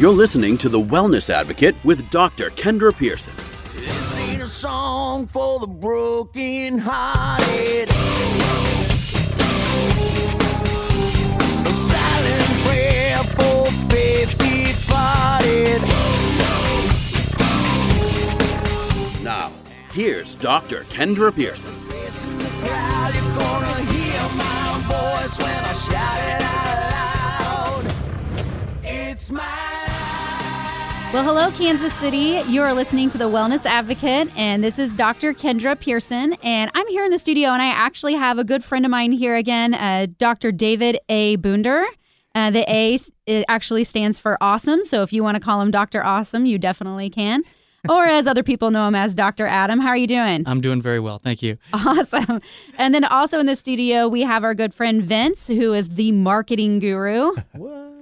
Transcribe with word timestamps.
You're 0.00 0.12
listening 0.12 0.56
to 0.56 0.70
The 0.70 0.80
Wellness 0.80 1.28
Advocate 1.28 1.76
with 1.84 2.08
Dr. 2.08 2.48
Kendra 2.48 2.96
Pearson. 2.96 3.34
This 3.74 4.18
ain't 4.18 4.40
a 4.40 4.46
song 4.46 5.26
for 5.26 5.58
the 5.58 5.66
broken 5.66 6.78
hearted. 6.78 7.90
A 11.66 11.74
silent 11.74 12.44
prayer 12.64 13.18
for 13.24 13.70
faith 13.90 14.38
departed. 14.38 15.82
Now, 19.22 19.52
here's 19.92 20.34
Dr. 20.34 20.84
Kendra 20.84 21.30
Pearson. 21.30 21.74
Crowd, 22.62 23.10
Well, 31.12 31.24
hello, 31.24 31.50
Kansas 31.50 31.92
City. 31.94 32.40
You 32.48 32.62
are 32.62 32.72
listening 32.72 33.10
to 33.10 33.18
The 33.18 33.24
Wellness 33.28 33.66
Advocate, 33.66 34.30
and 34.36 34.62
this 34.62 34.78
is 34.78 34.94
Dr. 34.94 35.34
Kendra 35.34 35.78
Pearson. 35.78 36.34
And 36.44 36.70
I'm 36.72 36.86
here 36.86 37.04
in 37.04 37.10
the 37.10 37.18
studio, 37.18 37.48
and 37.48 37.60
I 37.60 37.66
actually 37.66 38.14
have 38.14 38.38
a 38.38 38.44
good 38.44 38.62
friend 38.62 38.84
of 38.84 38.92
mine 38.92 39.10
here 39.10 39.34
again, 39.34 39.74
uh, 39.74 40.06
Dr. 40.18 40.52
David 40.52 41.00
A. 41.08 41.36
Boonder. 41.38 41.84
Uh, 42.36 42.50
the 42.50 42.64
A 42.72 42.96
it 43.26 43.44
actually 43.48 43.82
stands 43.82 44.20
for 44.20 44.38
awesome. 44.40 44.84
So 44.84 45.02
if 45.02 45.12
you 45.12 45.24
want 45.24 45.34
to 45.34 45.40
call 45.40 45.60
him 45.60 45.72
Dr. 45.72 46.04
Awesome, 46.04 46.46
you 46.46 46.58
definitely 46.58 47.10
can. 47.10 47.42
Or 47.88 48.04
as 48.04 48.28
other 48.28 48.44
people 48.44 48.70
know 48.70 48.86
him 48.86 48.94
as 48.94 49.12
Dr. 49.12 49.48
Adam. 49.48 49.80
How 49.80 49.88
are 49.88 49.96
you 49.96 50.06
doing? 50.06 50.44
I'm 50.46 50.60
doing 50.60 50.80
very 50.80 51.00
well. 51.00 51.18
Thank 51.18 51.42
you. 51.42 51.58
Awesome. 51.72 52.40
And 52.78 52.94
then 52.94 53.04
also 53.04 53.40
in 53.40 53.46
the 53.46 53.56
studio, 53.56 54.06
we 54.06 54.20
have 54.22 54.44
our 54.44 54.54
good 54.54 54.72
friend 54.72 55.02
Vince, 55.02 55.48
who 55.48 55.72
is 55.74 55.88
the 55.88 56.12
marketing 56.12 56.78
guru. 56.78 57.32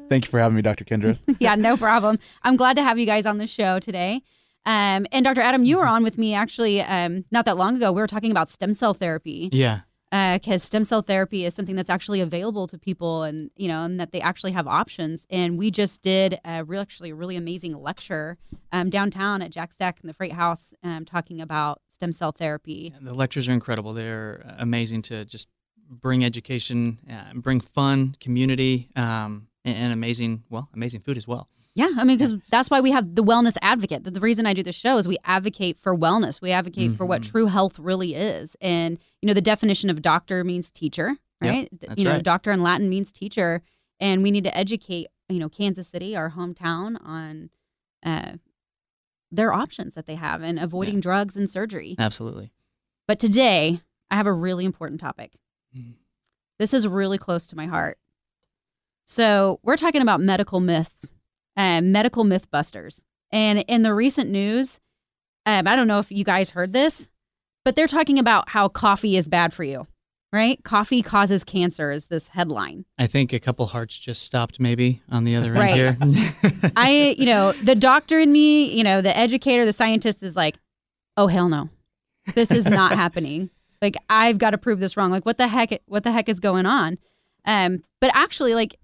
Thank 0.08 0.24
you 0.24 0.30
for 0.30 0.40
having 0.40 0.56
me, 0.56 0.62
Dr. 0.62 0.84
Kendra. 0.84 1.18
yeah, 1.38 1.54
no 1.54 1.76
problem. 1.76 2.18
I'm 2.42 2.56
glad 2.56 2.76
to 2.76 2.82
have 2.82 2.98
you 2.98 3.06
guys 3.06 3.26
on 3.26 3.38
the 3.38 3.46
show 3.46 3.78
today. 3.78 4.22
Um, 4.66 5.06
and 5.12 5.24
Dr. 5.24 5.40
Adam, 5.40 5.64
you 5.64 5.78
were 5.78 5.86
on 5.86 6.02
with 6.02 6.18
me 6.18 6.34
actually 6.34 6.82
um, 6.82 7.24
not 7.30 7.44
that 7.46 7.56
long 7.56 7.76
ago. 7.76 7.92
We 7.92 8.00
were 8.00 8.06
talking 8.06 8.30
about 8.30 8.50
stem 8.50 8.74
cell 8.74 8.92
therapy 8.94 9.48
Yeah. 9.52 9.80
because 10.10 10.62
stem 10.62 10.84
cell 10.84 11.00
therapy 11.02 11.44
is 11.44 11.54
something 11.54 11.76
that's 11.76 11.88
actually 11.90 12.20
available 12.20 12.66
to 12.66 12.78
people, 12.78 13.22
and 13.22 13.50
you 13.56 13.68
know, 13.68 13.84
and 13.84 13.98
that 14.00 14.12
they 14.12 14.20
actually 14.20 14.52
have 14.52 14.66
options. 14.66 15.24
And 15.30 15.58
we 15.58 15.70
just 15.70 16.02
did 16.02 16.38
a 16.44 16.64
real, 16.64 16.80
actually, 16.82 17.10
a 17.10 17.14
really 17.14 17.36
amazing 17.36 17.74
lecture 17.80 18.36
um, 18.72 18.90
downtown 18.90 19.42
at 19.42 19.50
Jack 19.50 19.72
Stack 19.72 19.98
in 20.02 20.06
the 20.06 20.14
Freight 20.14 20.32
House, 20.32 20.74
um, 20.82 21.04
talking 21.04 21.40
about 21.40 21.80
stem 21.88 22.12
cell 22.12 22.32
therapy. 22.32 22.94
The 23.00 23.14
lectures 23.14 23.48
are 23.48 23.52
incredible. 23.52 23.92
They're 23.94 24.54
amazing 24.58 25.02
to 25.02 25.24
just 25.24 25.48
bring 25.90 26.22
education, 26.24 26.98
uh, 27.10 27.32
bring 27.34 27.60
fun, 27.60 28.16
community, 28.20 28.90
um, 28.94 29.47
and, 29.64 29.76
and 29.76 29.92
amazing, 29.92 30.44
well, 30.50 30.68
amazing 30.74 31.00
food 31.00 31.16
as 31.16 31.26
well. 31.26 31.48
Yeah, 31.74 31.90
I 31.96 32.02
mean, 32.04 32.18
because 32.18 32.34
that's 32.50 32.70
why 32.70 32.80
we 32.80 32.90
have 32.90 33.14
the 33.14 33.22
wellness 33.22 33.56
advocate. 33.62 34.02
The, 34.02 34.10
the 34.10 34.20
reason 34.20 34.46
I 34.46 34.52
do 34.52 34.64
the 34.64 34.72
show 34.72 34.96
is 34.96 35.06
we 35.06 35.16
advocate 35.24 35.78
for 35.78 35.96
wellness. 35.96 36.40
We 36.40 36.50
advocate 36.50 36.96
for 36.96 37.06
what 37.06 37.22
Mhm. 37.22 37.30
true 37.30 37.46
health 37.46 37.78
really 37.78 38.14
is. 38.16 38.56
And, 38.60 38.98
you 39.22 39.28
know, 39.28 39.34
the 39.34 39.40
definition 39.40 39.88
of 39.88 40.02
doctor 40.02 40.42
means 40.42 40.72
teacher, 40.72 41.18
right? 41.40 41.68
That's 41.72 41.96
you 41.98 42.04
know, 42.04 42.12
right. 42.14 42.22
doctor 42.22 42.50
in 42.50 42.62
Latin 42.64 42.88
means 42.88 43.12
teacher. 43.12 43.62
And 44.00 44.24
we 44.24 44.32
need 44.32 44.42
to 44.44 44.56
educate, 44.56 45.06
you 45.28 45.38
know, 45.38 45.48
Kansas 45.48 45.86
City, 45.86 46.16
our 46.16 46.32
hometown, 46.32 46.96
on 47.04 47.50
uh, 48.04 48.38
their 49.30 49.52
options 49.52 49.94
that 49.94 50.06
they 50.06 50.14
have 50.16 50.42
and 50.42 50.58
avoiding 50.58 50.98
drugs 51.00 51.36
and 51.36 51.48
surgery. 51.48 51.94
Absolutely. 51.98 52.50
But 53.06 53.20
today, 53.20 53.82
I 54.10 54.16
have 54.16 54.26
a 54.26 54.32
really 54.32 54.64
important 54.64 55.00
topic. 55.00 55.34
Mhm. 55.76 55.94
This 56.58 56.74
is 56.74 56.88
really 56.88 57.18
close 57.18 57.46
to 57.48 57.56
my 57.56 57.66
heart. 57.66 57.98
So, 59.12 59.58
we're 59.62 59.78
talking 59.78 60.02
about 60.02 60.20
medical 60.20 60.60
myths, 60.60 61.14
and 61.56 61.94
medical 61.94 62.24
myth 62.24 62.50
busters. 62.50 63.00
And 63.32 63.60
in 63.66 63.82
the 63.82 63.94
recent 63.94 64.28
news, 64.30 64.80
um, 65.46 65.66
I 65.66 65.76
don't 65.76 65.88
know 65.88 65.98
if 65.98 66.12
you 66.12 66.24
guys 66.24 66.50
heard 66.50 66.74
this, 66.74 67.08
but 67.64 67.74
they're 67.74 67.86
talking 67.86 68.18
about 68.18 68.50
how 68.50 68.68
coffee 68.68 69.16
is 69.16 69.26
bad 69.26 69.54
for 69.54 69.64
you, 69.64 69.86
right? 70.30 70.62
Coffee 70.62 71.00
causes 71.02 71.42
cancer, 71.42 71.90
is 71.90 72.06
this 72.06 72.28
headline. 72.28 72.84
I 72.98 73.06
think 73.06 73.32
a 73.32 73.40
couple 73.40 73.64
hearts 73.66 73.96
just 73.96 74.22
stopped 74.22 74.60
maybe 74.60 75.00
on 75.10 75.24
the 75.24 75.36
other 75.36 75.52
Right. 75.54 75.96
end 76.00 76.14
here. 76.14 76.52
I, 76.76 77.16
you 77.18 77.24
know, 77.24 77.52
the 77.52 77.74
doctor 77.74 78.18
in 78.20 78.30
me, 78.30 78.70
you 78.76 78.84
know, 78.84 79.00
the 79.00 79.16
educator, 79.16 79.64
the 79.64 79.72
scientist 79.72 80.22
is 80.22 80.36
like, 80.36 80.58
oh 81.16 81.28
hell 81.28 81.48
no, 81.48 81.70
this 82.34 82.50
is 82.50 82.66
not 82.66 82.92
happening. 83.02 83.48
Like 83.80 83.96
I've 84.10 84.36
got 84.36 84.50
to 84.50 84.58
prove 84.58 84.80
this 84.80 84.98
wrong. 84.98 85.10
Like 85.10 85.24
what 85.24 85.38
the 85.38 85.48
heck? 85.48 85.80
What 85.86 86.04
the 86.04 86.12
heck 86.12 86.28
is 86.28 86.40
going 86.40 86.66
on? 86.66 86.98
Um, 87.46 87.82
but 88.00 88.10
actually, 88.14 88.54
like, 88.54 88.76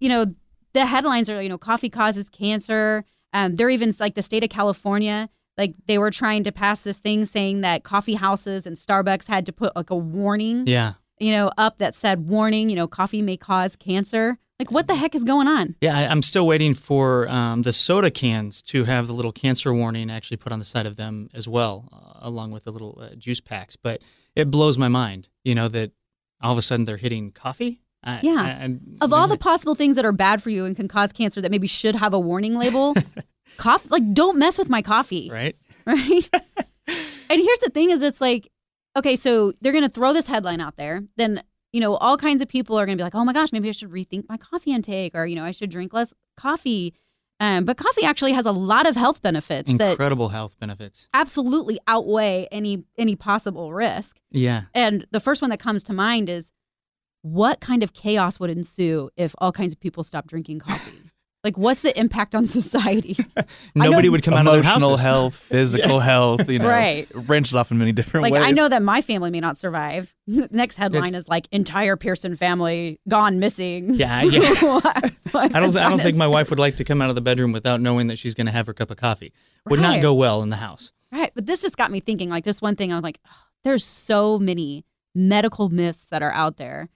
you 0.00 0.08
know, 0.08 0.26
the 0.72 0.86
headlines 0.86 1.28
are, 1.30 1.42
you 1.42 1.48
know, 1.48 1.58
coffee 1.58 1.90
causes 1.90 2.28
cancer. 2.28 3.04
Um, 3.32 3.56
they're 3.56 3.70
even 3.70 3.92
like 3.98 4.14
the 4.14 4.22
state 4.22 4.44
of 4.44 4.50
California. 4.50 5.28
Like 5.56 5.74
they 5.86 5.98
were 5.98 6.10
trying 6.10 6.44
to 6.44 6.52
pass 6.52 6.82
this 6.82 6.98
thing 6.98 7.24
saying 7.24 7.62
that 7.62 7.82
coffee 7.82 8.14
houses 8.14 8.66
and 8.66 8.76
Starbucks 8.76 9.26
had 9.26 9.44
to 9.46 9.52
put 9.52 9.74
like 9.74 9.90
a 9.90 9.96
warning, 9.96 10.66
yeah. 10.66 10.94
you 11.18 11.32
know, 11.32 11.50
up 11.58 11.78
that 11.78 11.94
said 11.94 12.28
warning, 12.28 12.70
you 12.70 12.76
know, 12.76 12.86
coffee 12.86 13.22
may 13.22 13.36
cause 13.36 13.74
cancer. 13.74 14.38
Like 14.60 14.70
what 14.70 14.86
the 14.86 14.94
heck 14.94 15.14
is 15.14 15.24
going 15.24 15.46
on? 15.46 15.76
Yeah, 15.80 15.96
I, 15.96 16.06
I'm 16.06 16.22
still 16.22 16.46
waiting 16.46 16.74
for 16.74 17.28
um, 17.28 17.62
the 17.62 17.72
soda 17.72 18.10
cans 18.10 18.62
to 18.62 18.84
have 18.84 19.06
the 19.06 19.12
little 19.12 19.32
cancer 19.32 19.72
warning 19.72 20.10
actually 20.10 20.36
put 20.36 20.52
on 20.52 20.58
the 20.58 20.64
side 20.64 20.86
of 20.86 20.96
them 20.96 21.28
as 21.32 21.48
well, 21.48 21.88
uh, 21.92 22.26
along 22.26 22.50
with 22.50 22.64
the 22.64 22.72
little 22.72 22.98
uh, 23.00 23.14
juice 23.16 23.40
packs. 23.40 23.76
But 23.76 24.00
it 24.34 24.50
blows 24.50 24.76
my 24.78 24.88
mind, 24.88 25.28
you 25.44 25.54
know, 25.54 25.68
that 25.68 25.92
all 26.40 26.52
of 26.52 26.58
a 26.58 26.62
sudden 26.62 26.86
they're 26.86 26.96
hitting 26.96 27.30
coffee. 27.32 27.80
I, 28.04 28.20
Yeah. 28.22 28.34
I- 28.36 28.64
I- 28.64 28.78
of 29.04 29.12
all 29.12 29.26
the 29.28 29.36
possible 29.36 29.74
things 29.74 29.96
that 29.96 30.04
are 30.04 30.12
bad 30.12 30.42
for 30.42 30.50
you 30.50 30.64
and 30.64 30.76
can 30.76 30.88
cause 30.88 31.12
cancer 31.12 31.40
that 31.40 31.50
maybe 31.50 31.66
should 31.66 31.96
have 31.96 32.12
a 32.14 32.18
warning 32.20 32.56
label, 32.56 32.94
coffee 33.56 33.88
like 33.90 34.12
don't 34.14 34.38
mess 34.38 34.56
with 34.58 34.68
my 34.68 34.82
coffee, 34.82 35.28
right? 35.30 35.56
right? 35.86 36.28
and 37.30 37.40
here's 37.42 37.58
the 37.60 37.70
thing: 37.72 37.90
is 37.90 38.02
it's 38.02 38.20
like, 38.20 38.50
okay, 38.96 39.16
so 39.16 39.52
they're 39.60 39.72
gonna 39.72 39.88
throw 39.88 40.12
this 40.12 40.26
headline 40.26 40.60
out 40.60 40.76
there, 40.76 41.02
then 41.16 41.42
you 41.72 41.80
know 41.80 41.96
all 41.96 42.16
kinds 42.16 42.40
of 42.42 42.48
people 42.48 42.78
are 42.78 42.86
gonna 42.86 42.96
be 42.96 43.02
like, 43.02 43.14
oh 43.14 43.24
my 43.24 43.32
gosh, 43.32 43.52
maybe 43.52 43.68
I 43.68 43.72
should 43.72 43.90
rethink 43.90 44.24
my 44.28 44.36
coffee 44.36 44.72
intake, 44.72 45.14
or 45.14 45.26
you 45.26 45.34
know 45.36 45.44
I 45.44 45.50
should 45.50 45.70
drink 45.70 45.92
less 45.92 46.12
coffee. 46.36 46.94
Um, 47.40 47.64
but 47.64 47.76
coffee 47.76 48.02
actually 48.04 48.32
has 48.32 48.46
a 48.46 48.52
lot 48.52 48.84
of 48.88 48.96
health 48.96 49.22
benefits 49.22 49.72
that 49.76 49.90
Incredible 49.92 50.30
health 50.30 50.56
benefits. 50.58 51.08
absolutely 51.14 51.78
outweigh 51.86 52.48
any 52.50 52.82
any 52.96 53.14
possible 53.14 53.72
risk. 53.72 54.18
Yeah. 54.32 54.62
And 54.74 55.06
the 55.12 55.20
first 55.20 55.40
one 55.40 55.50
that 55.50 55.60
comes 55.60 55.84
to 55.84 55.92
mind 55.92 56.28
is 56.28 56.50
what 57.22 57.60
kind 57.60 57.82
of 57.82 57.92
chaos 57.92 58.38
would 58.40 58.50
ensue 58.50 59.10
if 59.16 59.34
all 59.38 59.52
kinds 59.52 59.72
of 59.72 59.80
people 59.80 60.04
stopped 60.04 60.28
drinking 60.28 60.60
coffee? 60.60 60.92
like, 61.44 61.56
what's 61.56 61.82
the 61.82 61.98
impact 61.98 62.34
on 62.34 62.46
society? 62.46 63.16
Nobody 63.74 64.08
would 64.08 64.22
come 64.24 64.34
out 64.34 64.40
of 64.46 64.52
their 64.52 64.60
Emotional 64.60 64.96
health, 64.96 65.34
physical 65.36 66.00
health, 66.00 66.50
you 66.50 66.58
know, 66.58 66.68
Right. 66.68 67.06
wrenches 67.14 67.54
off 67.54 67.70
in 67.70 67.78
many 67.78 67.92
different 67.92 68.24
ways. 68.24 68.32
like, 68.32 68.42
ways. 68.42 68.48
I 68.50 68.52
know 68.52 68.68
that 68.68 68.82
my 68.82 69.00
family 69.02 69.30
may 69.30 69.38
not 69.40 69.56
survive. 69.56 70.12
Next 70.26 70.76
headline 70.76 71.08
It's- 71.10 71.22
is 71.22 71.28
like 71.28 71.46
entire 71.52 71.96
Pearson 71.96 72.34
family 72.36 73.00
gone 73.08 73.38
missing. 73.38 73.94
Yeah, 73.94 74.22
yeah. 74.24 74.40
What- 74.62 75.12
what 75.30 75.54
I 75.54 75.60
don't. 75.60 75.76
I 75.76 75.88
don't 75.88 76.00
think 76.02 76.16
my 76.16 76.26
wife 76.26 76.50
would 76.50 76.58
like 76.58 76.76
to 76.76 76.84
come 76.84 77.00
out 77.00 77.08
of 77.08 77.14
the 77.14 77.20
bedroom 77.22 77.52
without 77.52 77.80
knowing 77.80 78.08
that 78.08 78.18
she's 78.18 78.34
going 78.34 78.46
to 78.46 78.52
have 78.52 78.66
her 78.66 78.74
cup 78.74 78.90
of 78.90 78.96
coffee. 78.96 79.32
Would 79.70 79.80
Right. 79.80 79.94
not 79.96 80.02
go 80.02 80.14
well 80.14 80.42
in 80.42 80.48
the 80.50 80.56
house. 80.56 80.92
Right, 81.12 81.30
but 81.34 81.46
this 81.46 81.62
just 81.62 81.76
got 81.76 81.90
me 81.92 82.00
thinking. 82.00 82.28
Like 82.30 82.44
this 82.44 82.60
one 82.60 82.74
thing, 82.76 82.92
I 82.92 82.96
was 82.96 83.04
like, 83.04 83.20
"Oh, 83.26 83.30
there's 83.64 83.84
so 83.84 84.38
many 84.38 84.84
medical 85.14 85.68
myths 85.68 86.06
that 86.06 86.22
are 86.22 86.32
out 86.32 86.56
there 86.58 86.88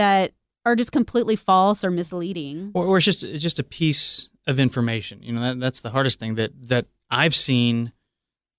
that 0.00 0.32
are 0.64 0.74
just 0.74 0.92
completely 0.92 1.36
false 1.36 1.84
or 1.84 1.90
misleading. 1.90 2.70
or, 2.74 2.86
or 2.86 2.96
it's 2.96 3.04
just 3.04 3.22
it's 3.22 3.42
just 3.42 3.58
a 3.58 3.62
piece 3.62 4.28
of 4.46 4.58
information. 4.58 5.22
You 5.22 5.32
know, 5.34 5.42
that, 5.42 5.60
that's 5.60 5.80
the 5.80 5.90
hardest 5.90 6.18
thing 6.18 6.34
that 6.36 6.50
that 6.68 6.86
I've 7.10 7.34
seen 7.34 7.92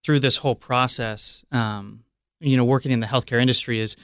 through 0.03 0.19
this 0.19 0.37
whole 0.37 0.55
process. 0.55 1.43
Um, 1.51 2.03
you 2.39 2.57
know, 2.57 2.65
working 2.65 2.91
in 2.91 2.99
the 2.99 3.07
healthcare 3.07 3.41
industry 3.41 3.79
is, 3.79 3.95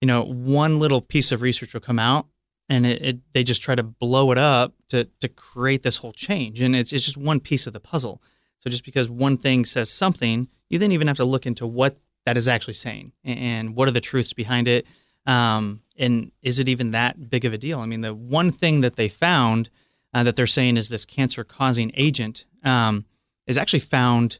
you 0.00 0.06
know, 0.06 0.22
one 0.22 0.78
little 0.78 1.00
piece 1.00 1.32
of 1.32 1.42
research 1.42 1.74
will 1.74 1.80
come 1.80 1.98
out, 1.98 2.26
and 2.68 2.86
it, 2.86 3.02
it 3.02 3.18
they 3.32 3.42
just 3.42 3.62
try 3.62 3.74
to 3.74 3.82
blow 3.82 4.30
it 4.30 4.38
up 4.38 4.74
to 4.90 5.04
to 5.20 5.28
create 5.28 5.82
this 5.82 5.96
whole 5.98 6.12
change, 6.12 6.60
and 6.60 6.76
it's 6.76 6.92
it's 6.92 7.04
just 7.04 7.16
one 7.16 7.40
piece 7.40 7.66
of 7.66 7.72
the 7.72 7.80
puzzle. 7.80 8.22
So 8.60 8.70
just 8.70 8.84
because 8.84 9.10
one 9.10 9.36
thing 9.36 9.64
says 9.64 9.90
something, 9.90 10.48
you 10.70 10.78
then 10.78 10.92
even 10.92 11.06
have 11.08 11.18
to 11.18 11.24
look 11.24 11.46
into 11.46 11.66
what 11.66 11.98
that 12.24 12.38
is 12.38 12.48
actually 12.48 12.74
saying 12.74 13.12
and, 13.22 13.38
and 13.38 13.76
what 13.76 13.88
are 13.88 13.90
the 13.90 14.00
truths 14.00 14.32
behind 14.32 14.68
it. 14.68 14.86
Um, 15.26 15.80
and 15.96 16.32
is 16.42 16.58
it 16.58 16.68
even 16.68 16.90
that 16.90 17.30
big 17.30 17.44
of 17.44 17.52
a 17.52 17.58
deal? 17.58 17.80
I 17.80 17.86
mean, 17.86 18.00
the 18.00 18.14
one 18.14 18.50
thing 18.50 18.80
that 18.80 18.96
they 18.96 19.08
found 19.08 19.70
uh, 20.12 20.22
that 20.22 20.36
they're 20.36 20.46
saying 20.46 20.76
is 20.76 20.88
this 20.88 21.04
cancer 21.04 21.44
causing 21.44 21.92
agent 21.94 22.46
um, 22.64 23.04
is 23.46 23.58
actually 23.58 23.80
found 23.80 24.38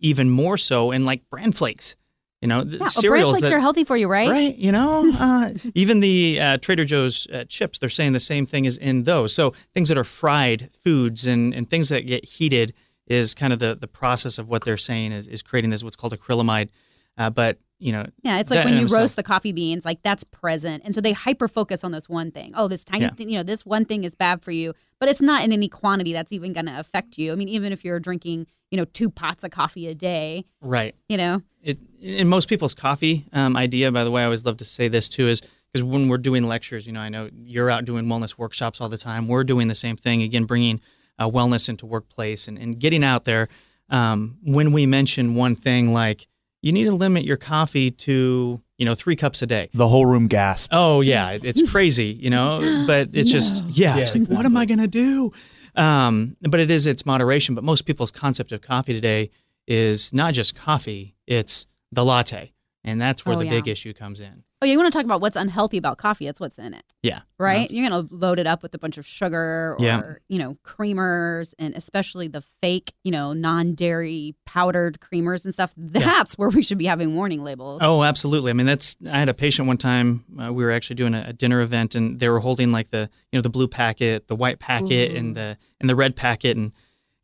even 0.00 0.30
more 0.30 0.56
so 0.56 0.90
in 0.90 1.04
like 1.04 1.28
bran 1.30 1.52
flakes. 1.52 1.96
You 2.40 2.48
know, 2.48 2.62
Yeah, 2.62 2.78
bran 2.78 2.90
cereals 2.90 3.38
flakes 3.38 3.50
that 3.50 3.56
are 3.56 3.60
healthy 3.60 3.84
for 3.84 3.96
you, 3.96 4.08
right? 4.08 4.28
Right, 4.28 4.56
you 4.56 4.72
know, 4.72 5.12
uh, 5.18 5.50
even 5.74 6.00
the 6.00 6.40
uh, 6.40 6.58
Trader 6.58 6.84
Joe's 6.84 7.28
uh, 7.32 7.44
chips, 7.48 7.78
they're 7.78 7.88
saying 7.88 8.14
the 8.14 8.20
same 8.20 8.46
thing 8.46 8.66
as 8.66 8.76
in 8.76 9.04
those. 9.04 9.32
So 9.32 9.54
things 9.72 9.88
that 9.90 9.98
are 9.98 10.04
fried 10.04 10.70
foods 10.72 11.26
and, 11.26 11.54
and 11.54 11.70
things 11.70 11.88
that 11.90 12.06
get 12.06 12.24
heated 12.24 12.74
is 13.06 13.34
kind 13.34 13.52
of 13.52 13.58
the, 13.60 13.76
the 13.76 13.86
process 13.86 14.38
of 14.38 14.48
what 14.48 14.64
they're 14.64 14.76
saying 14.76 15.12
is, 15.12 15.28
is 15.28 15.42
creating 15.42 15.70
this 15.70 15.84
what's 15.84 15.96
called 15.96 16.18
acrylamide. 16.18 16.68
Uh, 17.16 17.30
but 17.30 17.58
you 17.82 17.92
know, 17.92 18.06
Yeah, 18.22 18.38
it's 18.38 18.50
like 18.50 18.64
when 18.64 18.78
you 18.78 18.86
roast 18.86 19.16
the 19.16 19.22
coffee 19.22 19.52
beans, 19.52 19.84
like 19.84 20.02
that's 20.02 20.24
present. 20.24 20.82
And 20.84 20.94
so 20.94 21.00
they 21.00 21.12
hyper 21.12 21.48
focus 21.48 21.82
on 21.82 21.90
this 21.92 22.08
one 22.08 22.30
thing. 22.30 22.52
Oh, 22.56 22.68
this 22.68 22.84
tiny 22.84 23.04
Yeah. 23.04 23.10
thing, 23.10 23.28
you 23.28 23.36
know, 23.36 23.42
this 23.42 23.66
one 23.66 23.84
thing 23.84 24.04
is 24.04 24.14
bad 24.14 24.42
for 24.42 24.52
you, 24.52 24.72
but 25.00 25.08
it's 25.08 25.20
not 25.20 25.44
in 25.44 25.52
any 25.52 25.68
quantity 25.68 26.12
that's 26.12 26.32
even 26.32 26.52
going 26.52 26.66
to 26.66 26.78
affect 26.78 27.18
you. 27.18 27.32
I 27.32 27.34
mean, 27.34 27.48
even 27.48 27.72
if 27.72 27.84
you're 27.84 27.98
drinking, 27.98 28.46
you 28.70 28.76
know, 28.78 28.84
two 28.84 29.10
pots 29.10 29.42
of 29.42 29.50
coffee 29.50 29.88
a 29.88 29.94
day, 29.94 30.44
right. 30.60 30.94
you 31.08 31.16
know, 31.16 31.42
it 31.62 31.78
in 32.00 32.28
most 32.28 32.48
people's 32.48 32.74
coffee 32.74 33.26
um, 33.32 33.56
idea 33.56 33.92
by 33.92 34.02
the 34.02 34.10
way 34.10 34.22
i 34.22 34.24
always 34.24 34.44
love 34.44 34.56
to 34.56 34.64
say 34.64 34.88
this 34.88 35.08
too 35.08 35.28
is 35.28 35.40
because 35.72 35.84
when 35.84 36.08
we're 36.08 36.18
doing 36.18 36.42
lectures 36.42 36.86
you 36.88 36.92
know 36.92 36.98
i 37.00 37.08
know 37.08 37.30
you're 37.44 37.70
out 37.70 37.84
doing 37.84 38.06
wellness 38.06 38.36
workshops 38.36 38.80
all 38.80 38.88
the 38.88 38.98
time 38.98 39.28
we're 39.28 39.44
doing 39.44 39.68
the 39.68 39.74
same 39.74 39.96
thing 39.96 40.22
again 40.22 40.44
bringing 40.44 40.80
uh, 41.20 41.30
wellness 41.30 41.68
into 41.68 41.86
workplace 41.86 42.48
and, 42.48 42.58
and 42.58 42.80
getting 42.80 43.04
out 43.04 43.22
there 43.24 43.48
um, 43.90 44.38
when 44.42 44.72
we 44.72 44.86
mention 44.86 45.34
one 45.36 45.54
thing 45.54 45.92
like 45.92 46.26
you 46.62 46.72
need 46.72 46.84
to 46.84 46.92
limit 46.92 47.24
your 47.24 47.36
coffee 47.36 47.90
to 47.90 48.60
you 48.78 48.84
know 48.86 48.94
three 48.94 49.16
cups 49.16 49.42
a 49.42 49.46
day 49.46 49.68
The 49.74 49.88
whole 49.88 50.06
room 50.06 50.26
gasps. 50.28 50.68
Oh 50.72 51.00
yeah, 51.02 51.38
it's 51.42 51.70
crazy, 51.70 52.06
you 52.20 52.30
know. 52.30 52.84
But 52.86 53.10
it's 53.12 53.30
just 53.30 53.64
yeah, 53.66 53.98
it's 53.98 54.14
like 54.14 54.28
what 54.28 54.46
am 54.46 54.56
I 54.56 54.64
gonna 54.66 54.86
do? 54.88 55.32
Um, 55.76 56.36
but 56.42 56.60
it 56.60 56.70
is 56.70 56.86
it's 56.86 57.04
moderation. 57.06 57.54
But 57.54 57.64
most 57.64 57.82
people's 57.86 58.10
concept 58.10 58.52
of 58.52 58.60
coffee 58.62 58.92
today 58.94 59.30
is 59.66 60.12
not 60.12 60.34
just 60.34 60.54
coffee; 60.54 61.14
it's 61.26 61.66
the 61.90 62.04
latte, 62.04 62.52
and 62.84 63.00
that's 63.00 63.24
where 63.24 63.36
Oh, 63.36 63.38
the 63.38 63.44
yeah. 63.46 63.50
big 63.52 63.68
issue 63.68 63.92
comes 63.92 64.20
in. 64.20 64.44
Oh, 64.62 64.64
you 64.64 64.78
want 64.78 64.92
to 64.92 64.96
talk 64.96 65.04
about 65.04 65.20
what's 65.20 65.36
unhealthy 65.36 65.76
about 65.76 65.98
coffee? 65.98 66.26
It's 66.28 66.38
what's 66.40 66.58
in 66.58 66.72
it, 66.72 66.84
Yeah, 67.02 67.20
right? 67.38 67.70
You're 67.70 67.88
going 67.88 68.08
to 68.08 68.14
load 68.14 68.38
it 68.38 68.46
up 68.46 68.62
with 68.62 68.72
a 68.74 68.78
bunch 68.78 68.96
of 68.96 69.06
sugar 69.06 69.72
or, 69.72 69.76
Yeah. 69.80 70.14
you 70.28 70.38
know, 70.38 70.56
creamers 70.64 71.52
and 71.58 71.74
especially 71.74 72.28
the 72.28 72.40
fake, 72.40 72.94
you 73.04 73.10
know, 73.10 73.32
non 73.32 73.74
dairy 73.74 74.34
powdered 74.46 74.98
creamers 75.00 75.44
and 75.44 75.52
stuff. 75.52 75.72
That's 75.76 76.38
where 76.38 76.48
we 76.48 76.62
should 76.62 76.78
be 76.78 76.86
having 76.86 77.14
warning 77.16 77.42
labels. 77.42 77.80
Oh, 77.82 78.02
absolutely. 78.04 78.50
I 78.50 78.54
mean, 78.54 78.66
that's. 78.66 78.96
I 79.10 79.18
had 79.18 79.28
a 79.28 79.34
patient 79.34 79.68
one 79.68 79.78
time. 79.78 80.24
Uh, 80.40 80.52
we 80.52 80.64
were 80.64 80.70
actually 80.70 80.96
doing 80.96 81.14
a, 81.14 81.24
a 81.28 81.32
dinner 81.32 81.60
event, 81.60 81.94
and 81.94 82.20
they 82.20 82.28
were 82.28 82.40
holding 82.40 82.72
like 82.72 82.90
the 82.90 83.10
you 83.32 83.38
know 83.38 83.42
the 83.42 83.50
blue 83.50 83.68
packet, 83.68 84.28
the 84.28 84.36
white 84.36 84.58
packet, 84.58 85.12
and 85.16 85.34
the 85.34 85.56
and 85.80 85.90
the 85.90 85.96
red 85.96 86.14
packet, 86.16 86.56
and 86.56 86.72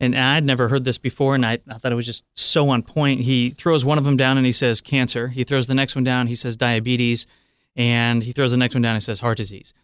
and 0.00 0.16
I'd 0.16 0.44
never 0.44 0.68
heard 0.68 0.84
this 0.84 0.98
before, 0.98 1.34
and 1.34 1.44
I, 1.44 1.58
I 1.68 1.78
thought 1.78 1.92
it 1.92 1.96
was 1.96 2.06
just 2.06 2.24
so 2.34 2.68
on 2.68 2.82
point. 2.82 3.20
He 3.22 3.50
throws 3.50 3.84
one 3.84 3.98
of 3.98 4.04
them 4.04 4.16
down 4.16 4.36
and 4.36 4.46
he 4.46 4.52
says 4.52 4.80
cancer. 4.80 5.28
He 5.28 5.44
throws 5.44 5.66
the 5.66 5.74
next 5.74 5.94
one 5.94 6.04
down. 6.04 6.28
He 6.28 6.34
says 6.34 6.56
diabetes, 6.56 7.26
and 7.74 8.22
he 8.22 8.32
throws 8.32 8.52
the 8.52 8.56
next 8.56 8.74
one 8.74 8.82
down. 8.82 8.94
and 8.94 9.02
He 9.02 9.04
says 9.04 9.20
heart 9.20 9.36
disease. 9.36 9.74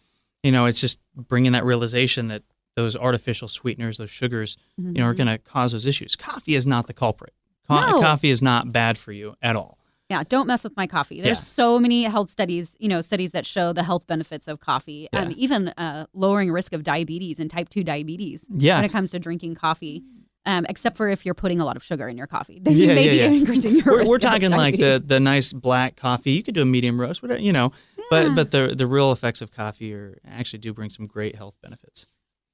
You 0.43 0.51
know, 0.51 0.65
it's 0.65 0.79
just 0.79 0.99
bringing 1.15 1.53
that 1.53 1.65
realization 1.65 2.27
that 2.29 2.43
those 2.75 2.95
artificial 2.95 3.47
sweeteners, 3.47 3.97
those 3.97 4.09
sugars, 4.09 4.57
you 4.77 4.83
know, 4.83 5.05
are 5.05 5.13
mm-hmm. 5.13 5.23
going 5.23 5.27
to 5.27 5.37
cause 5.37 5.71
those 5.71 5.85
issues. 5.85 6.15
Coffee 6.15 6.55
is 6.55 6.67
not 6.67 6.87
the 6.87 6.93
culprit. 6.93 7.33
Co- 7.67 7.79
No. 7.79 8.01
Coffee 8.01 8.29
is 8.29 8.41
not 8.41 8.71
bad 8.71 8.97
for 8.97 9.11
you 9.11 9.35
at 9.41 9.55
all. 9.55 9.79
Yeah, 10.09 10.21
don't 10.29 10.45
mess 10.45 10.63
with 10.63 10.77
my 10.77 10.85
coffee. 10.85 11.19
There's 11.21 11.39
Yeah. 11.39 11.41
so 11.63 11.79
many 11.79 12.03
health 12.03 12.29
studies, 12.29 12.75
you 12.79 12.87
know, 12.87 13.01
studies 13.01 13.31
that 13.31 13.45
show 13.45 13.73
the 13.73 13.81
health 13.83 14.05
benefits 14.05 14.47
of 14.47 14.59
coffee, 14.59 15.07
um, 15.13 15.33
even 15.35 15.69
uh, 15.69 16.05
lowering 16.13 16.51
risk 16.51 16.73
of 16.73 16.83
diabetes 16.83 17.39
and 17.39 17.49
type 17.49 17.69
2 17.69 17.83
diabetes 17.83 18.45
Yeah. 18.55 18.75
when 18.75 18.85
it 18.85 18.91
comes 18.91 19.09
to 19.11 19.19
drinking 19.19 19.55
coffee, 19.55 20.03
um, 20.45 20.67
except 20.69 20.95
for 20.95 21.09
if 21.09 21.25
you're 21.25 21.33
putting 21.33 21.59
a 21.59 21.65
lot 21.65 21.75
of 21.75 21.83
sugar 21.83 22.07
in 22.07 22.17
your 22.17 22.27
coffee. 22.27 22.59
Then 22.63 22.77
Yeah, 22.77 22.85
you 22.89 22.93
may 22.95 23.05
yeah, 23.05 23.11
be 23.11 23.17
yeah. 23.33 23.39
increasing 23.39 23.75
your 23.77 23.85
we're, 23.85 23.97
risk 23.99 24.09
we're 24.09 24.19
talking 24.19 24.51
like 24.51 24.77
the, 24.77 25.01
the 25.03 25.19
nice 25.19 25.51
black 25.53 25.95
coffee. 25.95 26.31
You 26.33 26.43
could 26.43 26.53
do 26.53 26.61
a 26.61 26.65
medium 26.65 27.01
roast, 27.01 27.23
whatever, 27.23 27.41
you 27.41 27.51
know. 27.53 27.71
But 28.11 28.35
but 28.35 28.51
the 28.51 28.75
the 28.77 28.85
real 28.85 29.11
effects 29.11 29.41
of 29.41 29.49
coffee 29.51 29.91
are 29.91 30.19
actually 30.27 30.59
do 30.59 30.71
bring 30.71 30.91
some 30.91 31.07
great 31.07 31.35
health 31.35 31.55
benefits. 31.63 32.05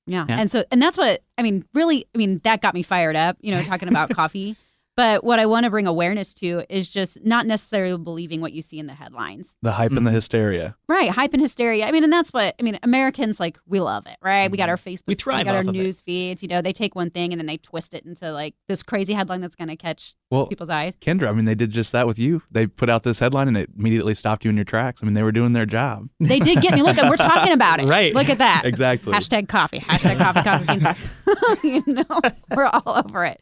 Yeah. 0.07 0.25
Yeah. 0.29 0.39
And 0.39 0.49
so, 0.49 0.63
and 0.71 0.81
that's 0.81 0.97
what, 0.97 1.21
I 1.37 1.41
mean, 1.43 1.65
really, 1.73 2.05
I 2.15 2.17
mean, 2.17 2.39
that 2.45 2.61
got 2.61 2.73
me 2.73 2.81
fired 2.81 3.15
up, 3.17 3.35
you 3.41 3.53
know, 3.53 3.61
talking 3.61 3.89
about 3.89 4.09
coffee. 4.11 4.55
But 4.97 5.23
what 5.23 5.39
I 5.39 5.45
want 5.45 5.63
to 5.63 5.69
bring 5.69 5.87
awareness 5.87 6.33
to 6.35 6.63
is 6.69 6.91
just 6.91 7.23
not 7.23 7.45
necessarily 7.47 7.97
believing 7.97 8.41
what 8.41 8.51
you 8.53 8.61
see 8.61 8.77
in 8.77 8.87
the 8.87 8.93
headlines. 8.93 9.55
The 9.61 9.71
hype 9.71 9.91
and 9.93 10.05
the 10.05 10.11
hysteria. 10.11 10.75
Right, 10.87 11.09
hype 11.09 11.33
and 11.33 11.41
hysteria. 11.41 11.85
I 11.87 11.91
mean, 11.91 12.03
and 12.03 12.11
that's 12.11 12.31
what 12.31 12.55
I 12.59 12.63
mean. 12.63 12.77
Americans 12.83 13.39
like 13.39 13.57
we 13.65 13.79
love 13.79 14.05
it, 14.05 14.17
right? 14.21 14.51
We 14.51 14.57
got 14.57 14.69
our 14.69 14.77
Facebook, 14.77 14.91
Mm-hmm. 15.01 15.03
We 15.11 15.15
thrive 15.15 15.45
got 15.45 15.55
our 15.55 15.61
off 15.61 15.67
of 15.67 15.75
it. 15.75 15.77
news 15.77 15.99
feeds. 16.01 16.43
You 16.43 16.49
know, 16.49 16.61
they 16.61 16.73
take 16.73 16.93
one 16.95 17.09
thing 17.09 17.31
and 17.33 17.39
then 17.39 17.45
they 17.47 17.57
twist 17.57 17.93
it 17.93 18.05
into 18.05 18.31
like 18.31 18.55
this 18.67 18.83
crazy 18.83 19.13
headline 19.13 19.41
that's 19.41 19.55
going 19.55 19.69
to 19.69 19.75
catch 19.77 20.13
Well, 20.29 20.47
people's 20.47 20.69
eyes. 20.69 20.93
Kendra, 21.01 21.29
I 21.29 21.31
mean, 21.31 21.45
they 21.45 21.55
did 21.55 21.71
just 21.71 21.91
that 21.93 22.05
with 22.05 22.19
you. 22.19 22.41
They 22.51 22.67
put 22.67 22.89
out 22.89 23.03
this 23.03 23.19
headline 23.19 23.47
and 23.47 23.57
it 23.57 23.69
immediately 23.77 24.13
stopped 24.13 24.43
you 24.43 24.49
in 24.49 24.55
your 24.57 24.65
tracks. 24.65 24.99
I 25.01 25.05
mean, 25.05 25.13
they 25.13 25.23
were 25.23 25.31
doing 25.31 25.53
their 25.53 25.65
job. 25.65 26.09
They 26.19 26.39
did 26.39 26.61
get 26.61 26.73
me. 26.73 26.81
Look, 26.83 26.97
we're 26.97 27.15
talking 27.17 27.53
about 27.53 27.79
it. 27.79 27.85
Right. 27.91 28.13
Look 28.13 28.29
at 28.29 28.37
that. 28.37 28.63
Exactly. 28.65 29.11
Hashtag 29.13 29.49
coffee. 29.49 29.79
Hashtag 29.79 30.17
coffee. 30.17 30.79
Coffee. 30.79 31.67
you 31.67 31.83
know, 31.87 32.21
we're 32.55 32.67
all 32.67 32.83
over 33.05 33.25
it. 33.25 33.41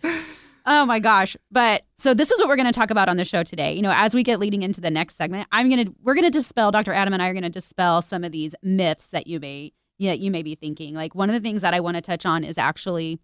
Oh 0.72 0.86
my 0.86 1.00
gosh. 1.00 1.36
But 1.52 1.84
so 1.98 2.14
this 2.14 2.30
is 2.30 2.40
what 2.40 2.48
we're 2.48 2.56
going 2.56 2.72
to 2.72 2.80
talk 2.80 2.92
about 2.92 3.10
on 3.10 3.18
the 3.18 3.26
show 3.26 3.42
today. 3.42 3.74
You 3.74 3.82
know, 3.82 3.92
as 3.92 4.14
we 4.14 4.22
get 4.22 4.40
leading 4.40 4.62
into 4.62 4.80
the 4.80 4.92
next 4.92 5.16
segment, 5.16 5.48
I'm 5.52 5.68
going 5.68 5.88
to 5.88 5.96
we're 6.04 6.14
going 6.14 6.26
to 6.26 6.30
dispel 6.30 6.70
Dr. 6.72 6.94
Adam 6.94 7.12
and 7.12 7.24
I 7.24 7.28
are 7.28 7.34
going 7.34 7.42
to 7.42 7.50
dispel 7.50 8.04
some 8.04 8.24
of 8.24 8.32
these 8.32 8.54
myths 8.62 9.10
that 9.10 9.26
you 9.26 9.40
may 9.40 9.74
yeah, 9.98 10.14
you 10.14 10.32
may 10.32 10.44
be 10.44 10.54
thinking. 10.56 10.94
Like 10.94 11.16
one 11.16 11.30
of 11.30 11.34
the 11.34 11.42
things 11.42 11.62
that 11.62 11.74
I 11.74 11.80
want 11.80 11.96
to 11.96 12.02
touch 12.02 12.26
on 12.26 12.44
is 12.44 12.58
actually 12.58 13.20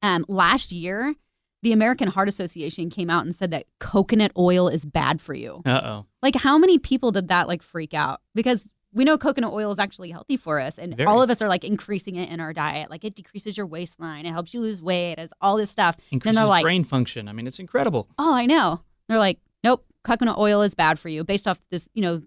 um 0.00 0.24
last 0.28 0.70
year 0.70 1.14
the 1.62 1.72
American 1.72 2.06
Heart 2.06 2.28
Association 2.28 2.88
came 2.88 3.10
out 3.10 3.26
and 3.26 3.34
said 3.34 3.50
that 3.50 3.66
coconut 3.80 4.32
oil 4.38 4.68
is 4.68 4.84
bad 4.84 5.20
for 5.20 5.34
you. 5.34 5.62
Uh 5.66 5.80
oh. 5.82 6.06
Like 6.22 6.36
how 6.36 6.56
many 6.56 6.78
people 6.78 7.10
did 7.10 7.28
that 7.28 7.48
like 7.48 7.62
freak 7.62 7.94
out? 7.94 8.20
Because 8.32 8.68
we 8.92 9.04
know 9.04 9.16
coconut 9.16 9.52
oil 9.52 9.70
is 9.70 9.78
actually 9.78 10.10
healthy 10.10 10.36
for 10.36 10.58
us 10.60 10.78
and 10.78 10.96
Very. 10.96 11.06
all 11.06 11.22
of 11.22 11.30
us 11.30 11.40
are 11.40 11.48
like 11.48 11.62
increasing 11.64 12.16
it 12.16 12.28
in 12.30 12.40
our 12.40 12.52
diet. 12.52 12.90
Like 12.90 13.04
it 13.04 13.14
decreases 13.14 13.56
your 13.56 13.66
waistline, 13.66 14.26
it 14.26 14.32
helps 14.32 14.52
you 14.52 14.60
lose 14.60 14.82
weight, 14.82 15.12
it 15.12 15.18
has 15.20 15.32
all 15.40 15.56
this 15.56 15.70
stuff. 15.70 15.96
Increases 16.10 16.24
then 16.24 16.42
they're 16.42 16.48
like, 16.50 16.62
brain 16.64 16.84
function. 16.84 17.28
I 17.28 17.32
mean, 17.32 17.46
it's 17.46 17.58
incredible. 17.58 18.08
"Oh, 18.18 18.34
I 18.34 18.46
know." 18.46 18.80
They're 19.08 19.18
like, 19.18 19.38
"Nope, 19.64 19.84
coconut 20.04 20.38
oil 20.38 20.62
is 20.62 20.74
bad 20.74 20.98
for 20.98 21.08
you." 21.08 21.24
Based 21.24 21.46
off 21.48 21.60
this, 21.70 21.88
you 21.94 22.02
know, 22.02 22.22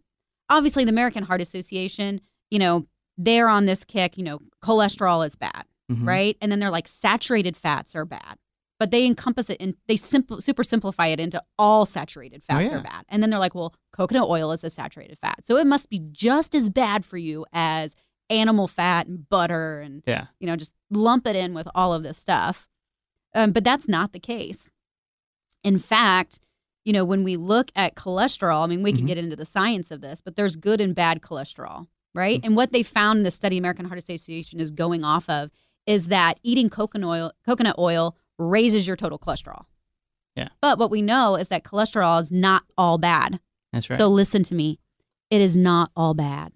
obviously 0.50 0.84
the 0.86 0.90
American 0.92 1.24
Heart 1.24 1.42
Association, 1.42 2.22
you 2.52 2.60
know, 2.60 2.86
they're 3.18 3.48
on 3.50 3.66
this 3.66 3.84
kick, 3.84 4.18
you 4.18 4.24
know, 4.24 4.40
cholesterol 4.62 5.26
is 5.26 5.36
bad, 5.36 5.66
Mhm. 5.92 6.08
right? 6.08 6.38
And 6.42 6.52
then 6.52 6.60
they're 6.60 6.70
like 6.70 6.88
saturated 6.88 7.56
fats 7.58 7.96
are 7.96 8.06
bad. 8.06 8.38
But 8.80 8.92
they 8.92 9.06
encompass 9.06 9.50
it 9.50 9.58
and 9.60 9.76
they 9.88 9.96
simple, 9.96 10.42
super 10.42 10.64
simplify 10.64 11.08
it 11.08 11.20
into 11.20 11.42
all 11.58 11.86
saturated 11.86 12.44
fats 12.44 12.72
yeah. 12.72 12.80
are 12.80 12.82
bad. 12.84 13.06
And 13.08 13.22
then 13.22 13.30
they're 13.30 13.40
like, 13.40 13.56
well, 13.56 13.74
coconut 13.94 14.28
oil 14.28 14.52
is 14.52 14.64
a 14.64 14.70
saturated 14.70 15.18
fat. 15.20 15.46
So 15.46 15.58
it 15.58 15.68
must 15.68 15.90
be 15.90 16.00
just 16.12 16.54
as 16.56 16.70
bad 16.70 17.06
for 17.06 17.18
you 17.18 17.46
as 17.54 17.96
animal 18.30 18.68
fat 18.68 19.08
and 19.08 19.30
butter 19.30 19.80
and, 19.80 20.04
Yeah. 20.08 20.26
you 20.40 20.48
know, 20.48 20.56
just 20.56 20.74
lump 20.90 21.28
it 21.28 21.36
in 21.36 21.54
with 21.54 21.68
all 21.76 21.94
of 21.94 22.04
this 22.04 22.18
stuff. 22.18 22.68
Um, 23.36 23.52
but 23.52 23.64
that's 23.64 23.88
not 23.88 24.12
the 24.12 24.20
case. 24.20 24.70
In 25.64 25.80
fact, 25.80 26.40
you 26.84 26.92
know, 26.92 27.06
when 27.06 27.24
we 27.24 27.38
look 27.38 27.72
at 27.76 27.96
cholesterol, 27.96 28.64
I 28.64 28.68
mean, 28.68 28.84
we 28.84 28.92
can 28.92 29.04
Mhm. 29.06 29.08
get 29.08 29.18
into 29.18 29.36
the 29.36 29.46
science 29.46 29.92
of 29.92 30.02
this, 30.02 30.20
but 30.20 30.36
there's 30.36 30.56
good 30.56 30.82
and 30.82 30.94
bad 30.94 31.22
cholesterol, 31.22 31.88
right? 32.14 32.42
And 32.44 32.56
what 32.56 32.72
they 32.72 32.84
found 32.84 33.18
in 33.18 33.24
the 33.24 33.32
study 33.32 33.58
American 33.58 33.86
Heart 33.86 34.00
Association 34.00 34.60
is 34.60 34.72
going 34.72 35.04
off 35.04 35.30
of 35.30 35.52
is 35.86 36.08
that 36.08 36.40
eating 36.44 36.70
coconut 36.70 37.08
oil, 37.10 37.32
coconut 37.46 37.76
oil 37.78 38.16
raises 38.38 38.88
your 38.88 38.96
total 38.96 39.20
cholesterol. 39.20 39.66
Yeah. 40.36 40.50
But 40.62 40.80
what 40.80 40.90
we 40.90 41.02
know 41.02 41.36
is 41.36 41.50
that 41.50 41.64
cholesterol 41.64 42.20
is 42.20 42.32
not 42.32 42.64
all 42.78 42.98
bad. 42.98 43.40
That's 43.72 43.90
right. 43.90 43.98
So 43.98 44.08
listen 44.08 44.44
to 44.44 44.56
me. 44.56 44.80
It 45.30 45.42
is 45.42 45.56
not 45.58 45.92
all 45.96 46.14
bad. 46.14 46.52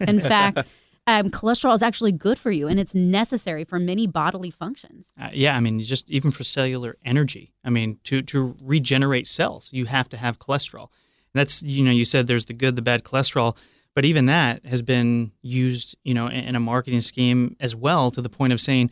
In 0.00 0.20
fact, 0.32 0.66
um, 1.06 1.30
cholesterol 1.30 1.74
is 1.74 1.82
actually 1.82 2.12
good 2.12 2.38
for 2.38 2.50
you 2.50 2.68
and 2.68 2.78
it's 2.78 2.94
necessary 2.94 3.64
for 3.64 3.78
many 3.78 4.06
bodily 4.06 4.50
functions. 4.50 5.12
Uh, 5.20 5.30
yeah, 5.32 5.56
I 5.56 5.60
mean, 5.60 5.80
just 5.80 6.08
even 6.08 6.30
for 6.30 6.44
cellular 6.44 6.96
energy. 7.04 7.52
I 7.64 7.70
mean, 7.70 7.98
to 8.04 8.22
to 8.22 8.56
regenerate 8.62 9.26
cells, 9.26 9.70
you 9.72 9.86
have 9.86 10.08
to 10.10 10.16
have 10.16 10.38
cholesterol. 10.38 10.88
That's 11.34 11.62
you 11.62 11.84
know, 11.84 11.90
you 11.90 12.04
said 12.04 12.26
there's 12.26 12.46
the 12.46 12.52
good, 12.52 12.76
the 12.76 12.82
bad 12.82 13.04
cholesterol, 13.04 13.56
but 13.94 14.04
even 14.04 14.26
that 14.26 14.64
has 14.66 14.82
been 14.82 15.32
used, 15.42 15.96
you 16.04 16.14
know, 16.14 16.26
in, 16.26 16.44
in 16.44 16.56
a 16.56 16.60
marketing 16.60 17.00
scheme 17.00 17.56
as 17.60 17.74
well 17.74 18.10
to 18.10 18.22
the 18.22 18.28
point 18.28 18.52
of 18.52 18.60
saying, 18.60 18.90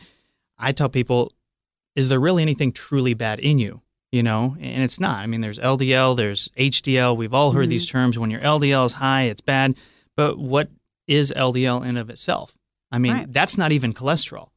I 0.58 0.72
tell 0.72 0.88
people, 0.88 1.32
is 1.98 2.08
there 2.08 2.20
really 2.20 2.42
anything 2.42 2.72
truly 2.72 3.14
bad 3.14 3.38
in 3.40 3.58
you? 3.58 3.82
You 4.10 4.22
know, 4.22 4.56
and 4.58 4.82
it's 4.82 4.98
not. 4.98 5.20
I 5.20 5.26
mean, 5.26 5.42
there's 5.42 5.58
LDL, 5.58 6.16
there's 6.16 6.48
HDL. 6.58 7.14
We've 7.14 7.34
all 7.34 7.52
heard 7.52 7.68
these 7.68 7.86
terms. 7.86 8.18
When 8.18 8.30
your 8.30 8.40
LDL 8.40 8.86
is 8.86 8.94
high, 8.94 9.24
it's 9.24 9.42
bad. 9.42 9.76
But 10.16 10.38
what 10.38 10.70
is 11.06 11.30
LDL 11.36 11.84
in 11.86 11.98
of 11.98 12.08
itself? 12.08 12.56
I 12.90 12.96
mean, 12.98 13.12
Right. 13.12 13.32
that's 13.32 13.58
not 13.58 13.70
even 13.72 13.92
cholesterol. 13.92 14.48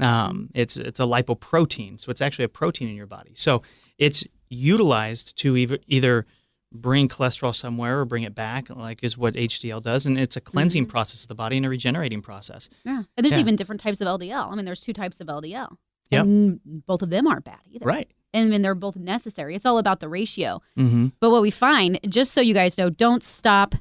Um, 0.00 0.50
it's 0.54 0.76
it's 0.76 1.00
a 1.00 1.04
lipoprotein, 1.04 1.98
so 2.00 2.10
it's 2.10 2.20
actually 2.20 2.44
a 2.44 2.48
protein 2.50 2.88
in 2.88 2.96
your 2.96 3.06
body. 3.06 3.32
So 3.34 3.62
it's 3.96 4.24
utilized 4.50 5.36
to 5.38 5.56
either 5.56 5.78
either 5.86 6.26
bring 6.72 7.08
cholesterol 7.08 7.54
somewhere 7.54 8.00
or 8.00 8.04
bring 8.04 8.24
it 8.24 8.34
back, 8.34 8.68
like 8.68 9.02
is 9.02 9.16
what 9.16 9.34
HDL 9.34 9.80
does, 9.82 10.04
and 10.06 10.18
it's 10.18 10.36
a 10.36 10.40
cleansing 10.40 10.84
process 10.86 11.22
of 11.22 11.28
the 11.28 11.34
body 11.34 11.56
and 11.56 11.64
a 11.64 11.68
regenerating 11.70 12.20
process. 12.20 12.68
Yeah. 12.84 13.04
And 13.16 13.24
there's 13.24 13.32
Yeah. 13.32 13.40
even 13.40 13.56
different 13.56 13.80
types 13.80 14.02
of 14.02 14.06
LDL. 14.06 14.50
I 14.52 14.54
mean, 14.54 14.66
there's 14.66 14.80
two 14.82 14.92
types 14.92 15.18
of 15.20 15.28
LDL. 15.28 15.78
Yep. 16.10 16.24
And 16.24 16.60
both 16.86 17.02
of 17.02 17.10
them 17.10 17.26
aren't 17.26 17.44
bad 17.44 17.60
either. 17.70 17.84
Right. 17.84 18.10
And, 18.34 18.52
and 18.52 18.64
they're 18.64 18.74
both 18.74 18.96
necessary. 18.96 19.54
It's 19.54 19.66
all 19.66 19.78
about 19.78 20.00
the 20.00 20.08
ratio. 20.08 20.60
Mm-hmm. 20.78 21.08
But 21.20 21.30
what 21.30 21.42
we 21.42 21.50
find, 21.50 21.98
just 22.08 22.32
so 22.32 22.40
you 22.40 22.54
guys 22.54 22.76
know, 22.78 22.90
don't 22.90 23.22
stop 23.22 23.74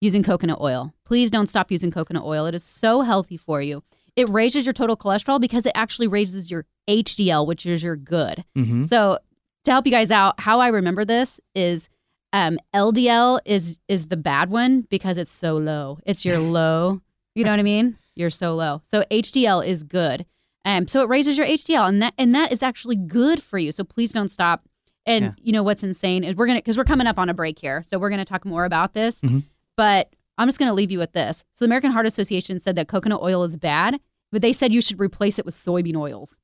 using 0.00 0.22
coconut 0.22 0.60
oil. 0.60 0.92
Please 1.04 1.30
don't 1.30 1.48
stop 1.48 1.70
using 1.70 1.90
coconut 1.90 2.24
oil. 2.24 2.46
It 2.46 2.54
is 2.54 2.64
so 2.64 3.02
healthy 3.02 3.36
for 3.36 3.60
you. 3.62 3.82
It 4.16 4.28
raises 4.28 4.66
your 4.66 4.72
total 4.72 4.96
cholesterol 4.96 5.40
because 5.40 5.64
it 5.66 5.72
actually 5.74 6.08
raises 6.08 6.50
your 6.50 6.66
HDL, 6.88 7.46
which 7.46 7.64
is 7.66 7.82
your 7.82 7.96
good. 7.96 8.44
Mm-hmm. 8.56 8.84
So, 8.84 9.18
to 9.64 9.70
help 9.70 9.86
you 9.86 9.92
guys 9.92 10.10
out, 10.10 10.40
how 10.40 10.58
I 10.60 10.68
remember 10.68 11.04
this 11.04 11.40
is 11.54 11.88
Um, 12.32 12.58
LDL 12.74 13.40
is 13.44 13.78
is 13.88 14.06
the 14.06 14.16
bad 14.16 14.50
one 14.50 14.82
because 14.90 15.18
it's 15.18 15.30
so 15.30 15.56
low. 15.56 15.98
It's 16.04 16.24
your 16.24 16.38
low. 16.58 17.00
You 17.34 17.44
know 17.44 17.50
what 17.50 17.60
I 17.60 17.62
mean? 17.62 17.98
You're 18.16 18.30
so 18.30 18.54
low. 18.54 18.80
So 18.84 19.04
HDL 19.10 19.64
is 19.66 19.82
good. 19.84 20.26
Um, 20.64 20.86
so 20.86 21.02
it 21.02 21.08
raises 21.08 21.36
your 21.36 21.46
HDL, 21.46 21.88
and 21.88 22.00
that 22.02 22.14
and 22.18 22.34
that 22.34 22.52
is 22.52 22.62
actually 22.62 22.96
good 22.96 23.42
for 23.42 23.58
you. 23.58 23.72
So 23.72 23.82
please 23.84 24.12
don't 24.12 24.28
stop. 24.28 24.68
And 25.06 25.24
Yeah. 25.24 25.32
you 25.42 25.52
know 25.52 25.62
what's 25.64 25.82
insane 25.82 26.22
is 26.22 26.36
we're 26.36 26.46
gonna 26.46 26.58
because 26.60 26.76
we're 26.78 26.84
coming 26.84 27.06
up 27.08 27.18
on 27.18 27.28
a 27.28 27.34
break 27.34 27.58
here, 27.58 27.82
so 27.82 27.98
we're 27.98 28.10
gonna 28.10 28.24
talk 28.24 28.44
more 28.44 28.64
about 28.64 28.94
this. 28.94 29.20
Mhm. 29.22 29.42
But 29.76 30.14
I'm 30.38 30.46
just 30.48 30.58
gonna 30.58 30.72
leave 30.74 30.90
you 30.92 30.98
with 30.98 31.12
this. 31.12 31.44
So 31.52 31.64
the 31.64 31.66
American 31.66 31.90
Heart 31.90 32.06
Association 32.06 32.60
said 32.60 32.76
that 32.76 32.86
coconut 32.88 33.20
oil 33.22 33.42
is 33.42 33.56
bad, 33.56 33.98
but 34.30 34.40
they 34.42 34.52
said 34.52 34.72
you 34.72 34.80
should 34.80 35.00
replace 35.00 35.38
it 35.38 35.44
with 35.44 35.54
soybean 35.54 35.96
oils. 35.96 36.38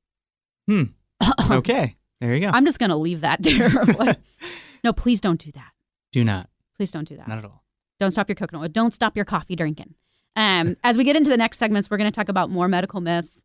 Hmm. 0.67 0.83
okay, 1.51 1.95
there 2.19 2.33
you 2.35 2.41
go. 2.41 2.51
I'm 2.53 2.65
just 2.65 2.79
gonna 2.79 2.97
leave 2.97 3.21
that 3.21 3.41
there. 3.41 3.69
Like, 3.97 4.17
no, 4.83 4.91
please 4.93 5.21
don't 5.21 5.39
do 5.39 5.51
that. 5.53 5.71
Do 6.11 6.23
not, 6.23 6.49
Please 6.77 6.91
don't 6.91 7.07
do 7.07 7.15
that. 7.17 7.27
not 7.27 7.37
at 7.37 7.45
all. 7.45 7.63
Don't 7.99 8.11
stop 8.11 8.27
your 8.29 8.35
coconut 8.35 8.63
oil. 8.63 8.69
Don't 8.69 8.93
stop 8.93 9.15
your 9.15 9.25
coffee 9.25 9.55
drinking. 9.55 9.93
Um, 10.35 10.75
as 10.83 10.97
we 10.97 11.03
get 11.03 11.15
into 11.17 11.29
the 11.29 11.35
next 11.37 11.57
segments, 11.57 11.89
we're 11.89 11.97
going 11.97 12.09
to 12.09 12.15
talk 12.15 12.29
about 12.29 12.49
more 12.49 12.67
medical 12.69 13.01
myths 13.01 13.43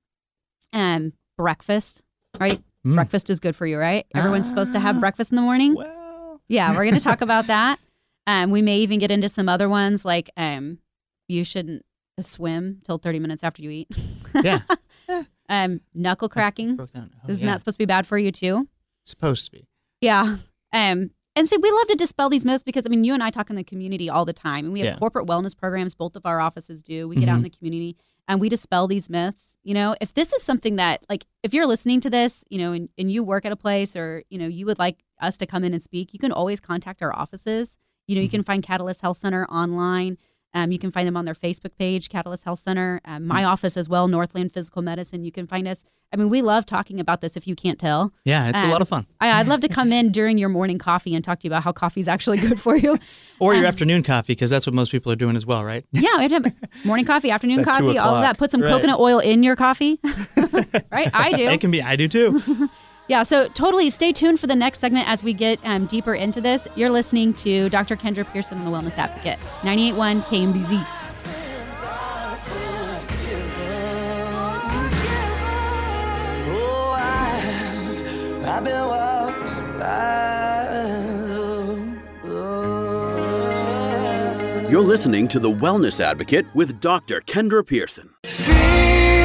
and 0.72 1.12
breakfast. 1.36 2.02
Right? 2.40 2.60
Mm. 2.84 2.94
Breakfast 2.96 3.30
is 3.30 3.40
good 3.40 3.54
for 3.56 3.66
you, 3.66 3.78
right? 3.78 4.06
Everyone's 4.14 4.48
supposed 4.48 4.72
to 4.74 4.80
have 4.80 5.00
breakfast 5.00 5.30
in 5.32 5.36
the 5.36 5.42
morning. 5.42 5.74
Well, 5.74 6.40
Yeah, 6.48 6.70
we're 6.70 6.84
going 6.84 6.94
to 6.94 7.00
talk 7.00 7.20
about 7.20 7.46
that. 7.48 7.78
Um, 8.26 8.50
we 8.50 8.62
may 8.62 8.78
even 8.78 8.98
get 8.98 9.10
into 9.10 9.28
some 9.28 9.48
other 9.48 9.68
ones 9.68 10.04
like 10.04 10.30
um, 10.36 10.78
you 11.28 11.44
shouldn't 11.44 11.84
swim 12.20 12.80
till 12.84 12.98
30 12.98 13.18
minutes 13.20 13.42
after 13.44 13.62
you 13.62 13.70
eat. 13.70 13.88
yeah. 14.42 14.60
um, 15.48 15.80
knuckle 15.94 16.28
cracking. 16.28 16.76
Oh, 16.80 16.84
Isn't 16.84 17.10
yeah. 17.44 17.52
that 17.52 17.60
supposed 17.60 17.76
to 17.76 17.78
be 17.78 17.86
bad 17.86 18.06
for 18.06 18.18
you 18.18 18.32
too? 18.32 18.68
supposed 19.04 19.44
to 19.46 19.50
be? 19.52 19.66
Yeah. 20.00 20.36
Um, 20.72 21.10
and 21.36 21.46
so 21.48 21.58
we 21.58 21.70
love 21.70 21.86
to 21.88 21.94
dispel 21.94 22.30
these 22.30 22.44
myths 22.44 22.62
because 22.64 22.86
I 22.86 22.88
mean, 22.88 23.04
you 23.04 23.12
and 23.12 23.22
I 23.22 23.28
talk 23.30 23.50
in 23.50 23.56
the 23.56 23.64
community 23.64 24.08
all 24.08 24.24
the 24.24 24.32
time, 24.32 24.64
and 24.64 24.72
we 24.72 24.80
have 24.80 24.86
Yeah. 24.94 24.98
corporate 24.98 25.26
wellness 25.26 25.54
programs. 25.56 25.94
Both 25.94 26.16
of 26.16 26.24
our 26.24 26.40
offices 26.40 26.82
do. 26.82 27.06
We 27.08 27.16
get 27.16 27.28
out 27.28 27.34
in 27.36 27.40
Mhm. 27.40 27.44
the 27.44 27.50
community 27.50 27.96
and 28.28 28.40
we 28.40 28.48
dispel 28.48 28.86
these 28.86 29.10
myths. 29.10 29.56
You 29.62 29.74
know, 29.74 29.94
if 30.00 30.14
this 30.14 30.32
is 30.32 30.42
something 30.42 30.76
that, 30.76 31.04
like, 31.08 31.26
if 31.42 31.52
you're 31.52 31.66
listening 31.66 32.00
to 32.00 32.10
this, 32.10 32.44
you 32.48 32.58
know, 32.58 32.72
and, 32.72 32.88
and 32.96 33.10
you 33.10 33.22
work 33.22 33.44
at 33.44 33.52
a 33.52 33.56
place, 33.56 33.96
or 33.96 34.22
you 34.30 34.38
know, 34.38 34.46
you 34.46 34.66
would 34.66 34.78
like 34.78 35.04
us 35.20 35.36
to 35.38 35.46
come 35.46 35.64
in 35.64 35.72
and 35.72 35.82
speak, 35.82 36.12
you 36.12 36.18
can 36.18 36.32
always 36.32 36.60
contact 36.60 37.02
our 37.02 37.14
offices. 37.14 37.76
You 38.06 38.14
know, 38.14 38.20
you 38.20 38.28
mm-hmm. 38.28 38.36
can 38.36 38.44
find 38.44 38.62
Catalyst 38.62 39.00
Health 39.00 39.18
Center 39.18 39.46
online. 39.46 40.18
Um, 40.54 40.70
you 40.72 40.78
can 40.78 40.90
find 40.92 41.06
them 41.06 41.16
on 41.16 41.24
their 41.24 41.34
Facebook 41.34 41.76
page, 41.78 42.08
Catalyst 42.08 42.44
Health 42.44 42.60
Center. 42.60 43.00
Um, 43.04 43.26
my 43.26 43.42
office 43.44 43.76
as 43.76 43.88
well, 43.88 44.06
Northland 44.08 44.52
Physical 44.54 44.82
Medicine. 44.82 45.24
You 45.24 45.32
can 45.32 45.46
find 45.46 45.66
us. 45.66 45.82
I 46.12 46.16
mean, 46.16 46.28
we 46.30 46.42
love 46.42 46.64
talking 46.64 47.00
about 47.00 47.20
this. 47.22 47.36
If 47.36 47.48
you 47.48 47.56
can't 47.56 47.76
tell, 47.76 48.12
Yeah, 48.24 48.48
it's 48.48 48.62
a 48.62 48.66
Um, 48.66 48.70
lot 48.70 48.80
of 48.80 48.88
fun. 48.88 49.04
I, 49.20 49.32
I'd 49.40 49.48
love 49.48 49.58
to 49.60 49.68
come 49.78 49.92
in 49.92 50.12
during 50.12 50.38
your 50.38 50.48
morning 50.48 50.78
coffee 50.78 51.12
and 51.12 51.24
talk 51.24 51.40
to 51.40 51.44
you 51.44 51.50
about 51.50 51.64
how 51.64 51.72
coffee 51.72 51.98
is 51.98 52.06
actually 52.06 52.38
good 52.38 52.60
for 52.60 52.76
you. 52.76 52.96
Or 53.40 53.52
your 53.54 53.64
um, 53.64 53.68
afternoon 53.68 54.04
coffee, 54.04 54.32
because 54.34 54.48
that's 54.48 54.64
what 54.64 54.74
most 54.74 54.92
people 54.92 55.10
are 55.10 55.16
doing 55.16 55.34
as 55.34 55.44
well, 55.44 55.64
right? 55.64 55.84
Yeah, 55.90 56.18
we 56.18 56.28
have 56.32 56.52
morning 56.84 57.04
coffee, 57.04 57.30
afternoon 57.32 57.64
coffee, 57.64 57.98
all 57.98 58.14
of 58.14 58.22
that. 58.22 58.38
Put 58.38 58.52
some 58.52 58.60
Right. 58.60 58.70
coconut 58.70 59.00
oil 59.00 59.18
in 59.18 59.42
your 59.42 59.56
coffee. 59.56 59.98
right? 60.92 61.10
I 61.12 61.32
do. 61.32 61.48
It 61.48 61.60
can 61.60 61.72
be. 61.72 61.82
I 61.82 61.96
do 61.96 62.06
too. 62.06 62.40
Yeah, 63.06 63.22
so 63.22 63.48
totally 63.48 63.90
stay 63.90 64.12
tuned 64.12 64.40
for 64.40 64.46
the 64.46 64.56
next 64.56 64.78
segment 64.78 65.06
as 65.08 65.22
we 65.22 65.34
get 65.34 65.58
um, 65.64 65.86
deeper 65.86 66.14
into 66.14 66.40
this. 66.40 66.66
You're 66.74 66.90
listening 66.90 67.34
to 67.34 67.68
Dr. 67.68 67.96
Kendra 67.96 68.24
Pearson 68.30 68.58
on 68.58 68.64
the 68.64 68.70
Wellness 68.70 68.96
Advocate, 68.96 69.38
98.1 69.60 70.24
KMBZ. 70.24 70.86
I've, 76.96 78.48
I've 78.48 78.64
been 78.64 78.86
watched 78.86 79.56
by 79.78 80.64
the 82.24 82.44
You're 84.70 84.80
listening 84.80 85.28
to 85.28 85.38
The 85.38 85.50
Wellness 85.50 86.00
Advocate 86.00 86.46
with 86.54 86.80
Dr. 86.80 87.20
Kendra 87.20 87.66
Pearson. 87.66 88.14
Fear 88.24 89.23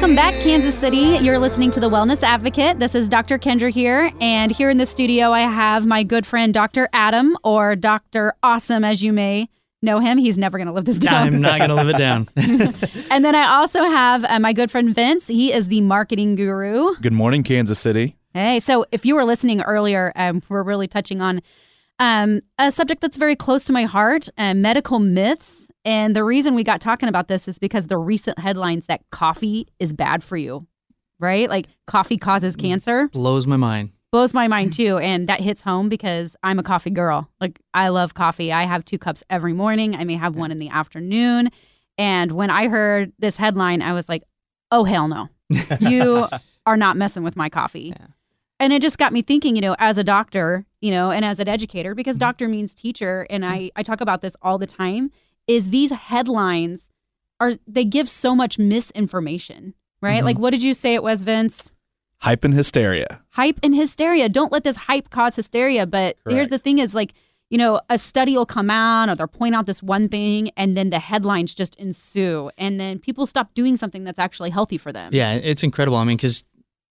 welcome 0.00 0.16
back, 0.16 0.32
Kansas 0.42 0.74
City. 0.74 1.18
You're 1.20 1.38
listening 1.38 1.70
to 1.72 1.78
the 1.78 1.90
Wellness 1.90 2.22
Advocate. 2.22 2.78
This 2.78 2.94
is 2.94 3.06
Dr. 3.06 3.36
Kendra 3.36 3.70
here, 3.70 4.10
and 4.18 4.50
here 4.50 4.70
in 4.70 4.78
the 4.78 4.86
studio, 4.86 5.30
I 5.30 5.40
have 5.40 5.84
my 5.84 6.04
good 6.04 6.24
friend 6.24 6.54
Dr. 6.54 6.88
Adam, 6.94 7.36
or 7.44 7.76
Dr. 7.76 8.32
Awesome, 8.42 8.82
as 8.82 9.02
you 9.02 9.12
may 9.12 9.50
know 9.82 9.98
him. 9.98 10.16
He's 10.16 10.38
never 10.38 10.56
going 10.56 10.68
to 10.68 10.72
live 10.72 10.86
this 10.86 10.96
down. 10.96 11.26
I'm 11.26 11.40
not 11.42 11.58
going 11.58 11.68
to 11.68 11.76
live 11.76 11.90
it 11.90 11.98
down. 11.98 12.30
And 13.10 13.26
then 13.26 13.34
I 13.34 13.56
also 13.56 13.84
have 13.84 14.24
uh, 14.24 14.38
my 14.38 14.54
good 14.54 14.70
friend 14.70 14.94
Vince. 14.94 15.26
He 15.26 15.52
is 15.52 15.68
the 15.68 15.82
marketing 15.82 16.34
guru. 16.34 16.94
Good 17.02 17.12
morning, 17.12 17.42
Kansas 17.42 17.78
City. 17.78 18.16
Hey, 18.32 18.58
so 18.58 18.86
if 18.92 19.04
you 19.04 19.14
were 19.14 19.26
listening 19.26 19.60
earlier, 19.60 20.12
um, 20.16 20.40
we're 20.48 20.62
really 20.62 20.88
touching 20.88 21.20
on 21.20 21.42
um, 21.98 22.40
a 22.58 22.70
subject 22.70 23.02
that's 23.02 23.18
very 23.18 23.36
close 23.36 23.66
to 23.66 23.74
my 23.74 23.84
heart 23.84 24.30
uh, 24.38 24.54
medical 24.54 24.98
myths. 24.98 25.69
And 25.84 26.14
the 26.14 26.24
reason 26.24 26.54
we 26.54 26.62
got 26.64 26.80
talking 26.80 27.08
about 27.08 27.28
this 27.28 27.48
is 27.48 27.58
because 27.58 27.86
the 27.86 27.96
recent 27.98 28.38
headlines 28.38 28.86
that 28.86 29.00
coffee 29.10 29.66
is 29.78 29.92
bad 29.92 30.22
for 30.22 30.36
you, 30.36 30.66
right? 31.18 31.48
Like 31.48 31.66
coffee 31.86 32.18
causes 32.18 32.54
cancer 32.56 33.08
Blows 33.08 33.46
my 33.46 33.56
mind. 33.56 33.90
blows 34.12 34.34
my 34.34 34.46
mind 34.48 34.72
too. 34.74 34.98
And 34.98 35.28
that 35.28 35.40
hits 35.40 35.62
home 35.62 35.88
because 35.88 36.36
I'm 36.42 36.58
a 36.58 36.62
coffee 36.62 36.90
girl. 36.90 37.30
Like 37.40 37.60
I 37.72 37.88
love 37.88 38.12
coffee. 38.14 38.52
I 38.52 38.64
have 38.64 38.84
two 38.84 38.98
cups 38.98 39.24
every 39.30 39.52
morning. 39.54 39.94
I 39.96 40.04
may 40.04 40.16
have 40.16 40.36
one 40.36 40.50
in 40.50 40.58
the 40.58 40.68
afternoon. 40.68 41.50
And 41.96 42.32
when 42.32 42.50
I 42.50 42.68
heard 42.68 43.12
this 43.18 43.36
headline, 43.36 43.80
I 43.82 43.92
was 43.92 44.08
like, 44.08 44.22
oh, 44.70 44.84
hell 44.84 45.08
no. 45.08 45.28
You 45.80 46.26
are 46.66 46.76
not 46.76 46.96
messing 46.96 47.22
with 47.22 47.36
my 47.36 47.48
coffee. 47.48 47.94
Yeah. 47.98 48.06
And 48.58 48.72
it 48.74 48.82
just 48.82 48.98
got 48.98 49.12
me 49.12 49.22
thinking, 49.22 49.56
you 49.56 49.62
know, 49.62 49.74
as 49.78 49.96
a 49.96 50.04
doctor, 50.04 50.66
you 50.82 50.90
know, 50.90 51.10
and 51.10 51.24
as 51.24 51.40
an 51.40 51.48
educator, 51.48 51.94
because 51.94 52.16
Mm-hmm. 52.16 52.20
doctor 52.26 52.48
means 52.48 52.74
teacher, 52.74 53.26
and 53.30 53.44
I, 53.46 53.70
I 53.76 53.82
talk 53.82 54.02
about 54.02 54.20
this 54.20 54.36
all 54.42 54.58
the 54.58 54.66
time, 54.66 55.10
is 55.50 55.70
these 55.70 55.90
headlines 55.90 56.90
are 57.40 57.54
they 57.66 57.84
give 57.84 58.08
so 58.08 58.34
much 58.34 58.58
misinformation, 58.58 59.74
right? 60.00 60.18
Mm-hmm. 60.18 60.26
Like 60.26 60.38
what 60.38 60.50
did 60.50 60.62
you 60.62 60.74
say 60.74 60.94
it 60.94 61.02
was, 61.02 61.22
Vince? 61.24 61.74
Hype 62.18 62.44
and 62.44 62.52
hysteria. 62.54 63.22
hype 63.30 63.58
and 63.62 63.74
hysteria. 63.74 64.28
Don't 64.28 64.52
let 64.52 64.62
this 64.62 64.76
hype 64.76 65.08
cause 65.08 65.36
hysteria. 65.36 65.86
But 65.86 66.18
here's 66.28 66.48
the 66.48 66.58
thing 66.58 66.78
is 66.78 66.94
like, 66.94 67.14
you 67.48 67.56
know, 67.56 67.80
a 67.88 67.96
study 67.96 68.36
will 68.36 68.44
come 68.44 68.68
out 68.68 69.08
or 69.08 69.14
they'll 69.14 69.26
point 69.26 69.54
out 69.54 69.64
this 69.64 69.82
one 69.82 70.06
thing 70.08 70.50
and 70.54 70.76
then 70.76 70.90
the 70.90 70.98
headlines 70.98 71.54
just 71.54 71.74
ensue. 71.76 72.50
And 72.58 72.78
then 72.78 72.98
people 72.98 73.24
stop 73.24 73.54
doing 73.54 73.78
something 73.78 74.04
that's 74.04 74.18
actually 74.18 74.50
healthy 74.50 74.76
for 74.76 74.92
them. 74.92 75.14
Yeah, 75.14 75.32
it's 75.32 75.62
incredible. 75.62 75.96
I 75.96 76.04
mean, 76.04 76.18
because 76.18 76.44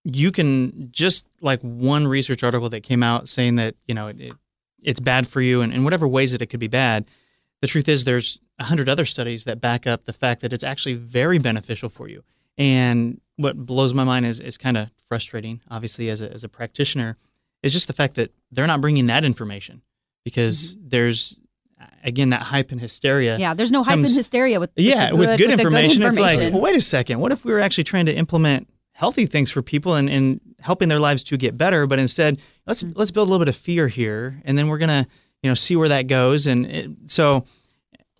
you 0.03 0.31
can 0.31 0.89
just 0.91 1.27
like 1.41 1.61
one 1.61 2.07
research 2.07 2.43
article 2.43 2.67
that 2.69 2.81
came 2.81 3.03
out 3.03 3.29
saying 3.29 3.55
that 3.55 3.75
you 3.87 3.93
know 3.93 4.07
it, 4.07 4.19
it, 4.19 4.33
it's 4.81 4.99
bad 4.99 5.27
for 5.27 5.41
you, 5.41 5.61
and 5.61 5.71
in 5.71 5.83
whatever 5.83 6.07
ways 6.07 6.31
that 6.31 6.41
it 6.41 6.47
could 6.47 6.59
be 6.59 6.67
bad. 6.67 7.05
The 7.61 7.67
truth 7.67 7.89
is, 7.89 8.03
there's 8.05 8.39
a 8.57 8.65
hundred 8.65 8.87
other 8.89 9.05
studies 9.05 9.43
that 9.45 9.59
back 9.61 9.85
up 9.87 10.05
the 10.05 10.13
fact 10.13 10.41
that 10.41 10.53
it's 10.53 10.63
actually 10.63 10.95
very 10.95 11.37
beneficial 11.39 11.89
for 11.89 12.07
you. 12.07 12.23
And 12.57 13.19
what 13.37 13.55
blows 13.57 13.93
my 13.93 14.03
mind 14.03 14.25
is 14.25 14.39
is 14.39 14.57
kind 14.57 14.77
of 14.77 14.89
frustrating, 15.07 15.61
obviously, 15.69 16.09
as 16.09 16.21
a 16.21 16.31
as 16.31 16.43
a 16.43 16.49
practitioner, 16.49 17.17
is 17.63 17.73
just 17.73 17.87
the 17.87 17.93
fact 17.93 18.15
that 18.15 18.31
they're 18.51 18.67
not 18.67 18.81
bringing 18.81 19.07
that 19.07 19.23
information 19.25 19.81
because 20.23 20.77
there's 20.81 21.37
again 22.03 22.29
that 22.31 22.41
hype 22.41 22.71
and 22.71 22.81
hysteria. 22.81 23.37
Yeah, 23.37 23.53
there's 23.53 23.71
no 23.71 23.83
hype 23.83 23.93
Comes- 23.93 24.09
and 24.11 24.17
hysteria 24.17 24.59
with 24.59 24.71
with 24.75 24.85
Yeah, 24.85 25.09
the 25.09 25.15
with 25.15 25.29
good, 25.37 25.39
with 25.49 25.57
the 25.57 25.63
information, 25.63 26.03
it's 26.03 26.19
like, 26.19 26.39
well, 26.51 26.61
wait 26.61 26.75
a 26.75 26.81
second. 26.81 27.19
What 27.19 27.31
if 27.31 27.45
we 27.45 27.51
were 27.53 27.61
actually 27.61 27.85
trying 27.85 28.05
to 28.07 28.13
implement 28.13 28.67
healthy 28.91 29.25
things 29.25 29.49
for 29.49 29.61
people 29.61 29.95
and, 29.95 30.09
and 30.09 30.41
helping 30.59 30.89
their 30.89 30.99
lives 30.99 31.23
to 31.23 31.37
get 31.37 31.57
better, 31.57 31.87
but 31.87 31.99
instead 31.99 32.39
let's 32.67 32.83
Mm. 32.83 32.93
let's 32.97 33.11
build 33.11 33.29
a 33.29 33.31
little 33.31 33.43
bit 33.45 33.49
of 33.49 33.55
fear 33.55 33.87
here, 33.87 34.41
and 34.43 34.57
then 34.57 34.67
we're 34.67 34.77
gonna 34.77 35.07
you 35.43 35.49
know 35.49 35.53
see 35.55 35.75
where 35.75 35.89
that 35.89 36.07
goes. 36.07 36.47
And 36.47 36.65
it, 36.65 36.89
so 37.07 37.45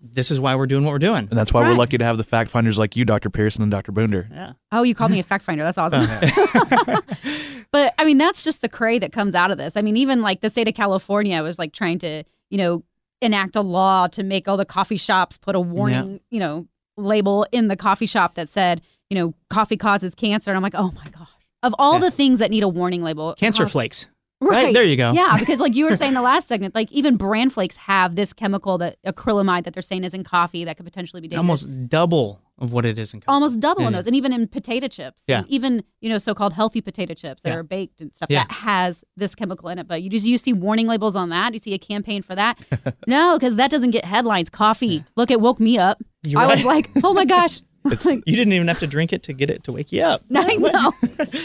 this 0.02 0.32
is 0.32 0.40
why 0.40 0.56
we're 0.56 0.68
doing 0.68 0.86
what 0.86 0.92
we're 0.92 0.98
doing. 1.00 1.28
And 1.30 1.38
that's 1.38 1.52
why 1.54 1.62
Right. 1.62 1.70
we're 1.72 1.76
lucky 1.76 1.98
to 1.98 2.06
have 2.06 2.18
the 2.18 2.24
fact 2.24 2.50
finders 2.50 2.80
like 2.80 2.96
you, 2.96 3.04
Dr. 3.04 3.30
Pearson 3.30 3.62
and 3.64 3.70
Dr. 3.72 3.92
Boonder. 3.92 4.30
Yeah. 4.32 4.54
Oh, 4.72 4.84
you 4.84 4.96
called 4.96 5.12
me 5.12 5.20
a 5.20 5.24
fact 5.24 5.44
finder. 5.44 5.64
That's 5.64 5.78
awesome. 5.78 6.04
Uh-huh. 6.04 7.02
but 7.72 7.94
I 7.98 8.06
mean, 8.06 8.18
that's 8.18 8.44
just 8.44 8.62
the 8.62 8.70
cray 8.70 9.00
that 9.00 9.12
comes 9.12 9.36
out 9.36 9.52
of 9.52 9.58
this. 9.58 9.76
I 9.76 9.82
mean, 9.82 9.98
even 9.98 10.22
like 10.22 10.42
the 10.42 10.50
state 10.50 10.68
of 10.68 10.74
California 10.76 11.42
was 11.44 11.60
like 11.60 11.74
trying 11.74 12.00
to, 12.00 12.24
you 12.50 12.58
know, 12.58 12.84
enact 13.22 13.56
a 13.58 13.62
law 13.62 14.08
to 14.08 14.24
make 14.24 14.48
all 14.48 14.56
the 14.56 14.64
coffee 14.66 14.96
shops 14.98 15.38
put 15.38 15.56
a 15.56 15.60
warning, 15.60 16.22
you 16.30 16.40
know, 16.40 16.68
label 16.96 17.46
in 17.52 17.68
the 17.68 17.76
coffee 17.76 18.06
shop 18.06 18.36
that 18.36 18.48
said, 18.48 18.82
you 19.10 19.16
know, 19.16 19.34
coffee 19.50 19.76
causes 19.78 20.16
cancer. 20.16 20.50
And 20.52 20.56
I'm 20.56 20.64
like, 20.64 20.76
oh 20.76 20.92
my 20.96 21.06
gosh. 21.12 21.28
Of 21.62 21.76
all 21.78 21.96
Yeah. 21.96 22.00
the 22.00 22.12
things 22.12 22.40
that 22.40 22.52
need 22.52 22.64
a 22.64 22.70
warning 22.70 23.04
label, 23.04 23.36
Cancer 23.38 23.64
coffee- 23.64 23.72
flakes. 23.74 24.08
Right, 24.42 24.74
there 24.74 24.84
you 24.84 24.96
go. 24.96 25.12
Yeah, 25.12 25.36
because 25.40 25.60
like 25.60 25.76
you 25.76 25.86
were 25.86 25.96
saying 25.98 26.14
the 26.14 26.22
last 26.22 26.48
segment, 26.48 26.74
like 26.76 26.92
even 26.92 27.18
bran 27.18 27.50
flakes 27.50 27.76
have 27.78 28.16
this 28.16 28.32
chemical 28.34 28.78
that 28.78 28.98
acrylamide 29.06 29.66
that 29.66 29.74
they're 29.74 29.82
saying 29.82 30.04
is 30.06 30.14
in 30.14 30.24
coffee 30.24 30.64
that 30.64 30.78
could 30.78 30.86
potentially 30.86 31.22
be 31.22 31.28
dangerous. 31.28 31.40
Almost 31.66 31.90
double 31.90 32.42
of 32.58 32.72
what 32.74 32.86
it 32.86 33.00
is 33.00 33.14
in 33.14 33.22
coffee. 33.22 33.34
almost 33.34 33.60
double 33.62 33.86
in 33.88 33.94
those, 33.94 34.06
and 34.06 34.16
even 34.16 34.34
in 34.34 34.48
potato 34.48 34.88
chips. 34.88 35.24
Yeah. 35.28 35.44
Even 35.48 35.84
you 36.02 36.10
know 36.10 36.18
so-called 36.18 36.54
healthy 36.54 36.82
potato 36.82 37.14
chips 37.14 37.44
that 37.44 37.50
Yeah. 37.50 37.56
are 37.56 37.64
baked 37.64 38.02
and 38.02 38.14
stuff 38.14 38.28
Yeah. 38.30 38.44
that 38.44 38.52
has 38.52 39.04
this 39.18 39.34
chemical 39.36 39.70
in 39.70 39.80
it. 39.80 39.88
But 39.88 40.02
you 40.04 40.10
just 40.10 40.26
you 40.26 40.38
see 40.38 40.54
warning 40.54 40.88
labels 40.88 41.16
on 41.16 41.30
that. 41.30 41.54
You 41.54 41.60
see 41.60 41.74
a 41.74 41.78
campaign 41.78 42.22
for 42.22 42.36
that. 42.36 42.58
no, 43.08 43.38
because 43.38 43.56
that 43.58 43.72
doesn't 43.72 43.92
get 43.92 44.06
headlines. 44.06 44.50
Coffee. 44.50 45.04
Look, 45.16 45.32
it 45.32 45.40
woke 45.42 45.60
me 45.60 45.78
up. 45.78 46.02
You're 46.24 46.42
I 46.42 46.48
was 46.48 46.64
like, 46.66 46.90
oh 47.04 47.14
my 47.14 47.26
gosh. 47.26 47.62
It's 47.86 48.06
Like, 48.06 48.24
You 48.28 48.36
didn't 48.36 48.54
even 48.54 48.68
have 48.68 48.80
to 48.80 48.88
drink 48.88 49.14
it 49.14 49.24
to 49.24 49.34
get 49.34 49.50
it 49.50 49.64
to 49.66 49.72
wake 49.72 49.92
you 49.92 50.04
up. 50.04 50.24
I 50.36 50.56
know. 50.56 50.92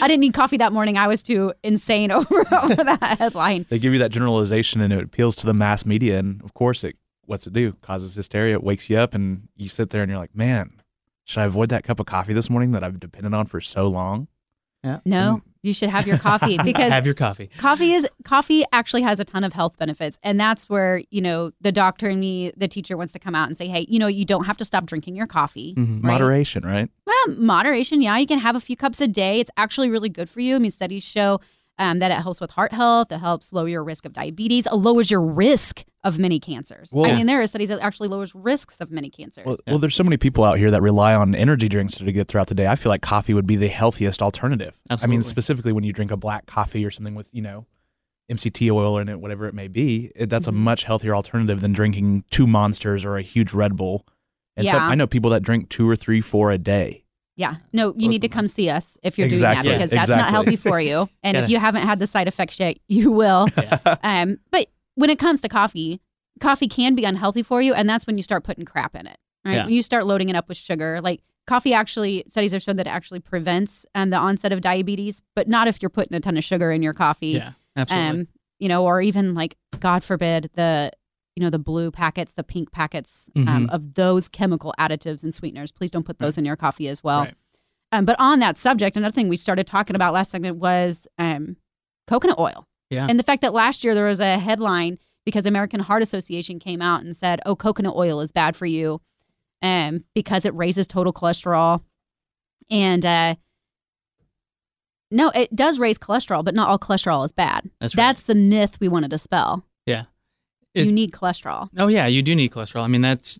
I 0.01 0.07
didn't 0.07 0.19
need 0.19 0.33
coffee 0.33 0.57
that 0.57 0.73
morning. 0.73 0.97
I 0.97 1.07
was 1.07 1.23
too 1.23 1.53
insane 1.63 2.11
over 2.11 2.45
over 2.53 2.75
that 2.75 3.17
headline. 3.19 3.65
they 3.69 3.79
give 3.79 3.93
you 3.93 3.99
that 3.99 4.11
generalization 4.11 4.81
and 4.81 4.91
it 4.93 5.03
appeals 5.03 5.35
to 5.37 5.45
the 5.45 5.53
mass 5.53 5.85
media 5.85 6.19
and 6.19 6.41
of 6.43 6.53
course 6.53 6.83
it 6.83 6.95
what's 7.25 7.47
it 7.47 7.53
do 7.53 7.73
causes 7.81 8.13
hysteria 8.15 8.53
it 8.53 8.63
wakes 8.63 8.89
you 8.89 8.97
up 8.97 9.13
and 9.15 9.47
you 9.55 9.67
sit 9.67 9.89
there 9.89 10.03
and 10.03 10.09
you're 10.11 10.19
like 10.19 10.35
man 10.35 10.71
should 11.23 11.39
i 11.41 11.43
avoid 11.45 11.69
that 11.69 11.83
cup 11.83 11.99
of 11.99 12.05
coffee 12.05 12.33
this 12.33 12.51
morning 12.51 12.69
that 12.71 12.83
i've 12.83 12.99
depended 12.99 13.33
on 13.33 13.47
for 13.47 13.59
so 13.59 13.87
long 13.87 14.27
Yeah. 14.83 14.99
No, 15.05 15.41
you 15.65 15.73
should 15.73 15.89
have 15.89 16.05
your 16.07 16.17
coffee 16.17 16.57
because 16.63 16.91
Have 16.91 17.05
your 17.05 17.15
coffee. 17.15 17.49
coffee 17.57 17.93
is 17.93 18.07
coffee 18.23 18.63
actually 18.71 19.01
has 19.01 19.19
a 19.19 19.25
ton 19.25 19.43
of 19.43 19.53
health 19.53 19.77
benefits 19.77 20.19
and 20.23 20.39
that's 20.39 20.69
where 20.69 21.01
you 21.11 21.21
know 21.21 21.51
the 21.61 21.71
doctor 21.71 22.07
and 22.07 22.19
me 22.19 22.51
the 22.55 22.67
teacher 22.67 22.95
wants 22.97 23.13
to 23.13 23.19
come 23.19 23.35
out 23.35 23.47
and 23.47 23.57
say 23.57 23.67
hey 23.67 23.85
you 23.89 23.99
know 23.99 24.07
you 24.07 24.25
don't 24.25 24.45
have 24.45 24.57
to 24.57 24.65
stop 24.65 24.85
drinking 24.85 25.15
your 25.15 25.27
coffee 25.27 25.73
Mhm. 25.75 26.03
right? 26.03 26.13
moderation 26.13 26.63
right 26.65 26.89
well 27.05 27.35
moderation 27.37 28.01
yeah 28.01 28.17
you 28.17 28.27
can 28.27 28.39
have 28.39 28.55
a 28.55 28.61
few 28.61 28.75
cups 28.75 29.01
a 29.01 29.07
day 29.07 29.39
it's 29.39 29.51
actually 29.57 29.89
really 29.89 30.09
good 30.09 30.29
for 30.29 30.39
you 30.39 30.55
i 30.55 30.59
mean 30.59 30.71
studies 30.71 31.03
show 31.03 31.39
um, 31.77 31.99
that 31.99 32.11
it 32.11 32.15
helps 32.21 32.39
with 32.41 32.51
heart 32.51 32.71
health 32.73 33.11
it 33.11 33.19
helps 33.19 33.51
lower 33.53 33.67
your 33.67 33.83
risk 33.83 34.05
of 34.05 34.13
diabetes 34.13 34.65
it 34.65 34.73
lowers 34.75 35.09
your 35.11 35.21
risk 35.21 35.83
of 36.03 36.19
many 36.19 36.39
cancers 36.39 36.91
Well- 36.93 37.11
i 37.11 37.15
mean 37.15 37.25
there 37.25 37.41
are 37.41 37.47
studies 37.47 37.69
that 37.69 37.79
actually 37.79 38.07
lowers 38.09 38.33
risks 38.35 38.79
of 38.79 38.91
many 38.91 39.09
cancers 39.09 39.45
Well, 39.45 39.57
well, 39.67 39.79
there's 39.79 39.95
so 39.95 40.03
many 40.03 40.17
people 40.17 40.43
out 40.43 40.57
here 40.57 40.71
that 40.71 40.81
rely 40.81 41.13
on 41.15 41.33
energy 41.35 41.67
drinks 41.67 41.95
to 41.97 42.11
get 42.11 42.27
throughout 42.27 42.47
the 42.47 42.55
day. 42.55 42.67
I 42.67 42.75
feel 42.75 42.89
like 42.91 43.01
coffee 43.01 43.33
would 43.33 43.47
be 43.47 43.55
the 43.55 43.67
healthiest 43.67 44.21
alternative. 44.21 44.77
Absolutely. 44.89 45.15
I 45.15 45.17
mean, 45.17 45.23
specifically 45.23 45.71
when 45.73 45.83
you 45.83 45.91
drink 45.93 46.11
a 46.11 46.17
black 46.17 46.45
coffee 46.45 46.85
or 46.85 46.91
something 46.91 47.15
with, 47.15 47.27
you 47.33 47.41
know, 47.41 47.65
MCT 48.31 48.71
oil 48.71 48.97
in 48.99 49.09
it, 49.09 49.19
whatever 49.19 49.47
it 49.47 49.53
may 49.53 49.67
be, 49.67 50.11
it, 50.15 50.29
that's 50.29 50.45
Mhm. 50.45 50.49
a 50.49 50.53
much 50.53 50.83
healthier 50.83 51.15
alternative 51.15 51.61
than 51.61 51.73
drinking 51.73 52.23
two 52.31 52.45
monsters 52.47 53.05
or 53.05 53.17
a 53.17 53.21
huge 53.21 53.53
Red 53.53 53.75
Bull. 53.75 54.05
And 54.57 54.67
so 54.67 54.75
Yeah. 54.75 54.87
I 54.87 54.95
know 54.95 55.07
people 55.07 55.29
that 55.31 55.43
drink 55.43 55.69
two 55.69 55.89
or 55.89 55.95
three, 55.95 56.21
four 56.21 56.51
a 56.51 56.57
day. 56.57 57.03
Yeah. 57.37 57.55
No, 57.73 57.93
you 57.97 58.07
need 58.07 58.21
to 58.21 58.29
come 58.29 58.47
see 58.47 58.69
us 58.69 58.97
if 59.03 59.17
you're 59.17 59.27
Exactly. 59.27 59.63
doing 59.63 59.79
that 59.79 59.89
because 59.89 60.07
that's 60.07 60.09
not 60.09 60.29
healthy 60.29 60.55
for 60.55 60.79
you. 60.79 61.09
And 61.23 61.35
if 61.37 61.49
you 61.49 61.59
haven't 61.59 61.83
had 61.85 61.99
the 61.99 62.07
side 62.07 62.27
effects 62.27 62.59
yet, 62.59 62.77
you 62.87 63.11
will. 63.11 63.47
Yeah. 63.57 63.95
Um, 64.03 64.39
but 64.51 64.67
when 64.95 65.09
it 65.09 65.19
comes 65.19 65.41
to 65.41 65.49
coffee, 65.49 65.99
coffee 66.39 66.67
can 66.67 66.95
be 66.95 67.03
unhealthy 67.03 67.43
for 67.43 67.61
you, 67.61 67.73
and 67.73 67.89
that's 67.89 68.07
when 68.07 68.17
you 68.17 68.23
start 68.23 68.43
putting 68.43 68.63
crap 68.65 68.95
in 68.95 69.07
it. 69.07 69.17
Right? 69.43 69.53
Yeah. 69.55 69.65
When 69.65 69.73
you 69.73 69.81
start 69.81 70.05
loading 70.05 70.29
it 70.29 70.35
up 70.35 70.47
with 70.47 70.57
sugar, 70.57 71.01
like 71.01 71.21
coffee 71.47 71.73
actually 71.73 72.23
studies 72.27 72.51
have 72.53 72.61
shown 72.61 72.77
that 72.77 72.87
it 72.87 72.91
actually 72.91 73.19
prevents 73.19 73.85
um, 73.95 74.09
the 74.09 74.17
onset 74.17 74.51
of 74.53 74.61
diabetes, 74.61 75.21
but 75.35 75.47
not 75.47 75.67
if 75.67 75.81
you're 75.81 75.89
putting 75.89 76.15
a 76.15 76.19
ton 76.19 76.37
of 76.37 76.43
sugar 76.43 76.71
in 76.71 76.81
your 76.81 76.93
coffee. 76.93 77.27
Yeah. 77.29 77.51
Absolutely. 77.75 78.21
Um, 78.21 78.27
you 78.59 78.69
know, 78.69 78.85
or 78.85 79.01
even 79.01 79.33
like 79.35 79.57
God 79.79 80.03
forbid 80.03 80.49
the 80.55 80.91
you 81.35 81.43
know 81.43 81.49
the 81.49 81.59
blue 81.59 81.91
packets, 81.91 82.33
the 82.33 82.43
pink 82.43 82.71
packets 82.71 83.29
um, 83.35 83.45
Mhm. 83.45 83.69
of 83.69 83.93
those 83.95 84.27
chemical 84.27 84.73
additives 84.79 85.21
and 85.23 85.33
sweeteners. 85.33 85.71
Please 85.71 85.91
don't 85.91 86.05
put 86.05 86.19
those 86.19 86.37
in 86.37 86.45
your 86.45 86.55
coffee 86.55 86.87
as 86.87 87.03
well. 87.03 87.21
Right. 87.21 87.33
Um, 87.91 88.05
but 88.05 88.15
on 88.19 88.39
that 88.39 88.57
subject, 88.57 88.95
another 88.97 89.11
thing 89.11 89.27
we 89.29 89.35
started 89.37 89.67
talking 89.67 89.95
about 89.95 90.13
last 90.13 90.31
segment 90.31 90.57
was 90.57 91.07
um, 91.17 91.57
coconut 92.07 92.39
oil. 92.39 92.67
Yeah. 92.89 93.07
And 93.09 93.19
the 93.19 93.23
fact 93.23 93.41
that 93.41 93.53
last 93.53 93.83
year 93.83 93.93
there 93.95 94.05
was 94.05 94.19
a 94.19 94.37
headline 94.39 94.97
because 95.25 95.45
American 95.45 95.79
Heart 95.79 96.03
Association 96.03 96.59
came 96.59 96.81
out 96.81 97.03
and 97.03 97.15
said, 97.15 97.39
oh, 97.45 97.55
coconut 97.55 97.95
oil 97.95 98.21
is 98.21 98.31
bad 98.31 98.55
for 98.55 98.65
you 98.65 99.01
um, 99.61 100.03
because 100.13 100.45
it 100.45 100.53
raises 100.53 100.87
total 100.87 101.11
cholesterol. 101.13 101.81
And 102.69 103.05
uh, 103.05 103.35
no, 105.11 105.29
it 105.29 105.55
does 105.55 105.79
raise 105.79 105.97
cholesterol, 105.97 106.43
but 106.43 106.55
not 106.55 106.69
all 106.69 106.79
cholesterol 106.79 107.23
is 107.25 107.31
bad. 107.31 107.69
That's 107.79 107.95
right. 107.95 108.03
That's 108.03 108.23
the 108.23 108.35
myth 108.35 108.77
we 108.79 108.87
want 108.87 109.03
to 109.03 109.09
dispel. 109.09 109.65
It- 110.75 110.85
you 110.85 110.91
need 110.91 111.11
cholesterol. 111.11 111.69
Oh 111.77 111.87
yeah, 111.87 112.05
you 112.05 112.21
do 112.21 112.35
need 112.35 112.51
cholesterol. 112.51 112.83
I 112.83 112.87
mean, 112.87 113.01
that's 113.01 113.39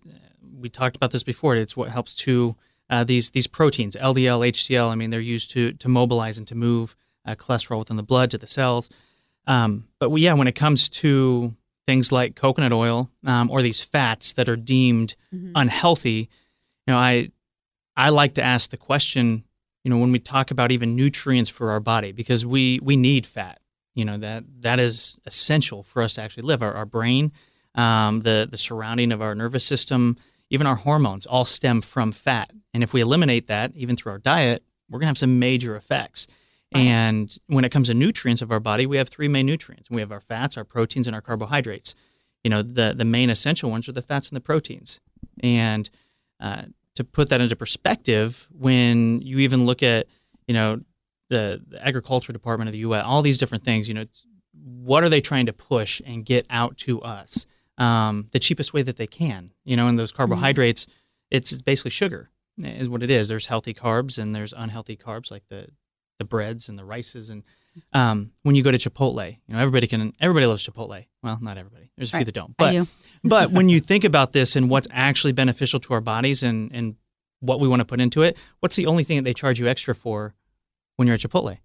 we 0.60 0.70
talked 0.70 0.96
about 0.96 1.12
this 1.12 1.24
before. 1.24 1.56
It's 1.56 1.76
what 1.78 1.90
helps 1.90 2.16
to 2.16 2.56
uh, 2.90 3.04
these 3.04 3.30
these 3.32 3.48
proteins, 3.48 3.96
LDL, 3.96 4.48
HDL. 4.48 4.90
I 4.90 4.96
mean, 4.96 5.10
they're 5.12 5.20
used 5.20 5.52
to 5.52 5.74
to 5.74 5.88
mobilize 5.90 6.38
and 6.38 6.48
to 6.48 6.56
move 6.56 6.96
uh, 7.26 7.36
cholesterol 7.36 7.80
within 7.80 7.98
the 7.98 8.04
blood 8.04 8.32
to 8.32 8.38
the 8.38 8.48
cells. 8.48 8.90
Um, 9.48 9.88
but 10.00 10.10
we, 10.10 10.22
yeah, 10.22 10.34
when 10.34 10.48
it 10.48 10.56
comes 10.56 10.90
to 10.90 11.54
things 11.88 12.12
like 12.12 12.36
coconut 12.36 12.72
oil 12.74 13.12
um, 13.26 13.52
or 13.52 13.62
these 13.62 13.84
fats 13.84 14.34
that 14.34 14.50
are 14.50 14.56
deemed 14.56 15.16
Mhm. 15.34 15.52
unhealthy, 15.56 16.30
you 16.88 16.94
know, 16.94 16.98
I 16.98 17.30
I 17.98 18.10
like 18.10 18.34
to 18.36 18.44
ask 18.44 18.70
the 18.72 18.78
question, 18.78 19.44
you 19.84 19.90
know, 19.92 19.98
when 19.98 20.12
we 20.12 20.20
talk 20.20 20.52
about 20.52 20.72
even 20.72 20.96
nutrients 20.96 21.50
for 21.50 21.70
our 21.72 21.80
body, 21.80 22.12
because 22.12 22.46
we 22.46 22.80
we 22.82 22.96
need 22.96 23.26
fat. 23.26 23.60
You 23.96 24.06
know 24.06 24.18
that 24.18 24.44
that 24.60 24.80
is 24.80 25.18
essential 25.26 25.82
for 25.82 26.04
us 26.04 26.14
to 26.14 26.22
actually 26.22 26.44
live. 26.44 26.62
Our, 26.62 26.74
our 26.74 26.86
brain, 26.86 27.32
um, 27.74 28.20
the 28.20 28.48
the 28.50 28.58
surrounding 28.58 29.12
of 29.12 29.22
our 29.22 29.34
nervous 29.34 29.66
system, 29.66 30.18
even 30.50 30.68
our 30.68 30.76
hormones, 30.76 31.26
all 31.26 31.46
stem 31.46 31.82
from 31.82 32.12
fat. 32.12 32.52
And 32.74 32.84
if 32.84 32.94
we 32.94 33.02
eliminate 33.02 33.48
that, 33.48 33.72
even 33.76 33.96
through 33.96 34.12
our 34.12 34.20
diet, 34.20 34.64
we're 34.90 35.00
gonna 35.00 35.08
have 35.08 35.18
some 35.18 35.40
major 35.40 35.76
effects. 35.76 36.28
And 36.74 37.38
when 37.48 37.64
it 37.64 37.72
comes 37.72 37.88
to 37.88 37.94
nutrients 37.94 38.42
of 38.42 38.52
our 38.52 38.60
body, 38.60 38.86
we 38.86 38.98
have 38.98 39.08
three 39.08 39.30
main 39.30 39.46
nutrients. 39.46 39.90
We 39.90 40.02
have 40.02 40.12
our 40.12 40.20
fats, 40.20 40.58
our 40.58 40.66
proteins, 40.66 41.08
and 41.08 41.16
our 41.16 41.22
carbohydrates. 41.22 41.96
You 42.44 42.50
know, 42.50 42.62
the 42.62 42.94
the 42.96 43.06
main 43.06 43.30
essential 43.30 43.72
ones 43.72 43.88
are 43.88 43.94
the 43.94 44.02
fats 44.02 44.28
and 44.28 44.36
the 44.36 44.42
proteins. 44.42 45.00
And 45.42 45.90
uh, 46.42 46.64
to 46.96 47.04
put 47.06 47.30
that 47.30 47.40
into 47.40 47.56
perspective, 47.56 48.48
when 48.52 49.22
you 49.22 49.40
even 49.40 49.66
look 49.66 49.84
at, 49.84 50.08
you 50.48 50.54
know, 50.54 50.82
the, 51.30 51.62
the 51.68 51.86
agriculture 51.86 52.34
department 52.34 52.70
of 52.70 52.74
the 52.74 52.80
U.S., 52.80 53.04
all 53.06 53.22
these 53.22 53.38
different 53.38 53.64
things, 53.64 53.88
you 53.88 53.94
know, 53.94 54.06
what 54.64 55.04
are 55.04 55.10
they 55.10 55.22
trying 55.22 55.48
to 55.48 55.54
push 55.54 56.02
and 56.06 56.26
get 56.26 56.46
out 56.50 56.78
to 56.78 57.02
us 57.02 57.46
um, 57.78 58.30
the 58.32 58.40
cheapest 58.40 58.74
way 58.74 58.82
that 58.82 58.98
they 58.98 59.08
can? 59.08 59.52
You 59.64 59.76
know, 59.76 59.88
and 59.88 59.98
those 59.98 60.12
carbohydrates, 60.12 60.88
it's, 61.32 61.52
it's 61.52 61.62
basically 61.62 61.92
sugar, 61.92 62.30
is 62.58 62.90
what 62.90 63.04
it 63.04 63.10
is. 63.10 63.28
There's 63.28 63.48
healthy 63.48 63.74
carbs 63.74 64.18
and 64.18 64.36
there's 64.36 64.54
unhealthy 64.54 64.98
carbs 64.98 65.32
like 65.32 65.44
the 65.50 65.68
the 66.18 66.24
breads 66.24 66.70
and 66.70 66.80
the 66.80 66.86
rices 66.86 67.30
and 67.30 67.44
um, 67.94 68.32
when 68.44 68.56
you 68.56 68.64
go 68.64 68.72
to 68.72 68.78
Chipotle, 68.78 69.32
you 69.32 69.54
know 69.54 69.60
everybody 69.60 69.88
can 69.88 70.14
everybody 70.22 70.46
loves 70.46 70.66
Chipotle. 70.66 71.06
Well, 71.22 71.38
not 71.42 71.58
everybody. 71.58 71.92
There's 71.98 72.14
a 72.14 72.18
few 72.18 72.26
that 72.26 72.32
don't. 72.32 72.56
But 72.58 72.72
do. 72.72 72.88
but 73.24 73.52
when 73.52 73.70
you 73.70 73.80
think 73.80 74.04
about 74.04 74.32
this 74.32 74.56
and 74.56 74.70
what's 74.70 74.88
actually 74.92 75.34
beneficial 75.34 75.80
to 75.82 75.94
our 75.94 76.02
bodies 76.02 76.44
and, 76.44 76.72
and 76.74 76.96
what 77.42 77.60
we 77.60 77.68
want 77.68 77.82
to 77.82 77.86
put 77.86 78.00
into 78.00 78.24
it, 78.24 78.38
what's 78.60 78.76
the 78.76 78.86
only 78.86 79.04
thing 79.04 79.18
that 79.18 79.24
they 79.24 79.34
charge 79.34 79.60
you 79.60 79.68
extra 79.68 79.94
for 79.94 80.34
when 80.96 81.08
you're 81.08 81.16
at 81.16 81.22
Chipotle? 81.22 81.58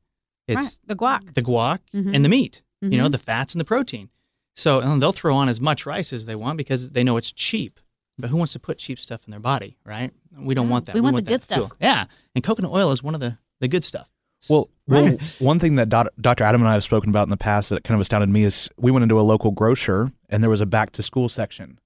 It's 0.48 0.56
right. 0.56 0.78
The 0.86 0.96
guac. 0.96 1.34
the 1.34 1.42
guac 1.42 1.78
Mhm. 1.94 2.14
and 2.14 2.24
the 2.24 2.28
meat, 2.28 2.62
you 2.80 2.98
know, 2.98 3.06
Mhm. 3.08 3.12
the 3.12 3.18
fats 3.18 3.54
and 3.54 3.60
the 3.60 3.64
protein. 3.64 4.08
So 4.56 4.80
and 4.80 5.00
they'll 5.00 5.12
throw 5.12 5.36
on 5.36 5.48
as 5.48 5.60
much 5.60 5.86
rice 5.86 6.12
as 6.12 6.24
they 6.26 6.34
want 6.34 6.56
because 6.58 6.90
they 6.90 7.04
know 7.04 7.16
it's 7.16 7.30
cheap. 7.32 7.78
But 8.18 8.30
who 8.30 8.36
wants 8.36 8.52
to 8.54 8.58
put 8.58 8.78
cheap 8.78 8.98
stuff 8.98 9.22
in 9.26 9.30
their 9.30 9.40
body, 9.40 9.78
right? 9.84 10.12
We 10.36 10.54
don't 10.54 10.66
Yeah. 10.66 10.70
want 10.72 10.86
that. 10.86 10.94
We 10.94 11.00
want 11.00 11.16
the 11.16 11.22
that 11.22 11.28
good 11.30 11.42
stuff. 11.42 11.58
fuel. 11.58 11.72
Yeah. 11.80 12.06
And 12.34 12.42
coconut 12.44 12.70
oil 12.72 12.90
is 12.92 13.02
one 13.02 13.14
of 13.14 13.20
the, 13.20 13.38
the 13.60 13.68
good 13.68 13.84
stuff. 13.84 14.08
Well, 14.48 14.68
well, 14.86 15.16
one 15.38 15.58
thing 15.58 15.76
that 15.76 15.88
Doc- 15.88 16.08
Dr. 16.20 16.44
Adam 16.44 16.60
and 16.62 16.68
I 16.68 16.72
have 16.74 16.82
spoken 16.84 17.08
about 17.10 17.24
in 17.24 17.30
the 17.30 17.36
past 17.36 17.68
that 17.70 17.84
kind 17.84 17.94
of 17.94 18.00
astounded 18.00 18.28
me 18.30 18.42
is 18.44 18.68
we 18.76 18.90
went 18.90 19.02
into 19.04 19.18
a 19.20 19.22
local 19.22 19.50
grocer 19.52 20.10
and 20.28 20.42
there 20.42 20.50
was 20.50 20.60
a 20.60 20.66
back 20.66 20.90
to 20.92 21.02
school 21.02 21.28
section, 21.28 21.78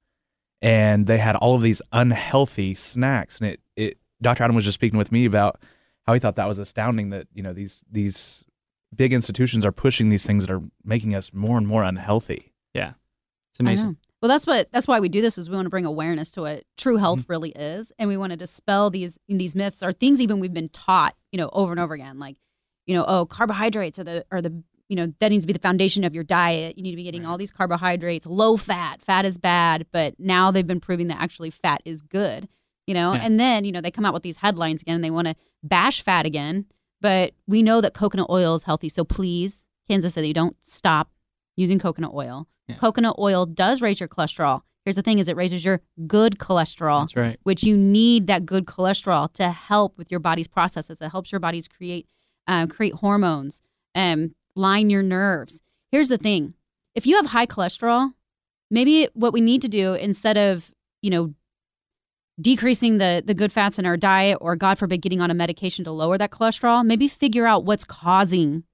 and 0.63 1.07
they 1.07 1.19
had 1.19 1.37
all 1.37 1.55
of 1.55 1.63
these 1.63 1.83
unhealthy 1.93 2.75
snacks. 2.75 3.39
And 3.39 3.51
it, 3.51 3.61
it 3.77 3.99
Dr. 4.23 4.43
Adam 4.45 4.57
was 4.57 4.65
just 4.65 4.75
speaking 4.75 4.99
with 4.99 5.13
me 5.13 5.25
about 5.25 5.61
how 6.07 6.15
he 6.15 6.21
thought 6.21 6.37
that 6.37 6.49
was 6.49 6.59
astounding 6.59 7.11
that 7.11 7.27
you 7.35 7.43
know 7.43 7.53
these 7.53 7.85
these 7.91 8.45
big 8.95 9.13
institutions 9.13 9.65
are 9.65 9.73
pushing 9.73 10.09
these 10.09 10.27
things 10.27 10.47
that 10.47 10.53
are 10.55 10.63
making 10.85 11.15
us 11.15 11.33
more 11.35 11.59
and 11.59 11.67
more 11.67 11.83
unhealthy. 11.83 12.53
Yeah. 12.73 12.93
It's 13.53 13.61
amazing. 13.61 13.97
Well, 14.21 14.29
that's 14.29 14.47
what 14.47 14.71
that's 14.73 14.89
why 14.89 15.01
we 15.01 15.09
do 15.09 15.21
this 15.21 15.37
is 15.39 15.51
we 15.51 15.57
want 15.57 15.67
to 15.67 15.71
bring 15.71 15.85
awareness 15.85 16.31
to 16.33 16.43
what 16.43 16.65
true 16.77 16.97
health 16.97 17.21
Mm-hmm. 17.21 17.33
really 17.33 17.51
is, 17.51 17.93
and 17.99 18.09
we 18.09 18.17
want 18.17 18.31
to 18.31 18.37
dispel 18.37 18.91
these 18.91 19.19
these 19.29 19.55
myths 19.55 19.83
or 19.83 19.93
things 19.93 20.21
even 20.21 20.41
we've 20.41 20.55
been 20.55 20.71
taught, 20.71 21.15
you 21.31 21.39
know, 21.39 21.51
over 21.53 21.73
and 21.73 21.81
over 21.81 21.95
again. 21.95 22.19
Like, 22.19 22.37
you 22.87 22.97
know, 22.97 23.05
oh, 23.07 23.27
carbohydrates 23.27 23.99
are 23.99 24.05
the 24.05 24.25
are 24.31 24.41
the 24.43 24.63
you 24.89 24.97
know 24.97 25.13
that 25.21 25.29
needs 25.29 25.45
to 25.45 25.47
be 25.47 25.53
the 25.53 25.59
foundation 25.59 26.05
of 26.05 26.15
your 26.15 26.25
diet. 26.25 26.77
You 26.77 26.83
need 26.83 26.93
to 26.93 26.97
be 26.97 27.05
getting 27.05 27.27
all 27.27 27.37
these 27.39 27.51
carbohydrates, 27.51 28.27
low 28.27 28.57
fat. 28.57 29.01
Fat 29.03 29.25
is 29.25 29.39
bad, 29.39 29.87
but 29.93 30.19
now 30.19 30.51
they've 30.51 30.67
been 30.67 30.81
proving 30.81 31.07
that 31.09 31.21
actually 31.21 31.51
fat 31.51 31.83
is 31.85 32.03
good. 32.03 32.49
You 32.87 32.95
know, 32.95 33.13
Yeah. 33.15 33.21
and 33.23 33.41
then 33.41 33.65
you 33.65 33.73
know 33.73 33.81
they 33.81 33.91
come 33.91 34.05
out 34.05 34.13
with 34.15 34.23
these 34.23 34.39
headlines 34.39 34.83
again, 34.83 34.97
and 34.97 35.05
they 35.05 35.11
want 35.11 35.29
to 35.29 35.35
bash 35.63 36.03
fat 36.03 36.27
again. 36.27 36.67
But 37.01 37.35
we 37.47 37.63
know 37.63 37.81
that 37.81 37.95
coconut 37.95 38.29
oil 38.31 38.55
is 38.55 38.65
healthy, 38.65 38.89
so 38.89 39.05
please, 39.05 39.67
Kansas 39.89 40.15
City, 40.15 40.33
don't 40.33 40.57
stop 40.63 41.11
using 41.57 41.79
coconut 41.79 42.13
oil. 42.15 42.47
Yeah. 42.69 42.77
Coconut 42.77 43.17
oil 43.19 43.45
does 43.47 43.83
raise 43.83 44.01
your 44.01 44.09
cholesterol. 44.09 44.63
Here's 44.85 44.97
the 44.97 45.03
thing 45.03 45.19
is 45.19 45.29
it 45.29 45.37
raises 45.37 45.65
your 45.65 45.81
good 46.07 46.39
cholesterol, 46.39 47.03
That's 47.03 47.17
right. 47.17 47.39
which 47.43 47.63
you 47.65 47.75
need 47.77 48.27
that 48.27 48.45
good 48.45 48.67
cholesterol 48.67 49.33
to 49.35 49.51
help 49.51 49.97
with 49.97 50.11
your 50.11 50.21
body's 50.21 50.47
processes. 50.49 51.01
It 51.01 51.11
helps 51.11 51.33
your 51.33 51.41
bodies 51.41 51.69
create 51.69 52.07
uh, 52.47 52.67
create 52.67 52.95
hormones, 52.97 53.63
um, 53.95 54.35
line 54.55 54.91
your 54.91 55.03
nerves. 55.03 55.63
Here's 55.91 56.09
the 56.09 56.19
thing. 56.19 56.53
If 56.95 57.07
you 57.07 57.17
have 57.17 57.27
high 57.27 57.47
cholesterol, 57.47 58.13
maybe 58.71 59.09
what 59.15 59.33
we 59.33 59.41
need 59.41 59.63
to 59.63 59.69
do 59.69 59.95
instead 59.95 60.37
of, 60.37 60.71
you 61.01 61.11
know, 61.11 61.35
decreasing 62.41 62.99
the 62.99 63.23
the 63.25 63.35
good 63.35 63.53
fats 63.53 63.79
in 63.79 63.87
our 63.87 63.97
diet 63.97 64.39
or 64.41 64.57
god 64.57 64.79
forbid 64.79 65.01
getting 65.01 65.21
on 65.21 65.31
a 65.31 65.35
medication 65.35 65.85
to 65.85 65.93
lower 65.93 66.19
that 66.19 66.31
cholesterol 66.31 66.85
maybe 66.85 67.07
figure 67.07 67.47
out 67.47 67.65
what's 67.65 67.85
causing 67.85 68.65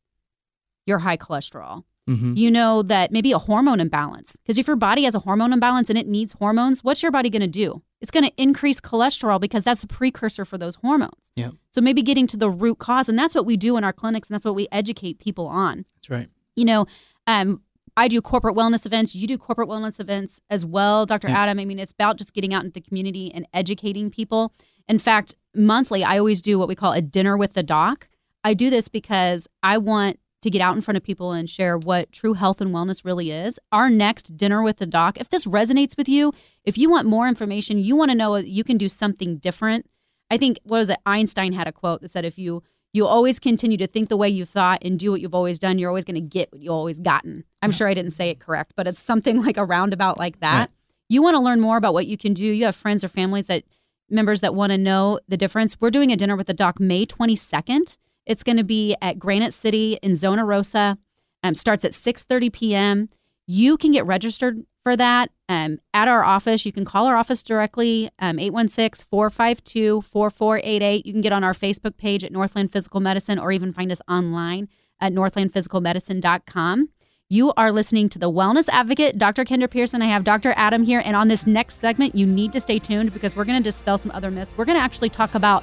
your 0.87 0.99
high 0.99 1.17
cholesterol. 1.17 1.85
Hmm 2.07 2.33
you 2.35 2.51
know 2.51 2.83
that 2.83 3.13
maybe 3.13 3.31
a 3.33 3.39
hormone 3.39 3.79
imbalance 3.79 4.37
because 4.37 4.59
if 4.59 4.67
your 4.67 4.77
body 4.77 5.05
has 5.05 5.15
a 5.15 5.21
hormone 5.21 5.53
imbalance 5.53 5.91
and 5.91 5.99
it 5.99 6.09
needs 6.09 6.33
hormones 6.33 6.83
what's 6.83 7.03
your 7.03 7.13
body 7.13 7.29
going 7.29 7.43
to 7.43 7.47
do? 7.49 7.83
It's 8.01 8.11
going 8.11 8.25
to 8.25 8.33
increase 8.39 8.81
cholesterol 8.81 9.39
because 9.39 9.63
that's 9.63 9.83
the 9.83 9.87
precursor 9.87 10.47
for 10.47 10.57
those 10.57 10.77
hormones. 10.77 11.31
Yep. 11.37 11.53
so 11.71 11.81
maybe 11.83 12.03
getting 12.03 12.27
to 12.29 12.37
the 12.39 12.51
root 12.51 12.79
cause 12.79 13.09
and 13.09 13.19
that's 13.19 13.35
what 13.35 13.45
we 13.45 13.57
do 13.59 13.77
in 13.77 13.85
our 13.85 13.93
clinics 13.93 14.29
and 14.29 14.35
that's 14.35 14.45
what 14.45 14.55
we 14.55 14.67
educate 14.73 15.19
people 15.19 15.47
on. 15.47 15.85
That's 15.97 16.11
right. 16.11 16.29
you 16.57 16.65
know, 16.65 16.87
um, 17.27 17.61
I 17.97 18.09
do 18.09 18.21
corporate 18.21 18.57
wellness 18.57 18.87
events. 18.87 19.15
You 19.15 19.27
do 19.27 19.39
corporate 19.39 19.69
wellness 19.69 20.01
events 20.01 20.41
as 20.51 20.65
well, 20.65 21.07
Dr. 21.07 21.29
Yeah. 21.29 21.35
Mm. 21.35 21.39
Adam. 21.39 21.59
I 21.61 21.65
mean, 21.65 21.79
it's 21.79 21.93
about 21.93 22.17
just 22.17 22.33
getting 22.33 22.55
out 22.55 22.65
into 22.65 22.75
the 22.75 22.81
community 22.81 23.33
and 23.35 23.47
educating 23.53 24.11
people. 24.11 24.53
In 24.89 24.99
fact, 24.99 25.35
monthly, 25.55 26.03
I 26.05 26.19
always 26.19 26.43
do 26.43 26.59
what 26.59 26.69
we 26.69 26.75
call 26.75 26.93
a 26.93 27.01
dinner 27.01 27.37
with 27.37 27.55
the 27.55 27.63
doc. 27.63 28.09
I 28.43 28.55
do 28.55 28.71
this 28.71 28.89
because 28.89 29.47
I 29.63 29.79
want 29.79 30.19
to 30.43 30.51
get 30.51 30.63
out 30.63 30.75
in 30.75 30.81
front 30.81 30.97
of 30.97 31.03
people 31.03 31.33
and 31.33 31.51
share 31.51 31.77
what 31.77 32.13
true 32.13 32.33
health 32.33 32.61
and 32.61 32.71
wellness 32.71 33.05
really 33.05 33.31
is. 33.31 33.59
Our 33.73 33.91
next 33.91 34.37
dinner 34.37 34.63
with 34.63 34.79
the 34.79 34.87
doc, 34.87 35.19
if 35.19 35.29
this 35.29 35.45
resonates 35.45 35.97
with 35.97 36.09
you, 36.09 36.33
if 36.65 36.79
you 36.79 36.91
want 36.91 37.07
more 37.07 37.29
information, 37.29 37.79
you 37.79 37.95
want 37.95 38.11
to 38.11 38.15
know 38.15 38.37
you 38.37 38.65
can 38.65 38.79
do 38.79 38.89
something 38.89 39.37
different. 39.37 39.87
I 40.31 40.39
think 40.39 40.59
what 40.63 40.79
was 40.79 40.91
it? 40.91 40.99
Einstein 41.05 41.53
had 41.53 41.69
a 41.69 41.73
quote 41.73 42.01
that 42.01 42.11
said, 42.11 42.25
"If 42.25 42.39
you 42.39 42.63
you 42.93 43.07
always 43.07 43.39
continue 43.39 43.77
to 43.79 43.87
think 43.87 44.09
the 44.09 44.17
way 44.17 44.29
you 44.29 44.45
thought 44.45 44.81
and 44.83 44.99
do 44.99 45.11
what 45.11 45.21
you've 45.21 45.35
always 45.35 45.59
done, 45.59 45.79
you're 45.79 45.91
always 45.91 46.05
going 46.05 46.15
to 46.15 46.21
get 46.21 46.53
what 46.53 46.61
you 46.61 46.71
always 46.71 47.01
gotten." 47.01 47.45
I'm 47.63 47.73
sure 47.73 47.89
I 47.89 47.95
didn't 47.95 48.13
say 48.13 48.31
it 48.31 48.41
correct, 48.41 48.73
but 48.77 48.87
it's 48.87 49.01
something 49.01 49.43
like 49.43 49.57
a 49.57 49.65
roundabout 49.65 50.19
like 50.19 50.41
that. 50.41 50.59
Right. 50.59 50.71
You 51.09 51.23
want 51.23 51.35
to 51.35 51.41
learn 51.41 51.61
more 51.61 51.77
about 51.77 51.95
what 51.95 52.07
you 52.07 52.17
can 52.17 52.35
do. 52.35 52.45
You 52.45 52.65
have 52.67 52.77
friends 52.77 53.03
or 53.03 53.09
families 53.09 53.49
that 53.49 53.65
members 54.09 54.41
that 54.41 54.55
want 54.55 54.71
to 54.71 54.79
know 54.79 55.21
the 55.29 55.37
difference. 55.37 55.81
We're 55.81 55.91
doing 55.91 56.13
a 56.13 56.17
dinner 56.17 56.37
with 56.37 56.47
the 56.47 56.55
doc 56.55 56.81
May 56.81 57.07
22nd. 57.07 57.97
It's 58.27 58.43
going 58.43 58.59
to 58.59 58.65
be 58.65 58.97
at 59.01 59.19
Granite 59.19 59.55
City 59.55 59.99
in 60.03 60.15
Zona 60.15 60.45
Rosa. 60.45 60.99
Um, 61.43 61.55
starts 61.55 61.85
at 61.85 61.93
6:30 61.93 62.53
p.m. 62.53 63.09
You 63.47 63.77
can 63.77 63.93
get 63.93 64.07
registered 64.07 64.61
for 64.83 64.97
that 64.97 65.31
um, 65.49 65.79
at 65.93 66.09
our 66.09 66.25
office. 66.25 66.65
You 66.65 66.73
can 66.73 66.85
call 66.85 67.07
our 67.07 67.17
office 67.17 67.43
directly, 67.43 68.11
um, 68.19 68.39
816 68.39 69.07
452 69.11 70.03
4488. 70.03 71.07
You 71.07 71.13
can 71.13 71.21
get 71.21 71.33
on 71.33 71.45
our 71.45 71.55
Facebook 71.55 71.97
page 71.97 72.25
at 72.25 72.33
Northland 72.33 72.73
Physical 72.73 73.01
Medicine 73.01 73.39
or 73.39 73.53
even 73.53 73.73
find 73.73 73.93
us 73.93 74.01
online 74.09 74.69
at 75.01 75.13
northlandphysicalmedicine.com. 75.13 76.89
You 77.33 77.53
are 77.57 77.71
listening 77.71 78.09
to 78.09 78.19
the 78.19 78.31
Wellness 78.31 78.69
Advocate, 78.69 79.17
Dr. 79.17 79.45
Kendra 79.45 79.71
Pearson. 79.71 80.03
I 80.03 80.07
have 80.07 80.25
Dr. 80.25 80.53
Adam 80.57 80.83
here. 80.83 81.01
And 81.05 81.15
on 81.15 81.29
this 81.29 81.47
next 81.47 81.77
segment, 81.77 82.17
you 82.17 82.27
need 82.27 82.53
to 82.53 82.61
stay 82.61 82.81
tuned 82.81 83.13
because 83.13 83.37
we're 83.37 83.45
going 83.45 83.59
to 83.59 83.63
dispel 83.63 83.99
some 83.99 84.11
other 84.11 84.33
myths. 84.33 84.53
We're 84.57 84.65
going 84.65 84.79
to 84.79 84.83
actually 84.83 85.11
talk 85.11 85.37
about 85.37 85.63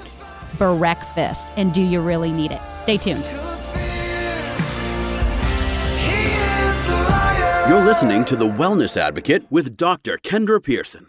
breakfast 0.58 1.50
and 1.58 1.74
do 1.74 1.82
you 1.82 2.00
really 2.00 2.32
need 2.32 2.52
it? 2.52 2.62
Stay 2.80 2.96
tuned. 2.96 3.28
You're 7.68 7.84
listening 7.84 8.24
to 8.24 8.38
The 8.38 8.48
Wellness 8.48 8.96
Advocate 8.96 9.46
with 9.50 9.76
Dr. 9.76 10.18
Kendra 10.20 10.64
Pearson. 10.64 11.08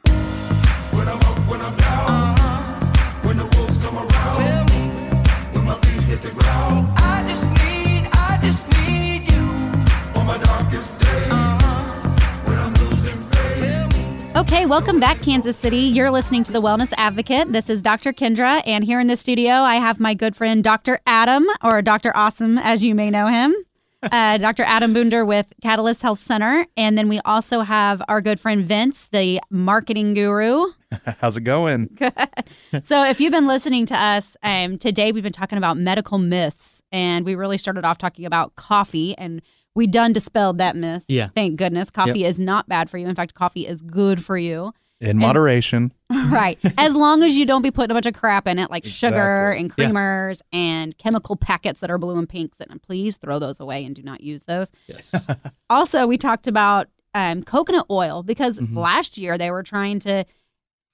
Okay, 14.35 14.67
welcome 14.67 14.99
back, 14.99 15.23
Kansas 15.23 15.57
City. 15.57 15.77
You're 15.79 16.11
listening 16.11 16.43
to 16.43 16.51
The 16.51 16.61
Wellness 16.61 16.93
Advocate. 16.97 17.53
This 17.53 17.71
is 17.71 17.83
Dr. 17.83 18.13
Kendra, 18.13 18.63
and 18.67 18.83
here 18.83 18.99
in 18.99 19.07
the 19.07 19.15
studio, 19.15 19.53
I 19.53 19.77
have 19.77 20.01
my 20.01 20.15
good 20.15 20.35
friend, 20.35 20.65
Dr. 20.65 20.99
Adam, 21.07 21.47
or 21.63 21.83
Dr. 21.83 22.17
Awesome, 22.17 22.59
as 22.59 22.83
you 22.83 22.97
may 22.97 23.11
know 23.11 23.29
him. 23.29 23.55
Uh, 24.03 24.39
Dr. 24.39 24.63
Adam 24.63 24.95
Boonder 24.95 25.27
with 25.27 25.53
Catalyst 25.63 26.03
Health 26.03 26.21
Center. 26.21 26.67
And 26.77 26.97
then 26.97 27.09
we 27.09 27.19
also 27.25 27.61
have 27.63 28.01
our 28.09 28.21
good 28.21 28.39
friend 28.39 28.65
Vince, 28.65 29.09
the 29.11 29.41
marketing 29.51 30.15
guru. 30.15 30.67
How's 31.19 31.37
it 31.37 31.43
going? 31.43 31.99
So, 32.83 33.05
if 33.05 33.21
you've 33.21 33.33
been 33.33 33.47
listening 33.47 33.87
to 33.87 33.97
us 33.97 34.37
um, 34.43 34.79
today, 34.79 35.13
we've 35.13 35.23
been 35.23 35.33
talking 35.33 35.59
about 35.59 35.77
medical 35.77 36.17
myths, 36.19 36.81
and 36.93 37.25
we 37.27 37.35
really 37.35 37.59
started 37.59 37.85
off 37.85 37.99
talking 37.99 38.25
about 38.25 38.55
coffee, 38.57 39.17
and 39.19 39.43
we 39.75 39.87
done 39.87 40.13
dispelled 40.13 40.59
that 40.59 40.77
myth. 40.77 41.05
Yeah. 41.09 41.29
Thank 41.35 41.57
goodness. 41.57 41.91
Coffee 41.91 42.25
is 42.25 42.41
not 42.41 42.69
bad 42.69 42.89
for 42.89 42.99
you. 42.99 43.07
In 43.07 43.15
fact, 43.15 43.35
coffee 43.35 43.67
is 43.67 43.83
good 43.83 44.25
for 44.25 44.39
you. 44.39 44.73
In 45.01 45.17
moderation. 45.19 45.93
right. 46.29 46.59
As 46.77 46.97
long 46.97 47.23
as 47.23 47.37
you 47.37 47.47
don't 47.47 47.63
be 47.63 47.71
putting 47.71 47.91
a 47.93 47.95
bunch 47.95 48.07
of 48.07 48.15
crap 48.15 48.49
in 48.49 48.59
it, 48.59 48.69
like 48.71 48.85
sugar 48.85 49.53
Exactly. 49.53 49.61
and 49.61 49.73
Yeah. 49.95 50.01
creamers 50.01 50.41
and 50.53 50.99
chemical 50.99 51.37
packets 51.37 51.81
that 51.81 51.91
are 51.91 51.99
blue 51.99 52.19
and 52.19 52.29
pinks, 52.29 52.61
and 52.61 52.83
please 52.83 53.17
throw 53.17 53.39
those 53.39 53.61
away 53.61 53.85
and 53.85 53.95
do 53.95 54.03
not 54.03 54.21
use 54.23 54.45
those. 54.45 54.71
Yes. 54.87 55.27
Also, 55.71 56.07
we 56.07 56.17
talked 56.17 56.47
about 56.47 56.89
um, 57.15 57.43
coconut 57.43 57.87
oil 57.91 58.23
because 58.23 58.59
Mhm. 58.59 58.77
last 58.77 59.19
year 59.19 59.37
they 59.39 59.51
were 59.51 59.63
trying 59.63 59.99
to 60.01 60.25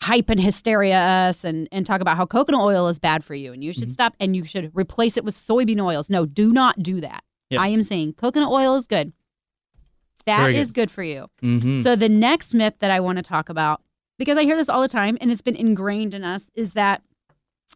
hype 0.03 0.29
and 0.31 0.40
hysteria 0.40 0.99
us 1.29 1.45
and, 1.45 1.69
and 1.73 1.87
talk 1.87 2.01
about 2.01 2.17
how 2.17 2.27
coconut 2.27 2.61
oil 2.61 2.88
is 2.88 2.99
bad 2.99 3.25
for 3.25 3.35
you 3.35 3.53
and 3.53 3.64
you 3.64 3.73
should 3.73 3.88
Mhm. 3.88 3.93
stop 3.93 4.14
and 4.21 4.37
you 4.37 4.45
should 4.45 4.71
replace 4.75 5.17
it 5.17 5.25
with 5.25 5.35
soybean 5.35 5.81
oils. 5.83 6.11
No, 6.11 6.27
do 6.27 6.53
not 6.53 6.83
do 6.83 7.01
that. 7.01 7.23
Yeah. 7.51 7.62
I 7.62 7.69
am 7.69 7.83
saying 7.83 8.14
coconut 8.14 8.51
oil 8.51 8.75
is 8.75 8.87
good. 8.87 9.12
That 10.27 10.40
Very 10.45 10.57
is 10.59 10.73
good 10.73 10.90
for 10.90 11.03
you. 11.03 11.27
hmm 11.43 11.81
So 11.81 11.97
the 11.97 12.09
next 12.09 12.55
myth 12.55 12.75
that 12.81 12.90
I 12.90 13.01
want 13.01 13.17
to 13.17 13.23
talk 13.23 13.49
about, 13.49 13.83
because 14.18 14.38
I 14.38 14.42
hear 14.44 14.57
this 14.57 14.68
all 14.68 14.81
the 14.83 14.88
time 14.88 15.18
and 15.20 15.31
it's 15.31 15.42
been 15.42 15.57
ingrained 15.57 16.14
in 16.14 16.24
us, 16.24 16.50
is 16.55 16.72
that 16.74 17.03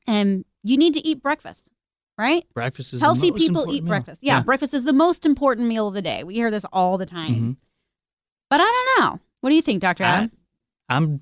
um 0.07 0.45
you 0.63 0.77
need 0.77 0.95
to 0.95 1.07
eat 1.07 1.23
breakfast, 1.23 1.71
right? 2.19 2.45
breakfast 2.55 2.93
is 2.93 3.01
Healthy 3.01 3.21
the 3.21 3.31
most 3.33 3.39
people 3.39 3.73
eat 3.75 3.85
meal. 3.85 3.89
breakfast. 3.89 4.23
Yeah, 4.23 4.43
breakfast 4.43 4.75
is 4.75 4.85
the 4.85 4.93
most 4.93 5.25
important 5.27 5.69
meal 5.69 5.89
of 5.89 5.95
the 5.95 6.03
day. 6.03 6.25
We 6.25 6.35
hear 6.35 6.51
this 6.51 6.65
all 6.73 6.99
the 6.99 7.07
time. 7.07 7.35
Mhm. 7.35 7.57
But 8.51 8.61
I 8.61 8.65
don't 8.97 9.05
know. 9.05 9.21
What 9.41 9.51
do 9.51 9.57
you 9.57 9.63
think, 9.63 9.81
Doctor 9.81 10.31
I'm 10.89 11.21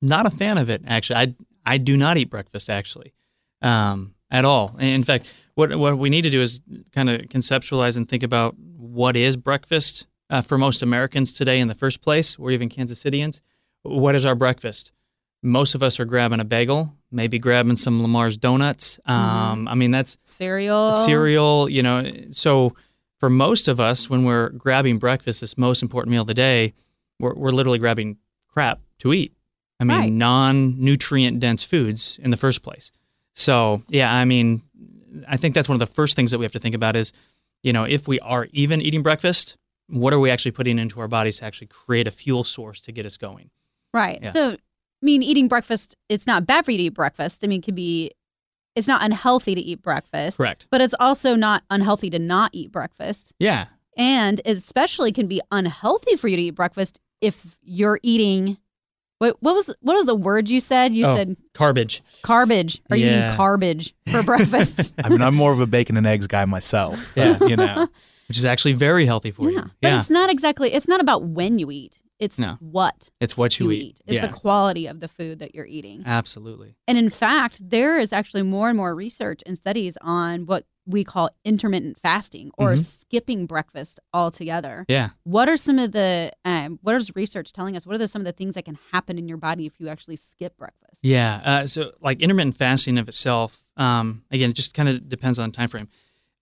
not 0.00 0.26
a 0.26 0.30
fan 0.30 0.58
of 0.58 0.68
it. 0.70 0.82
Actually, 0.86 1.16
I 1.16 1.34
I 1.64 1.78
do 1.78 1.96
not 1.96 2.16
eat 2.16 2.30
breakfast 2.30 2.68
actually, 2.68 3.12
um, 3.60 4.14
at 4.30 4.44
all. 4.44 4.76
In 4.78 5.04
fact, 5.04 5.30
what 5.54 5.76
what 5.78 5.98
we 5.98 6.10
need 6.10 6.22
to 6.22 6.30
do 6.30 6.40
is 6.42 6.60
kind 6.92 7.08
of 7.10 7.20
conceptualize 7.22 7.96
and 7.96 8.08
think 8.08 8.22
about 8.22 8.56
what 8.58 9.14
is 9.16 9.36
breakfast 9.36 10.06
uh, 10.30 10.40
for 10.40 10.58
most 10.58 10.82
Americans 10.82 11.32
today 11.32 11.60
in 11.60 11.68
the 11.68 11.74
first 11.74 12.00
place, 12.00 12.36
or 12.38 12.50
even 12.50 12.68
Kansas 12.68 13.02
Cityans. 13.02 13.40
What 13.82 14.14
is 14.14 14.24
our 14.24 14.34
breakfast? 14.34 14.92
Most 15.42 15.74
of 15.74 15.82
us 15.82 15.98
are 15.98 16.04
grabbing 16.04 16.38
a 16.40 16.44
bagel, 16.44 16.94
maybe 17.10 17.38
grabbing 17.38 17.76
some 17.76 18.00
LaMar's 18.00 18.36
donuts. 18.36 19.00
Um, 19.06 19.66
I 19.66 19.74
mean, 19.74 19.90
that's 19.90 20.16
Cereal. 20.22 20.92
cereal, 20.92 21.68
you 21.68 21.82
know. 21.82 22.08
So 22.30 22.76
for 23.18 23.28
most 23.28 23.66
of 23.66 23.80
us, 23.80 24.08
when 24.08 24.24
we're 24.24 24.50
grabbing 24.50 24.98
breakfast, 24.98 25.40
this 25.40 25.58
most 25.58 25.82
important 25.82 26.12
meal 26.12 26.20
of 26.22 26.28
the 26.28 26.34
day, 26.34 26.74
we're, 27.18 27.34
we're 27.34 27.50
literally 27.50 27.78
grabbing 27.78 28.18
crap 28.48 28.80
to 29.00 29.12
eat. 29.12 29.32
I 29.80 29.84
mean, 29.84 29.98
Right. 29.98 30.12
non-nutrient 30.12 31.40
dense 31.40 31.64
foods 31.64 32.20
in 32.22 32.30
the 32.30 32.36
first 32.36 32.62
place. 32.62 32.92
So 33.34 33.82
yeah, 33.88 34.12
I 34.14 34.24
mean, 34.24 34.62
I 35.26 35.36
think 35.36 35.54
that's 35.56 35.68
one 35.68 35.74
of 35.74 35.80
the 35.80 35.86
first 35.92 36.14
things 36.14 36.30
that 36.30 36.38
we 36.38 36.44
have 36.44 36.52
to 36.52 36.58
think 36.60 36.74
about 36.76 36.94
is, 36.94 37.12
you 37.64 37.72
know, 37.72 37.82
if 37.82 38.06
we 38.06 38.20
are 38.20 38.46
even 38.52 38.80
eating 38.80 39.02
breakfast, 39.02 39.56
what 39.88 40.12
are 40.12 40.20
we 40.20 40.30
actually 40.30 40.52
putting 40.52 40.78
into 40.78 41.00
our 41.00 41.08
bodies 41.08 41.38
to 41.38 41.44
actually 41.44 41.66
create 41.66 42.06
a 42.06 42.12
fuel 42.12 42.44
source 42.44 42.80
to 42.82 42.92
get 42.92 43.06
us 43.06 43.16
going? 43.16 43.50
Right. 43.94 44.20
Yeah. 44.22 44.30
So, 44.30 44.50
I 44.52 44.56
mean, 45.02 45.22
eating 45.22 45.48
breakfast, 45.48 45.96
it's 46.08 46.26
not 46.26 46.46
bad 46.46 46.64
for 46.64 46.70
you 46.70 46.78
to 46.78 46.84
eat 46.84 46.94
breakfast. 46.94 47.42
I 47.44 47.46
mean, 47.46 47.60
it 47.60 47.64
could 47.64 47.74
be, 47.74 48.10
it's 48.74 48.88
not 48.88 49.02
unhealthy 49.02 49.54
to 49.54 49.60
eat 49.60 49.82
breakfast. 49.82 50.36
Correct. 50.38 50.66
But 50.70 50.80
it's 50.80 50.94
also 50.98 51.34
not 51.34 51.62
unhealthy 51.70 52.08
to 52.10 52.18
not 52.18 52.50
eat 52.54 52.72
breakfast. 52.72 53.34
Yeah. 53.38 53.66
And 53.96 54.40
especially 54.46 55.12
can 55.12 55.26
be 55.26 55.40
unhealthy 55.50 56.16
for 56.16 56.28
you 56.28 56.36
to 56.36 56.42
eat 56.42 56.50
breakfast 56.50 57.00
if 57.20 57.58
you're 57.62 58.00
eating. 58.02 58.56
What, 59.18 59.36
what 59.40 59.54
was 59.54 59.66
what 59.82 59.94
was 59.94 60.06
the 60.06 60.14
word 60.14 60.48
you 60.50 60.58
said? 60.58 60.94
You 60.94 61.06
Oh. 61.06 61.14
said 61.14 61.36
Garbage. 61.52 62.02
garbage. 62.22 62.80
Are 62.90 62.96
you 62.96 63.06
eating 63.06 63.36
garbage 63.36 63.94
for 64.10 64.22
breakfast? 64.24 64.94
I 65.04 65.08
mean, 65.10 65.20
I'm 65.22 65.34
more 65.34 65.52
of 65.52 65.60
a 65.60 65.66
bacon 65.66 65.96
and 65.96 66.06
eggs 66.06 66.26
guy 66.26 66.44
myself. 66.46 67.12
Yeah. 67.14 67.38
you 67.44 67.54
know. 67.56 67.88
Which 68.28 68.38
is 68.38 68.46
actually 68.46 68.72
very 68.72 69.04
healthy 69.04 69.30
for 69.30 69.50
yeah. 69.50 69.58
you. 69.58 69.70
But 69.82 69.88
Yeah. 69.88 69.98
it's 70.00 70.08
not 70.10 70.30
exactly. 70.30 70.72
It's 70.72 70.88
not 70.88 71.00
about 71.00 71.24
when 71.24 71.58
you 71.58 71.70
eat. 71.70 72.00
It's 72.22 72.38
No. 72.38 72.56
what 72.60 73.10
It's 73.20 73.36
what 73.36 73.58
you, 73.58 73.66
you 73.66 73.72
eat. 73.72 73.82
eat. 73.82 74.00
It's 74.06 74.14
yeah. 74.14 74.26
the 74.28 74.32
quality 74.32 74.86
of 74.86 75.00
the 75.00 75.08
food 75.08 75.40
that 75.40 75.54
you're 75.54 75.66
eating. 75.66 76.02
Absolutely. 76.06 76.76
And 76.86 76.96
in 76.96 77.10
fact, 77.10 77.68
there 77.68 77.98
is 77.98 78.12
actually 78.12 78.42
more 78.42 78.68
and 78.68 78.76
more 78.76 78.94
research 78.94 79.40
and 79.44 79.56
studies 79.56 79.98
on 80.00 80.46
what 80.46 80.64
we 80.86 81.04
call 81.04 81.30
intermittent 81.44 81.96
fasting 82.00 82.50
or 82.58 82.72
Mhm. 82.74 82.78
skipping 82.84 83.46
breakfast 83.46 84.00
altogether. 84.12 84.84
Yeah. 84.88 85.10
What 85.24 85.48
are 85.48 85.56
some 85.56 85.78
of 85.78 85.92
the 85.92 86.32
um, 86.44 86.78
what 86.82 86.94
is 86.96 87.14
research 87.14 87.52
telling 87.52 87.76
us? 87.76 87.86
What 87.86 87.94
are 87.94 87.98
the, 87.98 88.08
some 88.08 88.20
of 88.22 88.26
the 88.26 88.32
things 88.32 88.54
that 88.54 88.64
can 88.64 88.78
happen 88.92 89.16
in 89.18 89.28
your 89.28 89.36
body 89.38 89.66
if 89.66 89.78
you 89.78 89.88
actually 89.88 90.16
skip 90.16 90.56
breakfast? 90.56 91.00
Yeah. 91.02 91.40
Uh, 91.44 91.66
so, 91.66 91.92
like 92.00 92.20
intermittent 92.20 92.56
fasting 92.56 92.98
of 92.98 93.08
itself, 93.08 93.66
um, 93.76 94.24
again, 94.30 94.50
it 94.50 94.54
just 94.56 94.74
kind 94.74 94.88
of 94.88 95.08
depends 95.08 95.38
on 95.38 95.52
time 95.52 95.68
frame. 95.68 95.88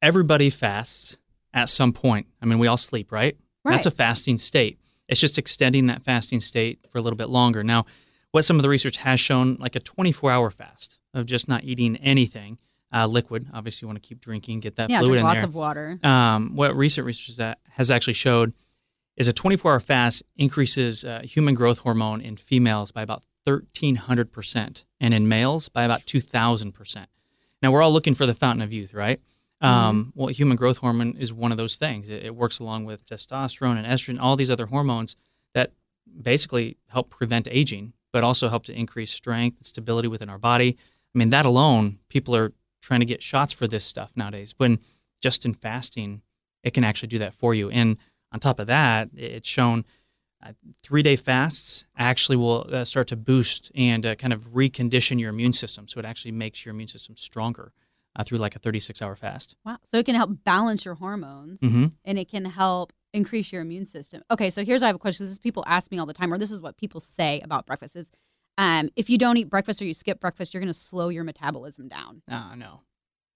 Everybody 0.02 0.48
fasts 0.50 1.18
at 1.52 1.68
some 1.68 1.92
point. 1.92 2.26
I 2.40 2.46
mean, 2.46 2.58
we 2.58 2.66
all 2.66 2.76
sleep, 2.78 3.12
right? 3.12 3.36
Right. 3.64 3.74
That's 3.74 3.86
a 3.86 3.90
fasting 3.90 4.38
state. 4.38 4.78
It's 5.10 5.20
just 5.20 5.36
extending 5.36 5.86
that 5.86 6.02
fasting 6.02 6.40
state 6.40 6.78
for 6.90 6.98
a 6.98 7.02
little 7.02 7.16
bit 7.16 7.28
longer. 7.28 7.62
Now, 7.64 7.84
what 8.30 8.44
some 8.44 8.56
of 8.56 8.62
the 8.62 8.68
research 8.68 8.96
has 8.98 9.18
shown, 9.18 9.56
like 9.60 9.74
a 9.76 9.80
24 9.80 10.30
hour 10.30 10.50
fast 10.50 10.98
of 11.12 11.26
just 11.26 11.48
not 11.48 11.64
eating 11.64 11.96
anything, 11.96 12.58
uh, 12.92 13.06
liquid. 13.06 13.48
Obviously, 13.52 13.84
you 13.84 13.88
want 13.88 14.02
to 14.02 14.08
keep 14.08 14.20
drinking, 14.20 14.60
get 14.60 14.76
that 14.76 14.88
yeah, 14.88 15.00
fluid 15.00 15.18
in 15.18 15.24
lots 15.24 15.40
there. 15.40 15.44
of 15.44 15.54
water. 15.54 15.98
um, 16.02 16.54
what 16.54 16.74
recent 16.76 17.06
research 17.06 17.36
that 17.36 17.58
has 17.72 17.90
actually 17.90 18.14
showed 18.14 18.52
is 19.16 19.28
a 19.28 19.32
24 19.32 19.72
hour 19.72 19.80
fast 19.80 20.22
increases 20.36 21.04
uh, 21.04 21.20
human 21.24 21.54
growth 21.54 21.78
hormone 21.78 22.20
in 22.20 22.36
females 22.36 22.92
by 22.92 23.02
about 23.02 23.22
1300% 23.46 24.84
and 25.00 25.14
in 25.14 25.28
males 25.28 25.68
by 25.68 25.84
about 25.84 26.02
2000%. 26.02 27.06
Now, 27.62 27.72
we're 27.72 27.82
all 27.82 27.92
looking 27.92 28.14
for 28.14 28.26
the 28.26 28.34
fountain 28.34 28.62
of 28.62 28.72
youth, 28.72 28.94
right? 28.94 29.20
Um, 29.60 30.12
well, 30.14 30.28
human 30.28 30.56
growth 30.56 30.78
hormone 30.78 31.16
is 31.18 31.32
one 31.32 31.52
of 31.52 31.58
those 31.58 31.76
things. 31.76 32.08
It, 32.08 32.24
it 32.24 32.34
works 32.34 32.60
along 32.60 32.86
with 32.86 33.06
testosterone 33.06 33.76
and 33.76 33.86
estrogen, 33.86 34.18
all 34.20 34.36
these 34.36 34.50
other 34.50 34.66
hormones 34.66 35.16
that 35.54 35.72
basically 36.22 36.78
help 36.88 37.10
prevent 37.10 37.46
aging, 37.50 37.92
but 38.12 38.24
also 38.24 38.48
help 38.48 38.64
to 38.64 38.72
increase 38.72 39.10
strength 39.10 39.58
and 39.58 39.66
stability 39.66 40.08
within 40.08 40.30
our 40.30 40.38
body. 40.38 40.76
I 41.14 41.18
mean, 41.18 41.30
that 41.30 41.44
alone, 41.44 41.98
people 42.08 42.34
are 42.34 42.52
trying 42.80 43.00
to 43.00 43.06
get 43.06 43.22
shots 43.22 43.52
for 43.52 43.66
this 43.66 43.84
stuff 43.84 44.12
nowadays. 44.16 44.54
When 44.56 44.78
just 45.20 45.44
in 45.44 45.54
fasting, 45.54 46.22
it 46.62 46.72
can 46.72 46.84
actually 46.84 47.08
do 47.08 47.18
that 47.18 47.34
for 47.34 47.54
you. 47.54 47.70
And 47.70 47.98
on 48.32 48.40
top 48.40 48.58
of 48.58 48.66
that, 48.66 49.10
it's 49.14 49.48
shown 49.48 49.84
uh, 50.42 50.52
three 50.82 51.02
day 51.02 51.16
fasts 51.16 51.84
actually 51.98 52.36
will 52.36 52.66
uh, 52.72 52.84
start 52.84 53.08
to 53.08 53.16
boost 53.16 53.70
and 53.74 54.06
uh, 54.06 54.14
kind 54.14 54.32
of 54.32 54.52
recondition 54.52 55.20
your 55.20 55.30
immune 55.30 55.52
system. 55.52 55.86
So 55.86 55.98
it 56.00 56.06
actually 56.06 56.32
makes 56.32 56.64
your 56.64 56.74
immune 56.74 56.88
system 56.88 57.16
stronger 57.16 57.72
uh, 58.20 58.24
through 58.24 58.38
like 58.38 58.54
a 58.56 58.58
36 58.58 59.00
hour 59.02 59.16
fast. 59.16 59.56
Wow. 59.64 59.78
So 59.84 59.98
it 59.98 60.06
can 60.06 60.14
help 60.14 60.30
balance 60.44 60.84
your 60.84 60.94
hormones 60.94 61.58
Mm-hmm. 61.60 61.86
and 62.04 62.18
it 62.18 62.28
can 62.28 62.44
help 62.44 62.92
increase 63.12 63.52
your 63.52 63.62
immune 63.62 63.84
system. 63.86 64.22
Okay, 64.30 64.50
so 64.50 64.64
here's 64.64 64.82
I 64.82 64.86
have 64.88 64.96
a 64.96 64.98
question. 64.98 65.24
This 65.26 65.32
is 65.32 65.38
people 65.38 65.64
ask 65.66 65.90
me 65.90 65.98
all 65.98 66.06
the 66.06 66.14
time, 66.14 66.32
or 66.32 66.38
this 66.38 66.50
is 66.50 66.60
what 66.60 66.76
people 66.76 67.00
say 67.00 67.40
about 67.40 67.66
breakfast 67.66 67.96
is 67.96 68.10
um, 68.58 68.90
if 68.96 69.08
you 69.08 69.16
don't 69.18 69.36
eat 69.38 69.48
breakfast 69.48 69.80
or 69.80 69.86
you 69.86 69.94
skip 69.94 70.20
breakfast, 70.20 70.52
you're 70.52 70.60
going 70.60 70.72
to 70.72 70.78
slow 70.78 71.08
your 71.08 71.24
metabolism 71.24 71.88
down. 71.88 72.22
Uh, 72.30 72.54
no, 72.56 72.82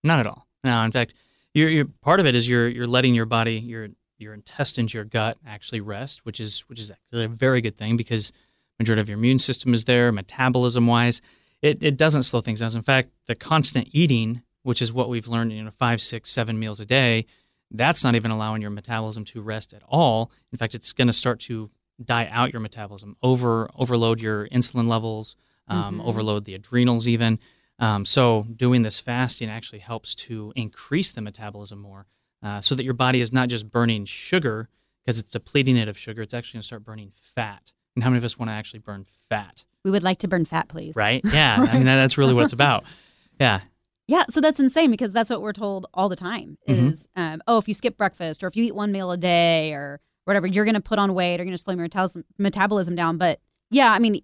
not 0.03 0.20
at 0.20 0.27
all. 0.27 0.47
No, 0.62 0.83
in 0.83 0.92
fact, 0.92 1.14
you're, 1.55 1.70
you're 1.70 1.87
part 2.03 2.20
of 2.20 2.27
it 2.27 2.35
is 2.35 2.49
you're 2.49 2.68
you're 2.68 2.87
letting 2.87 3.14
your 3.14 3.27
body, 3.27 3.55
your 3.59 3.88
your 4.18 4.35
intestines, 4.35 4.92
your 4.94 5.05
gut 5.05 5.38
actually 5.47 5.81
rest, 5.81 6.25
which 6.27 6.40
is 6.40 6.61
which 6.68 6.79
is 6.79 6.90
actually 6.90 7.25
a 7.25 7.29
very 7.29 7.61
good 7.61 7.77
thing 7.77 7.97
because 7.97 8.33
majority 8.79 9.01
of 9.01 9.09
your 9.09 9.18
immune 9.18 9.38
system 9.38 9.73
is 9.75 9.85
there, 9.85 10.12
metabolism 10.12 10.87
wise. 10.87 11.20
It 11.62 11.83
it 11.83 11.97
doesn't 11.97 12.25
slow 12.25 12.40
things 12.42 12.61
down. 12.61 12.70
In 12.77 12.83
fact, 12.83 13.09
the 13.27 13.35
constant 13.35 13.88
eating, 13.92 14.42
which 14.64 14.83
is 14.83 14.92
what 14.92 15.09
we've 15.09 15.29
learned, 15.29 15.53
you 15.53 15.62
know, 15.62 15.70
five, 15.70 16.03
six, 16.03 16.31
seven 16.31 16.59
meals 16.59 16.81
a 16.81 16.85
day, 16.85 17.24
that's 17.70 18.03
not 18.05 18.14
even 18.16 18.31
allowing 18.31 18.61
your 18.61 18.70
metabolism 18.70 19.24
to 19.27 19.40
rest 19.40 19.72
at 19.72 19.83
all. 19.88 20.31
In 20.53 20.59
fact, 20.59 20.74
it's 20.74 20.92
going 20.92 21.07
to 21.07 21.12
start 21.12 21.38
to 21.40 21.70
die 22.05 22.29
out 22.31 22.53
your 22.53 22.61
metabolism, 22.61 23.16
over 23.22 23.70
overload 23.77 24.20
your 24.20 24.48
insulin 24.48 24.88
levels, 24.88 25.37
um, 25.68 26.00
Mhm. 26.00 26.05
overload 26.05 26.44
the 26.44 26.55
adrenals 26.55 27.07
even. 27.07 27.38
Um, 27.79 28.05
so 28.05 28.46
doing 28.55 28.83
this 28.83 28.98
fasting 28.98 29.48
actually 29.48 29.79
helps 29.81 30.14
to 30.27 30.53
increase 30.57 31.12
the 31.12 31.20
metabolism 31.20 31.79
more, 31.81 32.07
uh, 32.42 32.61
so 32.61 32.74
that 32.74 32.85
your 32.85 32.94
body 32.94 33.20
is 33.20 33.33
not 33.33 33.48
just 33.48 33.70
burning 33.70 34.05
sugar 34.05 34.68
because 35.05 35.18
it's 35.18 35.31
depleting 35.31 35.77
it 35.77 35.88
of 35.88 35.96
sugar. 35.98 36.22
It's 36.22 36.35
actually 36.35 36.57
going 36.59 36.62
to 36.62 36.66
start 36.66 36.85
burning 36.85 37.11
fat. 37.12 37.72
And 37.94 38.03
how 38.03 38.11
many 38.11 38.18
of 38.18 38.24
us 38.24 38.38
want 38.38 38.48
to 38.50 38.55
actually 38.55 38.81
burn 38.81 39.05
fat? 39.29 39.64
We 39.85 39.90
would 39.90 40.03
like 40.03 40.18
to 40.20 40.29
burn 40.29 40.44
fat, 40.44 40.68
please. 40.68 40.94
Right? 40.96 41.22
Yeah. 41.33 41.57
I 41.68 41.74
mean, 41.74 41.85
that, 41.85 41.96
that's 41.96 42.16
really 42.18 42.35
what 42.35 42.44
it's 42.44 42.53
about. 42.53 42.85
Yeah. 43.40 43.61
Yeah, 44.07 44.25
so 44.29 44.40
that's 44.40 44.61
insane 44.61 44.90
because 44.90 45.12
that's 45.12 45.31
what 45.31 45.40
we're 45.40 45.53
told 45.55 45.87
all 45.95 46.09
the 46.09 46.17
time 46.17 46.59
Mhm. 46.69 46.93
is, 46.93 47.09
um, 47.17 47.43
oh, 47.47 47.59
if 47.59 47.67
you 47.69 47.75
skip 47.75 47.97
breakfast 47.97 48.43
or 48.45 48.47
if 48.49 48.57
you 48.57 48.64
eat 48.64 48.75
one 48.75 48.93
meal 48.93 49.11
a 49.11 49.17
day 49.17 49.73
or 49.73 50.01
whatever, 50.25 50.47
you're 50.47 50.64
going 50.64 50.75
to 50.75 50.81
put 50.81 50.99
on 50.99 51.14
weight 51.14 51.35
or 51.40 51.45
you're 51.45 51.47
going 51.47 51.53
to 51.53 51.59
slow 51.59 51.75
your 51.75 51.83
metabolism, 51.85 52.25
metabolism 52.38 52.95
down. 52.95 53.17
But 53.19 53.40
yeah, 53.71 53.90
I 53.93 53.99
mean, 53.99 54.21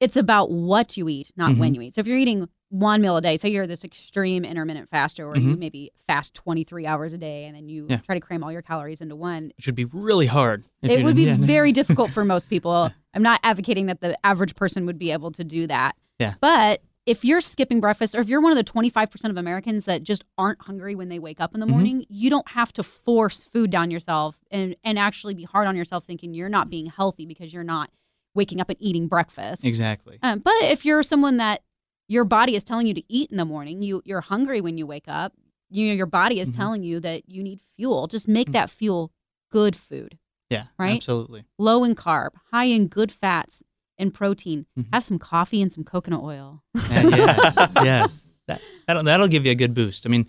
it's 0.00 0.16
about 0.16 0.50
what 0.50 0.96
you 0.96 1.08
eat, 1.08 1.30
not 1.36 1.56
when 1.56 1.74
you 1.74 1.80
eat. 1.82 1.94
So 1.94 2.00
if 2.00 2.06
you're 2.06 2.16
eating 2.18 2.48
one 2.70 3.00
meal 3.02 3.16
a 3.16 3.20
day, 3.20 3.36
say 3.36 3.48
you're 3.50 3.66
this 3.66 3.84
extreme 3.84 4.44
intermittent 4.44 4.88
faster 4.90 5.26
where 5.26 5.36
you 5.36 5.56
Mhm. 5.56 5.58
maybe 5.58 5.90
fast 6.06 6.34
23 6.34 6.86
hours 6.86 7.12
a 7.12 7.18
day 7.18 7.44
and 7.46 7.56
then 7.56 7.68
you 7.68 7.86
Yeah. 7.90 7.98
try 7.98 8.14
to 8.14 8.20
cram 8.20 8.44
all 8.44 8.52
your 8.52 8.62
calories 8.62 9.00
into 9.00 9.16
one, 9.16 9.52
It 9.58 9.66
would 9.66 9.74
be 9.74 9.84
really 9.86 10.26
hard. 10.26 10.64
it 10.82 11.02
would 11.04 11.16
be 11.16 11.24
yeah. 11.24 11.36
very 11.36 11.72
difficult 11.72 12.10
for 12.12 12.24
most 12.24 12.48
people. 12.48 12.88
I'm 13.12 13.22
not 13.22 13.40
advocating 13.42 13.86
that 13.86 14.00
the 14.00 14.16
average 14.24 14.54
person 14.54 14.86
would 14.86 14.98
be 14.98 15.10
able 15.10 15.32
to 15.32 15.44
do 15.44 15.66
that. 15.66 15.96
Yeah. 16.18 16.34
But 16.40 16.82
if 17.06 17.24
you're 17.24 17.40
skipping 17.40 17.80
breakfast 17.80 18.14
or 18.14 18.20
if 18.20 18.28
you're 18.28 18.40
one 18.40 18.56
of 18.56 18.56
the 18.64 18.70
25% 18.72 19.30
of 19.30 19.36
Americans 19.36 19.84
that 19.86 20.02
just 20.02 20.22
aren't 20.38 20.60
hungry 20.62 20.94
when 20.94 21.08
they 21.08 21.18
wake 21.18 21.40
up 21.40 21.54
in 21.54 21.60
the 21.60 21.66
Mhm. 21.66 21.70
morning, 21.70 22.06
you 22.08 22.28
don't 22.30 22.48
have 22.50 22.72
to 22.74 22.82
force 22.82 23.42
food 23.42 23.70
down 23.70 23.90
yourself 23.90 24.36
and, 24.50 24.76
and 24.84 24.98
actually 24.98 25.34
be 25.34 25.44
hard 25.44 25.66
on 25.66 25.76
yourself 25.76 26.04
thinking 26.04 26.34
you're 26.34 26.48
not 26.48 26.68
being 26.70 26.86
healthy 26.86 27.24
because 27.26 27.52
you're 27.52 27.64
not 27.64 27.90
waking 28.34 28.60
up 28.60 28.68
and 28.68 28.76
eating 28.80 29.08
breakfast. 29.08 29.64
Exactly. 29.64 30.18
Um, 30.22 30.38
but 30.40 30.54
if 30.62 30.84
you're 30.84 31.02
someone 31.02 31.38
that 31.38 31.62
your 32.06 32.24
body 32.24 32.54
is 32.54 32.62
telling 32.64 32.86
you 32.86 32.94
to 32.94 33.02
eat 33.12 33.30
in 33.30 33.36
the 33.38 33.44
morning, 33.44 33.82
you 33.82 34.02
you're 34.04 34.20
hungry 34.20 34.60
when 34.60 34.76
you 34.78 34.86
wake 34.86 35.08
up. 35.08 35.32
You 35.68 35.88
know 35.88 35.94
your 35.94 36.06
body 36.06 36.38
is 36.40 36.50
Mhm. 36.50 36.56
telling 36.56 36.82
you 36.82 37.00
that 37.00 37.28
you 37.28 37.42
need 37.42 37.60
fuel. 37.76 38.08
Just 38.08 38.28
make 38.28 38.48
Mhm. 38.48 38.52
that 38.52 38.70
fuel 38.70 39.12
good 39.50 39.74
food, 39.74 40.18
Yeah. 40.48 40.66
Right? 40.78 40.96
Absolutely. 40.96 41.44
low 41.58 41.82
in 41.82 41.94
carb, 41.94 42.30
high 42.52 42.64
in 42.66 42.86
good 42.88 43.10
fats 43.10 43.62
and 44.00 44.12
protein. 44.12 44.66
Mhm. 44.78 44.86
Have 44.92 45.04
some 45.04 45.18
coffee 45.18 45.60
and 45.62 45.70
some 45.70 45.84
coconut 45.84 46.22
oil. 46.22 46.62
Yes, 46.74 47.56
yes. 47.76 48.28
That, 48.48 48.60
that'll, 48.86 49.04
that'll 49.04 49.28
give 49.28 49.44
you 49.46 49.52
a 49.52 49.54
good 49.54 49.74
boost. 49.74 50.06
I 50.06 50.08
mean, 50.08 50.26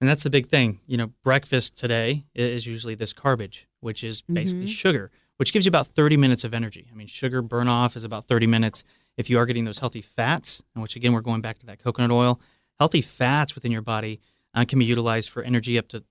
and 0.00 0.08
that's 0.10 0.24
the 0.24 0.30
big 0.30 0.46
thing. 0.46 0.80
You 0.86 0.96
know, 0.98 1.12
breakfast 1.22 1.78
today 1.78 2.24
is 2.34 2.66
usually 2.66 2.94
this 2.94 3.12
garbage, 3.12 3.68
which 3.80 4.02
is 4.04 4.22
basically 4.22 4.66
Mhm. 4.66 4.68
sugar, 4.76 5.10
which 5.38 5.52
gives 5.52 5.64
you 5.64 5.70
about 5.70 5.86
30 5.86 6.16
minutes 6.16 6.44
of 6.44 6.52
energy. 6.52 6.88
I 6.90 6.94
mean, 6.94 7.06
sugar 7.06 7.40
burn 7.40 7.68
off 7.68 7.96
is 7.96 8.04
about 8.04 8.26
30 8.26 8.46
minutes. 8.46 8.84
If 9.16 9.30
you 9.30 9.38
are 9.38 9.46
getting 9.46 9.64
those 9.64 9.78
healthy 9.78 10.02
fats, 10.02 10.62
and 10.74 10.82
which 10.82 10.96
again, 10.96 11.12
we're 11.12 11.20
going 11.20 11.40
back 11.40 11.58
to 11.60 11.66
that 11.66 11.78
coconut 11.78 12.10
oil, 12.10 12.40
healthy 12.78 13.00
fats 13.00 13.54
within 13.54 13.70
your 13.72 13.82
body 13.82 14.20
uh, 14.54 14.64
can 14.66 14.78
be 14.78 14.84
utilized 14.84 15.30
for 15.30 15.42
energy 15.42 15.78
up 15.78 15.88
to 15.88 16.02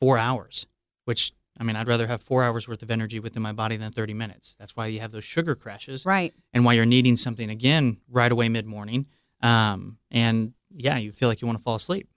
four 0.00 0.16
hours, 0.18 0.66
which 1.04 1.32
I 1.58 1.64
mean, 1.64 1.76
I'd 1.76 1.88
rather 1.88 2.06
have 2.06 2.22
four 2.22 2.44
hours 2.44 2.68
worth 2.68 2.82
of 2.82 2.90
energy 2.90 3.18
within 3.20 3.42
my 3.42 3.52
body 3.52 3.76
than 3.76 3.90
30 3.92 4.14
minutes. 4.14 4.56
That's 4.58 4.76
why 4.76 4.86
you 4.88 5.00
have 5.00 5.12
those 5.12 5.24
sugar 5.24 5.54
crashes 5.54 6.04
Right. 6.04 6.34
and 6.52 6.64
why 6.64 6.74
you're 6.74 6.84
needing 6.86 7.16
something 7.16 7.48
again 7.50 7.98
right 8.08 8.30
away 8.30 8.48
mid 8.48 8.66
morning. 8.66 9.06
Um, 9.42 9.98
and 10.10 10.52
yeah, 10.70 10.98
you 10.98 11.12
feel 11.12 11.28
like 11.28 11.40
you 11.40 11.46
want 11.46 11.58
to 11.58 11.62
fall 11.62 11.74
asleep. 11.76 12.08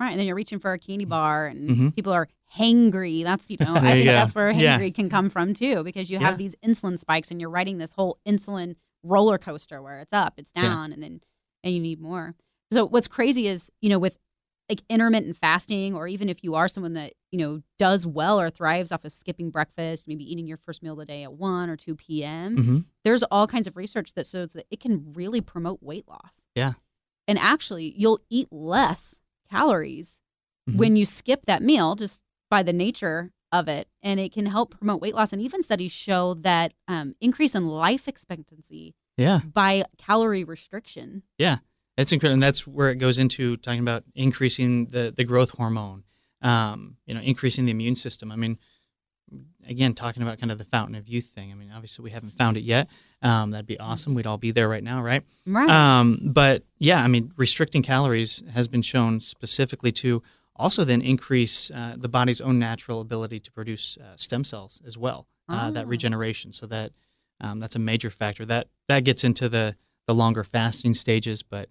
Right. 0.00 0.10
And 0.10 0.18
then 0.18 0.26
you're 0.26 0.36
reaching 0.36 0.58
for 0.58 0.72
a 0.72 0.78
candy 0.78 1.04
bar 1.04 1.46
and 1.46 1.68
Mhm. 1.70 1.94
people 1.94 2.12
are 2.12 2.28
hangry. 2.58 3.22
That's, 3.22 3.50
you 3.50 3.56
know, 3.60 3.76
I 3.76 3.92
think 3.92 4.06
that's 4.06 4.34
where 4.34 4.50
Yeah. 4.50 4.88
can 4.90 5.08
come 5.08 5.30
from 5.30 5.54
too, 5.54 5.82
because 5.84 6.10
you 6.10 6.18
Yeah. 6.18 6.26
have 6.26 6.38
these 6.38 6.54
insulin 6.64 6.98
spikes 6.98 7.30
and 7.30 7.40
you're 7.40 7.50
riding 7.50 7.78
this 7.78 7.92
whole 7.92 8.18
insulin 8.26 8.76
roller 9.02 9.38
coaster 9.38 9.80
where 9.82 10.00
it's 10.00 10.12
up, 10.12 10.34
it's 10.38 10.52
Yeah. 10.54 10.62
down, 10.62 10.92
and 10.92 11.02
then 11.02 11.20
and 11.62 11.74
you 11.74 11.80
need 11.80 11.98
more. 12.00 12.34
So 12.72 12.84
what's 12.86 13.08
crazy 13.08 13.46
is, 13.46 13.70
you 13.80 13.88
know, 13.88 13.98
with 13.98 14.18
like 14.68 14.82
intermittent 14.88 15.36
fasting, 15.36 15.94
or 15.94 16.06
even 16.08 16.28
if 16.28 16.42
you 16.42 16.54
are 16.54 16.68
someone 16.68 16.94
that, 16.94 17.12
you 17.30 17.38
know, 17.38 17.60
does 17.78 18.06
well 18.06 18.40
or 18.40 18.48
thrives 18.50 18.90
off 18.92 19.04
of 19.04 19.12
skipping 19.12 19.50
breakfast, 19.50 20.08
maybe 20.08 20.24
eating 20.30 20.46
your 20.46 20.56
first 20.56 20.82
meal 20.82 20.94
of 20.94 20.98
the 21.00 21.04
day 21.06 21.22
at 21.22 21.34
one 21.34 21.68
or 21.68 21.76
two 21.76 21.94
PM, 21.94 22.56
Mm-hmm. 22.56 22.78
there's 23.04 23.22
all 23.24 23.46
kinds 23.46 23.66
of 23.66 23.76
research 23.76 24.14
that 24.14 24.26
shows 24.26 24.52
that 24.54 24.66
it 24.70 24.80
can 24.80 25.12
really 25.12 25.40
promote 25.42 25.82
weight 25.82 26.08
loss. 26.08 26.46
Yeah. 26.54 26.72
And 27.28 27.38
actually, 27.38 27.92
you'll 27.96 28.20
eat 28.30 28.48
less 28.50 29.16
calories 29.50 30.20
Mhm. 30.68 30.76
when 30.76 30.96
you 30.96 31.04
skip 31.04 31.44
that 31.46 31.62
meal 31.62 31.94
just 31.94 32.22
by 32.50 32.62
the 32.62 32.72
nature 32.72 33.32
of 33.52 33.68
it. 33.68 33.86
And 34.02 34.18
it 34.18 34.32
can 34.32 34.46
help 34.46 34.78
promote 34.78 35.00
weight 35.02 35.14
loss. 35.14 35.32
And 35.32 35.42
even 35.42 35.62
studies 35.62 35.92
show 35.92 36.34
that 36.34 36.72
um, 36.88 37.14
increase 37.20 37.54
in 37.54 37.68
life 37.68 38.08
expectancy 38.08 38.94
Yeah. 39.18 39.40
by 39.44 39.84
calorie 39.98 40.42
restriction. 40.44 41.22
Yeah, 41.38 41.58
it's 41.96 42.12
incredible, 42.12 42.34
and 42.34 42.42
that's 42.42 42.66
where 42.66 42.90
it 42.90 42.96
goes 42.96 43.18
into 43.18 43.56
talking 43.56 43.80
about 43.80 44.04
increasing 44.14 44.86
the 44.86 45.12
the 45.16 45.24
growth 45.24 45.50
hormone. 45.50 46.04
Um, 46.42 46.96
you 47.06 47.14
know, 47.14 47.20
increasing 47.22 47.64
the 47.64 47.70
immune 47.70 47.96
system. 47.96 48.30
I 48.30 48.36
mean, 48.36 48.58
again, 49.66 49.94
talking 49.94 50.22
about 50.22 50.38
kind 50.38 50.52
of 50.52 50.58
the 50.58 50.64
fountain 50.64 50.94
of 50.94 51.08
youth 51.08 51.26
thing. 51.26 51.50
I 51.50 51.54
mean, 51.54 51.70
obviously 51.74 52.02
we 52.02 52.10
haven't 52.10 52.30
found 52.34 52.56
it 52.56 52.64
yet. 52.64 52.88
Um, 53.22 53.50
that'd 53.52 53.66
be 53.66 53.78
awesome. 53.80 54.14
We'd 54.14 54.26
all 54.26 54.36
be 54.36 54.50
there 54.50 54.68
right 54.68 54.84
now, 54.84 55.00
right? 55.02 55.22
Right. 55.46 55.70
Um, 55.70 56.20
but 56.22 56.64
yeah, 56.78 57.02
I 57.02 57.08
mean, 57.08 57.32
restricting 57.36 57.82
calories 57.82 58.42
has 58.52 58.68
been 58.68 58.82
shown 58.82 59.20
specifically 59.20 59.90
to 59.92 60.22
also 60.54 60.84
then 60.84 61.00
increase 61.00 61.70
uh, 61.70 61.94
the 61.96 62.08
body's 62.08 62.40
own 62.42 62.58
natural 62.58 63.00
ability 63.00 63.40
to 63.40 63.50
produce 63.50 63.96
uh, 63.98 64.14
stem 64.16 64.44
cells 64.44 64.82
as 64.86 64.98
well. 64.98 65.26
Uh, 65.48 65.70
That 65.70 65.86
Oh. 65.86 65.88
regeneration. 65.88 66.52
So 66.52 66.66
that 66.66 66.92
um, 67.40 67.58
that's 67.58 67.74
a 67.74 67.78
major 67.80 68.10
factor. 68.10 68.44
That 68.44 68.68
that 68.88 69.00
gets 69.04 69.24
into 69.24 69.48
the 69.48 69.76
the 70.06 70.14
longer 70.14 70.44
fasting 70.44 70.92
stages, 70.94 71.42
but. 71.42 71.70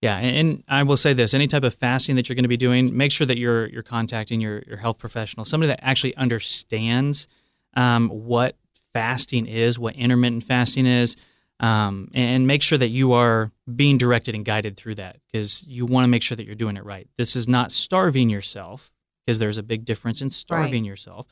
Yeah, 0.00 0.16
and, 0.16 0.62
I 0.68 0.84
will 0.84 0.96
say 0.96 1.12
this: 1.12 1.34
any 1.34 1.48
type 1.48 1.64
of 1.64 1.74
fasting 1.74 2.16
that 2.16 2.28
you're 2.28 2.36
going 2.36 2.44
to 2.44 2.48
be 2.48 2.56
doing, 2.56 2.96
make 2.96 3.10
sure 3.10 3.26
that 3.26 3.36
you're 3.36 3.66
you're 3.66 3.82
contacting 3.82 4.40
your 4.40 4.62
your 4.66 4.76
health 4.76 4.98
professional, 4.98 5.44
somebody 5.44 5.68
that 5.68 5.80
actually 5.82 6.14
understands 6.16 7.26
um, 7.74 8.08
what 8.08 8.56
fasting 8.92 9.46
is, 9.46 9.78
what 9.78 9.96
intermittent 9.96 10.44
fasting 10.44 10.86
is, 10.86 11.16
um, 11.60 12.10
and 12.14 12.46
make 12.46 12.62
sure 12.62 12.78
that 12.78 12.88
you 12.88 13.12
are 13.12 13.50
being 13.74 13.98
directed 13.98 14.34
and 14.34 14.44
guided 14.44 14.76
through 14.76 14.94
that 14.96 15.16
because 15.26 15.66
you 15.66 15.84
want 15.84 16.04
to 16.04 16.08
make 16.08 16.22
sure 16.22 16.36
that 16.36 16.46
you're 16.46 16.54
doing 16.54 16.76
it 16.76 16.84
right. 16.84 17.08
This 17.16 17.34
is 17.34 17.48
not 17.48 17.72
starving 17.72 18.30
yourself 18.30 18.92
because 19.26 19.40
there's 19.40 19.58
a 19.58 19.62
big 19.62 19.84
difference 19.84 20.22
in 20.22 20.30
starving 20.30 20.84
yourself. 20.84 21.26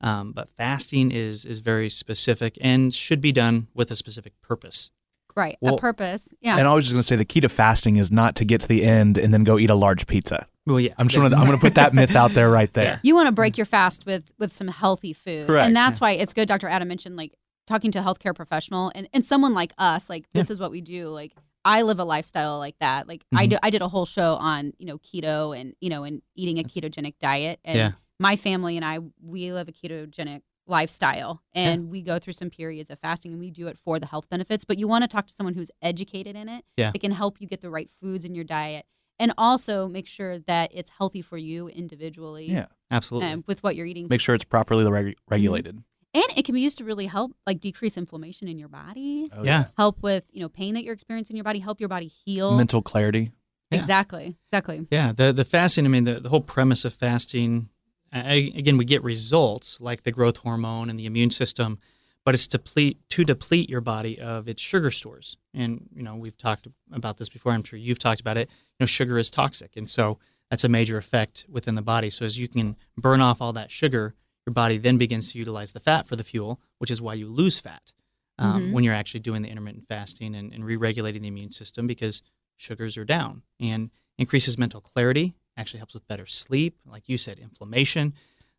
Um, 0.00 0.32
but 0.32 0.48
fasting 0.48 1.10
is 1.10 1.44
is 1.44 1.58
very 1.60 1.90
specific 1.90 2.58
and 2.60 2.94
should 2.94 3.20
be 3.20 3.32
done 3.32 3.68
with 3.74 3.90
a 3.90 3.96
specific 3.96 4.34
purpose. 4.40 4.90
Right. 5.36 5.58
Well, 5.60 5.74
a 5.74 5.78
purpose. 5.78 6.32
Yeah. 6.40 6.56
And 6.58 6.68
I 6.68 6.74
was 6.74 6.84
just 6.84 6.94
going 6.94 7.00
to 7.02 7.06
say 7.06 7.16
the 7.16 7.24
key 7.24 7.40
to 7.40 7.48
fasting 7.48 7.96
is 7.96 8.12
not 8.12 8.36
to 8.36 8.44
get 8.44 8.60
to 8.60 8.68
the 8.68 8.84
end 8.84 9.18
and 9.18 9.34
then 9.34 9.42
go 9.44 9.58
eat 9.58 9.70
a 9.70 9.74
large 9.74 10.06
pizza. 10.06 10.46
Well, 10.66 10.78
yeah. 10.80 10.94
I'm 10.96 11.08
just 11.08 11.16
gonna, 11.20 11.34
I'm 11.36 11.46
going 11.46 11.58
to 11.58 11.62
put 11.62 11.74
that 11.74 11.92
myth 11.92 12.14
out 12.16 12.30
there 12.32 12.50
right 12.50 12.72
there. 12.72 13.00
you 13.02 13.14
want 13.14 13.26
to 13.26 13.32
break 13.32 13.58
your 13.58 13.66
fast 13.66 14.06
with 14.06 14.32
with 14.38 14.52
some 14.52 14.68
healthy 14.68 15.12
food 15.12 15.46
Correct, 15.48 15.66
and 15.66 15.74
that's 15.76 16.00
why 16.00 16.12
it's 16.12 16.32
good 16.32 16.48
dr 16.48 16.66
adam 16.66 16.88
mentioned 16.88 17.16
like 17.16 17.34
talking 17.66 17.90
to 17.92 17.98
a 17.98 18.02
healthcare 18.02 18.34
professional 18.34 18.90
and, 18.94 19.08
and 19.12 19.24
someone 19.26 19.52
like 19.54 19.72
us 19.78 20.08
like 20.08 20.24
this 20.32 20.50
is 20.50 20.58
what 20.60 20.70
we 20.70 20.80
do 20.80 21.08
like 21.08 21.32
i 21.64 21.82
live 21.82 21.98
a 21.98 22.04
lifestyle 22.04 22.58
like 22.58 22.78
that 22.78 23.06
like 23.08 23.24
i 23.34 23.46
Mhm. 23.46 23.50
do 23.50 23.56
i 23.62 23.70
did 23.70 23.82
a 23.82 23.88
whole 23.88 24.06
show 24.06 24.34
on 24.36 24.72
you 24.78 24.86
know 24.86 24.98
keto 24.98 25.58
and 25.58 25.74
you 25.80 25.90
know 25.90 26.04
and 26.04 26.22
eating 26.34 26.58
a 26.58 26.62
ketogenic 26.64 27.14
diet 27.20 27.58
and 27.64 27.76
Yeah. 27.76 27.92
my 28.18 28.36
family 28.36 28.76
and 28.76 28.84
i 28.84 28.98
we 29.22 29.52
live 29.52 29.68
a 29.68 29.72
ketogenic 29.72 30.42
lifestyle 30.66 31.42
and 31.54 31.90
we 31.90 32.00
go 32.02 32.18
through 32.18 32.32
some 32.32 32.50
periods 32.50 32.90
of 32.90 32.98
fasting 32.98 33.32
and 33.32 33.40
we 33.40 33.50
do 33.50 33.66
it 33.66 33.78
for 33.78 33.98
the 34.00 34.06
health 34.06 34.28
benefits 34.30 34.64
but 34.64 34.78
you 34.78 34.88
want 34.88 35.02
to 35.02 35.08
talk 35.08 35.26
to 35.26 35.32
someone 35.32 35.54
who's 35.54 35.70
educated 35.82 36.34
in 36.36 36.48
it 36.48 36.64
Yeah. 36.76 36.90
that 36.92 36.98
can 37.00 37.12
help 37.12 37.40
you 37.40 37.46
get 37.46 37.60
the 37.60 37.70
right 37.70 37.90
foods 38.00 38.24
in 38.24 38.34
your 38.34 38.44
diet 38.44 38.86
and 39.18 39.32
also 39.38 39.86
make 39.88 40.06
sure 40.06 40.38
that 40.40 40.70
it's 40.74 40.90
healthy 40.90 41.22
for 41.22 41.36
you 41.36 41.68
individually 41.68 42.46
Yeah. 42.50 42.66
Absolutely. 42.90 43.30
um, 43.30 43.44
with 43.46 43.62
what 43.62 43.76
you're 43.76 43.86
eating. 43.86 44.06
Make 44.08 44.20
sure 44.20 44.34
it's 44.34 44.44
properly 44.44 44.84
reg- 44.90 45.16
regulated. 45.28 45.82
and 46.14 46.24
it 46.36 46.44
can 46.44 46.54
be 46.54 46.60
used 46.60 46.78
to 46.78 46.84
really 46.84 47.06
help 47.06 47.32
like 47.46 47.60
decrease 47.60 47.96
inflammation 47.96 48.48
in 48.48 48.58
your 48.58 48.68
body, 48.68 49.28
Oh, 49.36 49.42
yeah. 49.44 49.66
help 49.76 50.02
with, 50.02 50.24
you 50.32 50.40
know, 50.40 50.48
pain 50.48 50.74
that 50.74 50.84
you're 50.84 50.94
experiencing 50.94 51.34
in 51.34 51.38
your 51.38 51.44
body, 51.44 51.58
help 51.58 51.80
your 51.80 51.88
body 51.88 52.06
heal. 52.24 52.56
Mental 52.56 52.82
clarity. 52.82 53.32
Yeah. 53.70 53.78
Exactly. 53.78 54.36
Exactly. 54.52 54.86
Yeah, 54.90 55.12
the 55.12 55.32
the 55.32 55.44
fasting. 55.44 55.84
I 55.84 55.88
mean, 55.88 56.04
the, 56.04 56.20
the 56.20 56.28
whole 56.28 56.40
premise 56.42 56.84
of 56.84 56.94
fasting. 56.94 57.68
I, 58.14 58.52
again, 58.56 58.76
we 58.76 58.84
get 58.84 59.02
results 59.02 59.78
like 59.80 60.02
the 60.02 60.12
growth 60.12 60.38
hormone 60.38 60.88
and 60.90 60.98
the 60.98 61.06
immune 61.06 61.30
system, 61.30 61.78
but 62.24 62.34
it's 62.34 62.46
deplete 62.46 62.98
to 63.10 63.24
deplete 63.24 63.68
your 63.68 63.80
body 63.80 64.20
of 64.20 64.48
its 64.48 64.62
sugar 64.62 64.90
stores. 64.90 65.36
And 65.52 65.88
you 65.94 66.02
know, 66.02 66.16
we've 66.16 66.36
talked 66.36 66.66
about 66.92 67.18
this 67.18 67.28
before. 67.28 67.52
I'm 67.52 67.62
sure 67.64 67.78
you've 67.78 67.98
talked 67.98 68.20
about 68.20 68.36
it. 68.36 68.48
You 68.48 68.84
know, 68.84 68.86
sugar 68.86 69.18
is 69.18 69.30
toxic, 69.30 69.76
and 69.76 69.88
so 69.88 70.18
that's 70.50 70.64
a 70.64 70.68
major 70.68 70.96
effect 70.98 71.44
within 71.48 71.74
the 71.74 71.82
body. 71.82 72.10
So 72.10 72.24
as 72.24 72.38
you 72.38 72.48
can 72.48 72.76
burn 72.96 73.20
off 73.20 73.40
all 73.42 73.52
that 73.54 73.70
sugar, 73.70 74.14
your 74.46 74.52
body 74.54 74.78
then 74.78 74.98
begins 74.98 75.32
to 75.32 75.38
utilize 75.38 75.72
the 75.72 75.80
fat 75.80 76.06
for 76.06 76.16
the 76.16 76.24
fuel, 76.24 76.60
which 76.78 76.90
is 76.90 77.00
why 77.00 77.14
you 77.14 77.28
lose 77.28 77.58
fat 77.58 77.92
um, 78.38 78.62
Mhm. 78.64 78.72
when 78.72 78.84
you're 78.84 78.94
actually 78.94 79.20
doing 79.20 79.42
the 79.42 79.48
intermittent 79.48 79.86
fasting 79.88 80.34
and, 80.34 80.52
and 80.52 80.64
re-regulating 80.64 81.22
the 81.22 81.28
immune 81.28 81.50
system 81.52 81.86
because 81.86 82.20
sugars 82.56 82.96
are 82.96 83.04
down 83.04 83.42
and 83.58 83.90
increases 84.18 84.58
mental 84.58 84.80
clarity 84.80 85.34
actually 85.56 85.78
helps 85.78 85.94
with 85.94 86.06
better 86.08 86.26
sleep 86.26 86.78
like 86.86 87.08
you 87.08 87.16
said 87.18 87.38
inflammation 87.38 88.12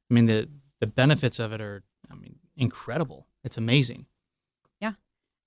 i 0.10 0.14
mean 0.14 0.26
the 0.26 0.48
the 0.80 0.88
benefits 0.88 1.40
of 1.40 1.52
it 1.54 1.62
are 1.62 1.84
i 2.12 2.16
mean 2.16 2.36
incredible 2.58 3.28
it's 3.44 3.58
amazing 3.58 4.06
Yeah, 4.82 4.94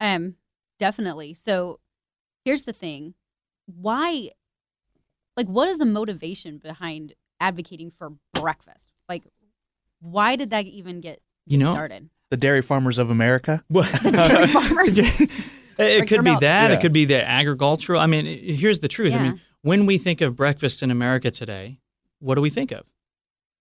Um, 0.00 0.34
definitely. 0.78 1.34
So 1.34 1.80
here's 2.44 2.62
the 2.62 2.72
thing. 2.72 3.14
Why 3.66 4.30
like 5.36 5.46
what 5.46 5.68
is 5.68 5.78
the 5.78 5.84
motivation 5.84 6.58
behind 6.58 7.14
advocating 7.40 7.90
for 7.90 8.12
breakfast? 8.34 8.92
Like 9.08 9.24
why 10.00 10.36
did 10.36 10.50
that 10.50 10.66
even 10.66 11.00
get, 11.00 11.20
You 11.46 11.58
know- 11.58 11.72
started? 11.72 12.10
The 12.30 12.36
dairy 12.36 12.60
farmers 12.62 12.98
of 12.98 13.08
America. 13.10 13.64
dairy 13.72 14.46
farmers. 14.48 14.98
it 14.98 15.28
Drink 15.78 16.08
could 16.08 16.24
be 16.24 16.30
milk. 16.30 16.40
that 16.40 16.70
Yeah. 16.70 16.76
it 16.76 16.80
could 16.80 16.92
be 16.92 17.04
the 17.04 17.26
agricultural 17.28 18.00
i 18.00 18.06
mean 18.06 18.26
here's 18.26 18.80
the 18.80 18.88
truth 18.88 19.14
i 19.14 19.18
mean 19.22 19.40
when 19.62 19.86
we 19.86 19.98
think 19.98 20.20
of 20.20 20.36
breakfast 20.36 20.82
in 20.82 20.90
america 20.90 21.30
today 21.30 21.78
what 22.20 22.34
do 22.36 22.40
we 22.40 22.50
think 22.50 22.70
of 22.72 22.84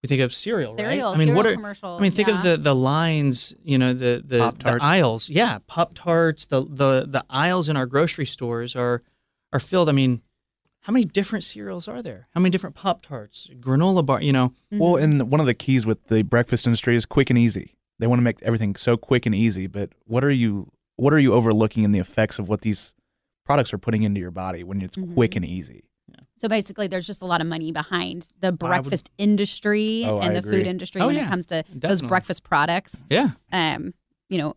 we 0.03 0.07
think 0.07 0.21
of 0.21 0.31
cereal, 0.33 0.77
Cereal, 0.77 1.09
right 1.11 1.15
i 1.19 1.25
mean 1.25 1.33
what 1.35 1.45
are 1.47 1.53
commercial. 1.53 1.97
I 1.97 2.01
mean, 2.01 2.11
think 2.11 2.27
yeah. 2.27 2.37
of 2.37 2.43
the 2.43 2.57
the 2.57 2.75
lines, 2.75 3.55
you 3.63 3.79
know, 3.79 3.93
the 3.93 4.21
the, 4.23 4.53
the 4.63 4.77
aisles. 4.79 5.27
Yeah, 5.27 5.57
pop 5.65 5.95
tarts. 5.95 6.45
The 6.45 6.61
the 6.63 7.07
the 7.09 7.25
aisles 7.31 7.67
in 7.67 7.75
our 7.75 7.87
grocery 7.87 8.27
stores 8.27 8.75
are 8.75 9.01
are 9.51 9.59
filled. 9.59 9.89
I 9.89 9.93
mean, 9.93 10.21
how 10.81 10.93
many 10.93 11.03
different 11.03 11.43
cereals 11.45 11.87
are 11.87 12.03
there? 12.03 12.27
How 12.35 12.39
many 12.41 12.51
different 12.51 12.75
pop 12.75 13.01
tarts, 13.01 13.49
granola 13.59 14.05
bar? 14.05 14.21
You 14.21 14.33
know, 14.33 14.53
Well, 14.71 14.93
Mhm. 14.93 15.03
and 15.03 15.31
one 15.31 15.39
of 15.39 15.47
the 15.47 15.55
keys 15.55 15.87
with 15.87 16.05
the 16.09 16.21
breakfast 16.21 16.67
industry 16.67 16.95
is 16.95 17.07
quick 17.07 17.31
and 17.31 17.39
easy. 17.39 17.75
They 17.97 18.05
want 18.05 18.19
to 18.19 18.23
make 18.23 18.39
everything 18.43 18.75
so 18.75 18.97
quick 18.97 19.25
and 19.25 19.33
easy, 19.33 19.65
but 19.65 19.89
what 20.05 20.23
are 20.23 20.31
you 20.31 20.71
what 20.95 21.11
are 21.11 21.19
you 21.19 21.33
overlooking 21.33 21.83
in 21.83 21.91
the 21.91 21.99
effects 21.99 22.37
of 22.37 22.47
what 22.47 22.61
these 22.61 22.93
products 23.45 23.73
are 23.73 23.79
putting 23.79 24.03
into 24.03 24.19
your 24.19 24.31
body 24.31 24.63
when 24.63 24.79
it's 24.83 24.95
quick 25.15 25.31
Mhm. 25.31 25.37
and 25.37 25.45
easy? 25.45 25.85
So 26.37 26.47
basically, 26.47 26.87
there's 26.87 27.07
just 27.07 27.21
a 27.21 27.25
lot 27.25 27.41
of 27.41 27.47
money 27.47 27.71
behind 27.71 28.27
the 28.39 28.49
would- 28.51 28.59
breakfast 28.59 29.09
industry 29.17 30.03
Oh, 30.05 30.19
and 30.19 30.29
I 30.31 30.33
the 30.33 30.39
agree. 30.39 30.57
food 30.59 30.67
industry 30.67 31.01
Oh, 31.01 31.07
when 31.07 31.15
yeah, 31.15 31.25
it 31.25 31.29
comes 31.29 31.45
to 31.47 31.63
those 31.73 32.01
breakfast 32.01 32.43
products. 32.43 33.03
yeah. 33.09 33.31
Um, 33.51 33.93
you 34.29 34.37
know, 34.37 34.55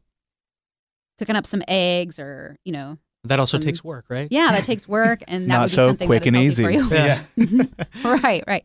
cooking 1.19 1.37
up 1.37 1.47
some 1.47 1.63
eggs 1.69 2.19
or 2.19 2.57
you 2.65 2.73
know, 2.73 2.99
That 3.25 3.39
also 3.39 3.59
Some- 3.59 3.65
takes 3.65 3.85
work, 3.85 4.07
right? 4.09 4.29
yeah, 4.31 4.51
that 4.53 4.65
takes 4.65 4.89
work, 4.89 5.23
and 5.29 5.45
that 5.45 5.49
Not 5.49 5.61
would 5.63 5.71
so 5.71 5.89
something 5.89 6.07
quick 6.09 6.23
that 6.25 6.29
and 6.29 6.37
easy. 6.37 6.63
you. 6.65 7.69
right, 8.05 8.43
right. 8.47 8.65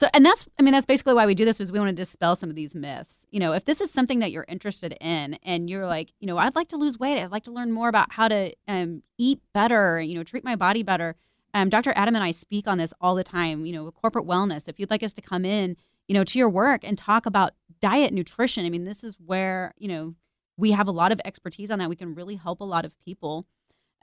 So, 0.00 0.08
and 0.12 0.26
that's, 0.26 0.48
I 0.58 0.62
mean, 0.62 0.72
that's 0.72 0.86
basically 0.86 1.14
why 1.14 1.24
we 1.24 1.36
do 1.36 1.44
this 1.44 1.60
is 1.60 1.70
we 1.70 1.78
want 1.78 1.88
to 1.88 1.94
dispel 1.94 2.34
some 2.34 2.50
of 2.50 2.56
these 2.56 2.74
myths. 2.74 3.26
You 3.30 3.38
know, 3.38 3.52
if 3.52 3.64
this 3.64 3.80
is 3.80 3.92
something 3.92 4.18
that 4.18 4.32
you're 4.32 4.44
interested 4.48 4.96
in 5.00 5.34
and 5.44 5.70
you're 5.70 5.86
like, 5.86 6.12
you 6.18 6.26
know, 6.26 6.36
I'd 6.36 6.56
like 6.56 6.66
to 6.70 6.76
lose 6.76 6.98
weight, 6.98 7.22
I'd 7.22 7.30
like 7.30 7.44
to 7.44 7.52
learn 7.52 7.70
more 7.70 7.88
about 7.88 8.12
how 8.12 8.26
to 8.26 8.52
um, 8.66 9.04
eat 9.18 9.40
better, 9.52 10.00
you 10.00 10.16
know, 10.16 10.24
treat 10.24 10.42
my 10.44 10.56
body 10.56 10.82
better. 10.82 11.14
Um, 11.54 11.68
Dr. 11.68 11.92
Adam 11.94 12.16
and 12.16 12.24
I 12.24 12.32
speak 12.32 12.66
on 12.66 12.78
this 12.78 12.92
all 13.00 13.14
the 13.14 13.24
time, 13.24 13.64
you 13.64 13.72
know, 13.72 13.90
corporate 13.92 14.26
wellness. 14.26 14.68
If 14.68 14.80
you'd 14.80 14.90
like 14.90 15.04
us 15.04 15.12
to 15.14 15.22
come 15.22 15.44
in, 15.44 15.76
you 16.08 16.14
know, 16.14 16.24
to 16.24 16.38
your 16.38 16.50
work 16.50 16.82
and 16.84 16.98
talk 16.98 17.24
about 17.26 17.52
diet, 17.80 18.12
nutrition, 18.12 18.66
I 18.66 18.70
mean, 18.70 18.84
this 18.84 19.04
is 19.04 19.16
where, 19.24 19.72
you 19.78 19.88
know, 19.88 20.14
we 20.56 20.72
have 20.72 20.88
a 20.88 20.92
lot 20.92 21.12
of 21.12 21.20
expertise 21.24 21.70
on 21.70 21.78
that. 21.78 21.88
We 21.88 21.96
can 21.96 22.14
really 22.14 22.34
help 22.34 22.60
a 22.60 22.64
lot 22.64 22.84
of 22.84 22.98
people. 22.98 23.46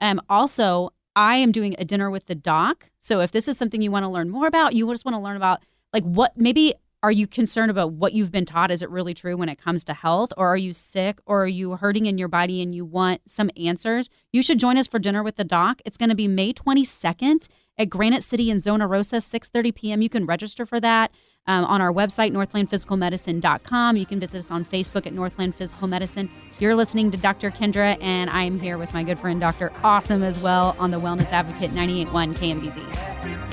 Um, 0.00 0.20
also, 0.28 0.90
I 1.14 1.36
am 1.36 1.52
doing 1.52 1.76
a 1.78 1.84
dinner 1.84 2.10
with 2.10 2.26
the 2.26 2.34
doc. 2.34 2.90
So 2.98 3.20
if 3.20 3.32
this 3.32 3.46
is 3.48 3.58
something 3.58 3.82
you 3.82 3.90
want 3.90 4.04
to 4.04 4.08
learn 4.08 4.30
more 4.30 4.46
about, 4.46 4.74
you 4.74 4.90
just 4.90 5.04
want 5.04 5.14
to 5.14 5.20
learn 5.20 5.36
about 5.36 5.62
like 5.92 6.04
what 6.04 6.36
maybe 6.36 6.74
are 7.02 7.12
you 7.12 7.26
concerned 7.26 7.70
about 7.70 7.92
what 7.92 8.12
you've 8.12 8.30
been 8.30 8.44
taught? 8.44 8.70
Is 8.70 8.80
it 8.80 8.90
really 8.90 9.12
true 9.12 9.36
when 9.36 9.48
it 9.48 9.58
comes 9.58 9.82
to 9.84 9.94
health? 9.94 10.32
Or 10.36 10.46
are 10.48 10.56
you 10.56 10.72
sick 10.72 11.20
or 11.26 11.44
are 11.44 11.48
you 11.48 11.72
hurting 11.76 12.06
in 12.06 12.16
your 12.16 12.28
body 12.28 12.62
and 12.62 12.74
you 12.74 12.84
want 12.84 13.22
some 13.26 13.50
answers? 13.56 14.08
You 14.32 14.42
should 14.42 14.60
join 14.60 14.78
us 14.78 14.86
for 14.86 14.98
dinner 14.98 15.22
with 15.22 15.36
the 15.36 15.44
doc. 15.44 15.80
It's 15.84 15.96
going 15.96 16.10
to 16.10 16.14
be 16.14 16.28
May 16.28 16.52
22nd 16.52 17.48
at 17.78 17.90
Granite 17.90 18.22
City 18.22 18.50
in 18.50 18.60
Zona 18.60 18.86
Rosa, 18.86 19.16
6.30 19.16 19.74
p.m. 19.74 20.02
You 20.02 20.08
can 20.08 20.26
register 20.26 20.64
for 20.64 20.78
that 20.80 21.10
um, 21.46 21.64
on 21.64 21.80
our 21.80 21.92
website, 21.92 22.30
northlandphysicalmedicine.com. 22.32 23.96
You 23.96 24.06
can 24.06 24.20
visit 24.20 24.38
us 24.38 24.50
on 24.50 24.64
Facebook 24.64 25.06
at 25.06 25.12
Northland 25.12 25.54
Physical 25.54 25.88
Medicine. 25.88 26.30
You're 26.60 26.76
listening 26.76 27.10
to 27.10 27.16
Dr. 27.16 27.50
Kendra, 27.50 28.00
and 28.00 28.30
I 28.30 28.44
am 28.44 28.60
here 28.60 28.78
with 28.78 28.94
my 28.94 29.02
good 29.02 29.18
friend 29.18 29.40
Dr. 29.40 29.72
Awesome 29.82 30.22
as 30.22 30.38
well 30.38 30.76
on 30.78 30.90
the 30.90 31.00
Wellness 31.00 31.32
Advocate 31.32 31.70
98.1 31.70 32.34
KMBZ. 32.34 33.51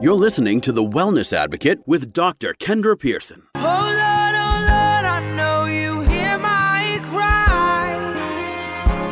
You're 0.00 0.14
listening 0.14 0.60
to 0.62 0.72
The 0.72 0.82
Wellness 0.82 1.32
Advocate 1.32 1.86
with 1.86 2.12
Dr. 2.12 2.52
Kendra 2.54 2.98
Pearson. 2.98 3.44
Oh 3.54 3.60
Lord, 3.60 4.34
oh 4.34 4.58
Lord, 4.60 5.04
I 5.04 5.34
know 5.36 5.64
you 5.66 6.00
hear 6.10 6.36
my 6.38 6.98
cry. 7.04 7.94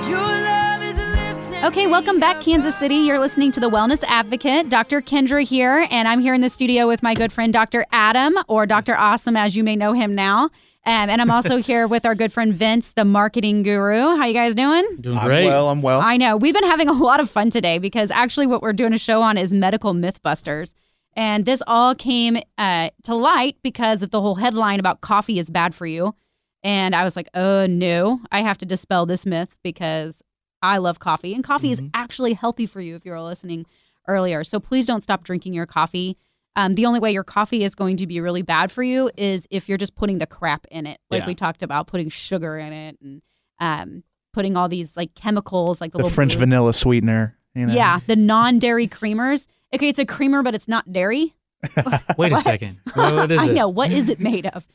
Your 0.09 0.18
love 0.18 0.83
is 0.83 0.97
lifting 0.97 1.64
Okay, 1.64 1.87
welcome 1.87 2.18
back, 2.18 2.40
Kansas 2.42 2.77
City. 2.77 2.97
You're 2.97 3.21
listening 3.21 3.53
to 3.53 3.61
the 3.61 3.71
Wellness 3.71 4.03
Advocate. 4.05 4.68
Dr. 4.68 5.01
Kendra 5.01 5.45
here, 5.45 5.87
and 5.90 6.09
I'm 6.09 6.21
here 6.21 6.35
in 6.35 6.40
the 6.40 6.51
studio 6.51 6.88
with 6.88 7.03
my 7.03 7.14
good 7.14 7.33
friend 7.33 7.53
Dr. 7.53 7.87
Adam, 7.92 8.35
or 8.49 8.66
Dr. 8.66 8.97
Awesome, 8.97 9.37
as 9.37 9.57
you 9.57 9.64
may 9.64 9.77
know 9.77 9.92
him 9.92 10.14
now. 10.14 10.51
Um, 10.85 11.11
and 11.11 11.21
I'm 11.21 11.31
also 11.31 11.57
here 11.62 11.87
with 11.87 12.05
our 12.05 12.14
good 12.14 12.33
friend 12.33 12.55
Vince, 12.55 12.92
the 12.92 13.05
marketing 13.05 13.62
guru. 13.62 14.16
How 14.16 14.27
you 14.27 14.35
guys 14.35 14.55
doing? 14.55 14.85
Doing 15.01 15.18
I'm 15.18 15.27
great. 15.27 15.47
well. 15.47 15.68
I'm 15.68 15.83
well. 15.83 16.01
I 16.01 16.16
know. 16.16 16.37
We've 16.37 16.55
been 16.55 16.64
having 16.64 16.88
a 16.88 16.92
lot 16.92 17.21
of 17.21 17.31
fun 17.31 17.51
today 17.51 17.79
because 17.79 18.11
actually, 18.11 18.47
what 18.47 18.62
we're 18.62 18.73
doing 18.73 18.92
a 18.92 18.99
show 18.99 19.23
on 19.23 19.38
is 19.38 19.53
medical 19.53 19.95
mythbusters. 19.95 20.73
And 21.14 21.45
this 21.45 21.62
all 21.66 21.95
came 21.95 22.38
uh, 22.57 22.90
to 23.05 23.14
light 23.14 23.57
because 23.62 24.03
of 24.03 24.11
the 24.11 24.21
whole 24.21 24.37
headline 24.37 24.81
about 24.81 25.03
coffee 25.03 25.38
is 25.38 25.51
bad 25.51 25.75
for 25.75 25.87
you. 25.87 26.14
And 26.62 26.95
I 26.95 27.05
was 27.05 27.16
like, 27.16 27.29
oh 27.35 27.66
no, 27.66 28.21
I 28.31 28.40
have 28.40 28.57
to 28.59 28.66
dispel 28.66 29.05
this 29.05 29.27
myth 29.27 29.57
because 29.62 30.23
I 30.62 30.79
love 30.79 31.01
coffee. 31.01 31.35
And 31.35 31.42
coffee 31.45 31.73
is 31.73 31.83
actually 31.92 32.35
healthy 32.35 32.66
for 32.66 32.81
you 32.81 32.95
if 32.95 33.05
you 33.05 33.11
were 33.11 33.21
listening 33.21 33.66
earlier. 34.09 34.45
So 34.45 34.61
please 34.61 34.87
don't 34.87 35.03
stop 35.03 35.25
drinking 35.25 35.55
your 35.55 35.66
coffee. 35.66 36.16
Um, 36.57 36.75
the 36.75 36.85
only 36.87 37.01
way 37.01 37.12
your 37.12 37.25
coffee 37.25 37.65
is 37.65 37.75
going 37.75 37.96
to 37.96 38.07
be 38.07 38.21
really 38.21 38.42
bad 38.42 38.71
for 38.71 38.83
you 38.83 39.11
is 39.17 39.46
if 39.50 39.69
you're 39.69 39.79
just 39.79 39.94
putting 39.94 40.19
the 40.19 40.27
crap 40.27 40.67
in 40.71 40.87
it, 40.87 40.98
like 41.11 41.23
Yeah. 41.23 41.27
we 41.27 41.35
talked 41.35 41.63
about, 41.63 41.87
putting 41.87 42.09
sugar 42.11 42.59
in 42.59 42.73
it 42.73 42.98
and 43.03 43.23
um, 43.59 44.05
putting 44.35 44.57
all 44.57 44.69
these 44.69 44.96
like 44.96 45.15
chemicals, 45.15 45.81
like 45.81 45.92
the, 45.92 46.03
the 46.03 46.11
French 46.11 46.33
blue- 46.33 46.40
vanilla 46.40 46.75
sweetener. 46.75 47.37
You 47.55 47.67
know? 47.67 47.75
Yeah, 47.75 48.00
the 48.07 48.17
non-dairy 48.17 48.88
creamers. 48.88 49.46
Okay, 49.75 49.88
it's 49.88 49.98
a 49.98 50.05
creamer, 50.07 50.42
but 50.42 50.55
it's 50.55 50.69
not 50.69 50.90
dairy. 50.92 51.35
Wait 52.19 52.33
a 52.33 52.38
second. 52.38 52.81
What 52.94 53.31
is 53.31 53.38
it? 53.38 53.42
I 53.42 53.46
know. 53.48 53.69
What 53.69 53.90
is 53.92 54.09
it 54.09 54.21
made 54.21 54.46
of? 54.46 54.67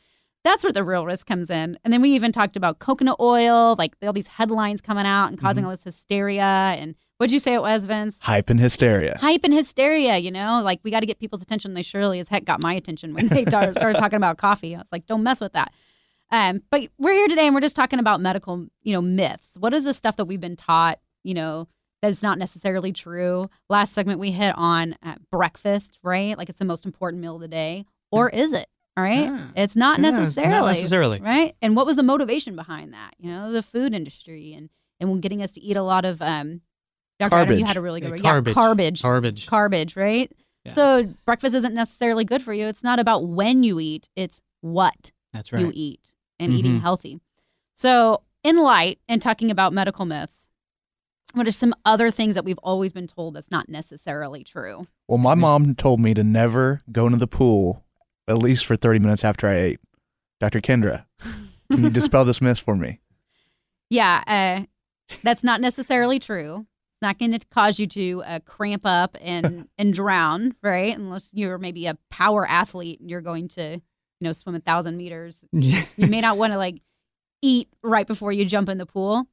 That's 0.44 0.64
where 0.64 0.72
the 0.72 0.84
real 0.84 1.06
risk 1.06 1.28
comes 1.28 1.50
in. 1.50 1.78
And 1.84 1.92
then 1.92 2.02
we 2.02 2.12
even 2.12 2.32
talked 2.32 2.56
about 2.56 2.80
coconut 2.80 3.18
oil, 3.20 3.76
like 3.78 3.96
all 4.02 4.14
these 4.14 4.28
headlines 4.28 4.80
coming 4.82 5.06
out 5.06 5.28
and 5.28 5.38
causing 5.40 5.62
Mm-hmm. 5.64 5.68
all 5.70 5.72
this 5.74 5.84
hysteria. 5.84 6.44
And 6.44 6.96
What'd 7.18 7.34
you 7.34 7.40
say 7.40 7.54
it 7.56 7.62
was, 7.62 7.86
Vince? 7.86 8.20
Hype 8.22 8.50
and 8.50 8.60
hysteria. 8.60 9.18
Hype 9.20 9.42
and 9.44 9.54
hysteria, 9.54 10.18
you 10.18 10.30
know, 10.32 10.62
like 10.64 10.80
we 10.84 10.92
got 10.92 11.00
to 11.00 11.06
get 11.08 11.20
people's 11.20 11.42
attention. 11.42 11.74
They 11.74 11.82
surely 11.82 12.20
as 12.20 12.28
heck 12.28 12.46
got 12.46 12.62
my 12.62 12.74
attention 12.74 13.14
when 13.14 13.28
they 13.28 13.44
started 13.46 13.76
talking 13.98 14.18
about 14.18 14.38
coffee. 14.38 14.76
I 14.76 14.80
was 14.80 14.92
like, 14.92 15.08
don't 15.08 15.24
mess 15.24 15.42
with 15.42 15.54
that. 15.54 15.74
Um, 16.30 16.62
but 16.70 16.90
we're 17.00 17.14
here 17.14 17.28
today 17.28 17.46
and 17.48 17.56
we're 17.56 17.62
just 17.62 17.76
talking 17.76 18.00
about 18.00 18.22
medical, 18.22 18.68
you 18.84 18.94
know, 18.94 19.02
myths. 19.02 19.56
What 19.60 19.74
is 19.74 19.84
the 19.84 19.94
stuff 19.94 20.18
that 20.18 20.26
we've 20.26 20.42
been 20.42 20.56
taught, 20.58 21.00
you 21.24 21.34
know, 21.34 21.68
that's 22.04 22.22
not 22.22 22.38
necessarily 22.38 22.92
true? 22.92 23.46
Last 23.70 23.94
segment 23.94 24.20
we 24.20 24.30
hit 24.32 24.54
on 24.56 24.96
uh, 25.02 25.16
breakfast, 25.32 25.98
right? 26.04 26.38
Like 26.38 26.50
it's 26.50 26.60
the 26.60 26.66
most 26.66 26.86
important 26.86 27.22
meal 27.22 27.36
of 27.36 27.42
the 27.42 27.48
day, 27.48 27.86
or 28.12 28.30
is 28.30 28.54
it? 28.54 28.68
All 28.96 29.04
right, 29.04 29.26
Yeah. 29.26 29.48
it's 29.56 29.76
not 29.76 30.00
Yeah, 30.00 30.08
it's 30.10 30.14
not 30.16 30.20
necessarily. 30.22 30.68
necessarily. 30.68 31.20
right? 31.22 31.56
And 31.62 31.76
what 31.76 31.86
was 31.88 31.96
the 31.96 32.04
motivation 32.04 32.56
behind 32.56 32.94
that? 32.94 33.14
You 33.18 33.32
know, 33.32 33.52
the 33.52 33.64
food 33.64 33.94
industry 33.96 34.54
and 34.54 34.70
and 35.00 35.22
getting 35.22 35.42
us 35.42 35.52
to 35.54 35.62
eat 35.62 35.78
a 35.78 35.82
lot 35.84 36.06
of 36.06 36.22
um. 36.22 36.62
Dr. 37.20 37.36
Adam, 37.36 37.58
you 37.60 37.66
had 37.66 37.78
a 37.78 37.82
really 37.82 38.00
good 38.00 38.08
Yeah, 38.08 38.12
word. 38.12 38.22
garbage. 38.22 38.52
Yeah, 38.52 38.54
garbage 38.54 39.02
Garbage. 39.02 39.48
garbage, 39.48 39.96
right? 39.96 40.32
Yeah. 40.66 40.72
So 40.74 41.04
breakfast 41.26 41.56
isn't 41.56 41.74
necessarily 41.74 42.26
good 42.26 42.42
for 42.44 42.54
you. 42.54 42.68
It's 42.68 42.84
not 42.84 43.00
about 43.00 43.28
when 43.28 43.64
you 43.64 43.80
eat, 43.80 44.10
it's 44.16 44.42
what 44.62 45.12
That's 45.34 45.52
right. 45.52 45.62
you 45.62 45.72
eat 45.74 46.14
and 46.40 46.52
eating 46.52 46.74
Mhm. 46.78 46.82
healthy. 46.82 47.20
So, 47.74 48.22
in 48.44 48.58
light 48.58 49.00
and 49.08 49.22
talking 49.22 49.50
about 49.52 49.74
medical 49.74 50.06
myths, 50.06 50.48
what 51.34 51.48
are 51.48 51.52
some 51.52 51.74
other 51.86 52.12
things 52.12 52.36
that 52.36 52.46
we've 52.46 52.58
always 52.60 52.94
been 52.94 53.08
told 53.08 53.34
that's 53.36 53.52
not 53.52 53.68
necessarily 53.70 54.44
true? 54.44 54.88
Well, 55.08 55.18
my 55.18 55.36
mom 55.36 55.76
told 55.76 56.00
me 56.00 56.14
to 56.14 56.24
never 56.24 56.82
go 56.92 57.06
into 57.06 57.18
the 57.18 57.28
pool 57.28 57.84
at 58.28 58.38
least 58.38 58.66
for 58.66 58.76
30 58.76 59.00
minutes 59.00 59.24
after 59.24 59.48
I 59.48 59.56
ate. 59.58 59.80
Dr. 60.40 60.60
Kendra, 60.62 61.06
can 61.72 61.84
you 61.84 61.90
dispel 61.90 62.26
this 62.26 62.42
myth 62.42 62.60
for 62.60 62.76
me? 62.76 63.00
Yeah, 63.90 64.24
uh, 64.28 65.16
that's 65.24 65.44
not 65.44 65.62
necessarily 65.62 66.20
true. 66.20 66.66
It's 66.98 67.04
not 67.04 67.20
going 67.20 67.32
to 67.32 67.46
cause 67.48 67.78
you 67.80 67.86
to 67.88 68.24
uh, 68.26 68.40
cramp 68.40 68.82
up 68.86 69.18
and 69.22 69.68
and 69.78 69.94
drown, 69.94 70.56
right? 70.64 70.98
Unless 70.98 71.30
you're 71.32 71.60
maybe 71.60 71.86
a 71.86 71.96
power 72.10 72.48
athlete 72.48 73.00
and 73.00 73.10
you're 73.10 73.22
going 73.22 73.48
to, 73.50 73.74
you 73.74 73.82
know, 74.20 74.34
swim 74.34 74.56
a 74.56 74.60
thousand 74.60 74.98
meters 74.98 75.46
you 75.96 76.08
may 76.08 76.22
not 76.22 76.38
want 76.38 76.54
to 76.54 76.58
like 76.58 76.82
eat 77.44 77.70
right 77.84 78.08
before 78.08 78.32
you 78.32 78.46
jump 78.46 78.68
in 78.68 78.80
the 78.80 78.86
pool. 78.86 79.28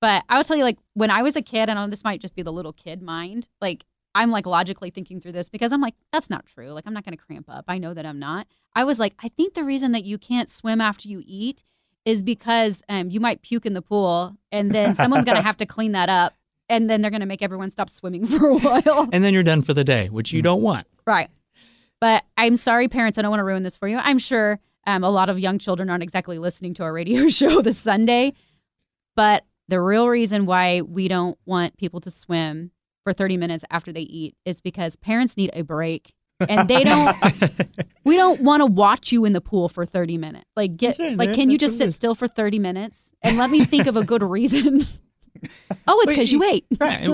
But 0.00 0.24
I 0.28 0.36
will 0.36 0.44
tell 0.44 0.56
you, 0.56 0.64
like, 0.64 0.78
when 0.94 1.10
I 1.10 1.22
was 1.22 1.36
a 1.36 1.42
kid, 1.42 1.68
and 1.68 1.92
this 1.92 2.04
might 2.04 2.20
just 2.20 2.34
be 2.34 2.42
the 2.42 2.52
little 2.52 2.72
kid 2.72 3.02
mind, 3.02 3.48
like, 3.60 3.84
I'm 4.14 4.30
like 4.30 4.46
logically 4.46 4.90
thinking 4.90 5.20
through 5.20 5.32
this 5.32 5.48
because 5.48 5.72
I'm 5.72 5.80
like, 5.80 5.94
that's 6.12 6.30
not 6.30 6.46
true. 6.46 6.70
Like, 6.70 6.84
I'm 6.86 6.94
not 6.94 7.04
going 7.04 7.16
to 7.16 7.22
cramp 7.22 7.46
up. 7.48 7.66
I 7.68 7.78
know 7.78 7.92
that 7.92 8.06
I'm 8.06 8.18
not. 8.18 8.46
I 8.74 8.84
was 8.84 8.98
like, 8.98 9.14
I 9.22 9.28
think 9.28 9.54
the 9.54 9.64
reason 9.64 9.92
that 9.92 10.04
you 10.04 10.16
can't 10.16 10.48
swim 10.48 10.80
after 10.80 11.08
you 11.08 11.22
eat 11.26 11.62
is 12.04 12.22
because 12.22 12.82
um, 12.88 13.10
you 13.10 13.20
might 13.20 13.42
puke 13.42 13.66
in 13.66 13.74
the 13.74 13.82
pool 13.82 14.36
and 14.50 14.72
then 14.72 14.94
someone's 14.94 15.24
going 15.24 15.36
to 15.40 15.42
have 15.42 15.58
to 15.58 15.66
clean 15.66 15.92
that 15.92 16.08
up. 16.08 16.34
And 16.70 16.88
then 16.88 17.02
they're 17.02 17.10
going 17.10 17.20
to 17.20 17.26
make 17.26 17.42
everyone 17.42 17.68
stop 17.68 17.90
swimming 17.90 18.24
for 18.26 18.48
a 18.48 18.56
while. 18.56 19.08
and 19.12 19.22
then 19.22 19.34
you're 19.34 19.42
done 19.42 19.60
for 19.60 19.74
the 19.74 19.84
day, 19.84 20.08
which 20.08 20.32
you 20.32 20.40
don't 20.40 20.62
want. 20.62 20.86
Right. 21.06 21.28
But 22.00 22.24
I'm 22.38 22.56
sorry, 22.56 22.88
parents. 22.88 23.18
I 23.18 23.22
don't 23.22 23.30
want 23.30 23.40
to 23.40 23.44
ruin 23.44 23.62
this 23.62 23.76
for 23.76 23.88
you. 23.88 23.98
I'm 23.98 24.18
sure 24.18 24.58
um, 24.86 25.04
a 25.04 25.10
lot 25.10 25.28
of 25.28 25.38
young 25.38 25.58
children 25.58 25.90
aren't 25.90 26.02
exactly 26.02 26.38
listening 26.38 26.74
to 26.74 26.82
our 26.82 26.92
radio 26.92 27.28
show 27.28 27.60
this 27.60 27.78
Sunday. 27.78 28.32
But 29.16 29.44
the 29.68 29.80
real 29.80 30.08
reason 30.08 30.46
why 30.46 30.80
we 30.80 31.08
don't 31.08 31.38
want 31.44 31.76
people 31.76 32.00
to 32.00 32.10
swim 32.10 32.70
for 33.04 33.12
30 33.12 33.36
minutes 33.36 33.64
after 33.70 33.92
they 33.92 34.02
eat 34.02 34.36
is 34.44 34.60
because 34.60 34.96
parents 34.96 35.36
need 35.36 35.50
a 35.52 35.62
break. 35.62 36.14
And 36.48 36.68
they 36.68 36.84
don't, 36.84 37.14
we 38.04 38.16
don't 38.16 38.40
want 38.40 38.62
to 38.62 38.66
watch 38.66 39.12
you 39.12 39.26
in 39.26 39.34
the 39.34 39.42
pool 39.42 39.68
for 39.68 39.84
30 39.84 40.16
minutes. 40.16 40.46
Like, 40.56 40.76
get, 40.76 40.98
right, 40.98 41.16
like, 41.16 41.28
man. 41.28 41.34
can 41.36 41.50
you 41.50 41.58
just 41.58 41.76
sit 41.76 41.92
still 41.92 42.14
for 42.14 42.26
30 42.26 42.58
minutes 42.58 43.10
and 43.20 43.36
let 43.36 43.50
me 43.50 43.66
think 43.66 43.86
of 43.86 43.96
a 43.96 44.04
good 44.04 44.22
reason? 44.22 44.86
Oh, 45.86 46.00
it's 46.02 46.12
because 46.12 46.32
you 46.32 46.42
you- 46.44 46.50
ate. 46.52 46.66
Right. 46.80 47.08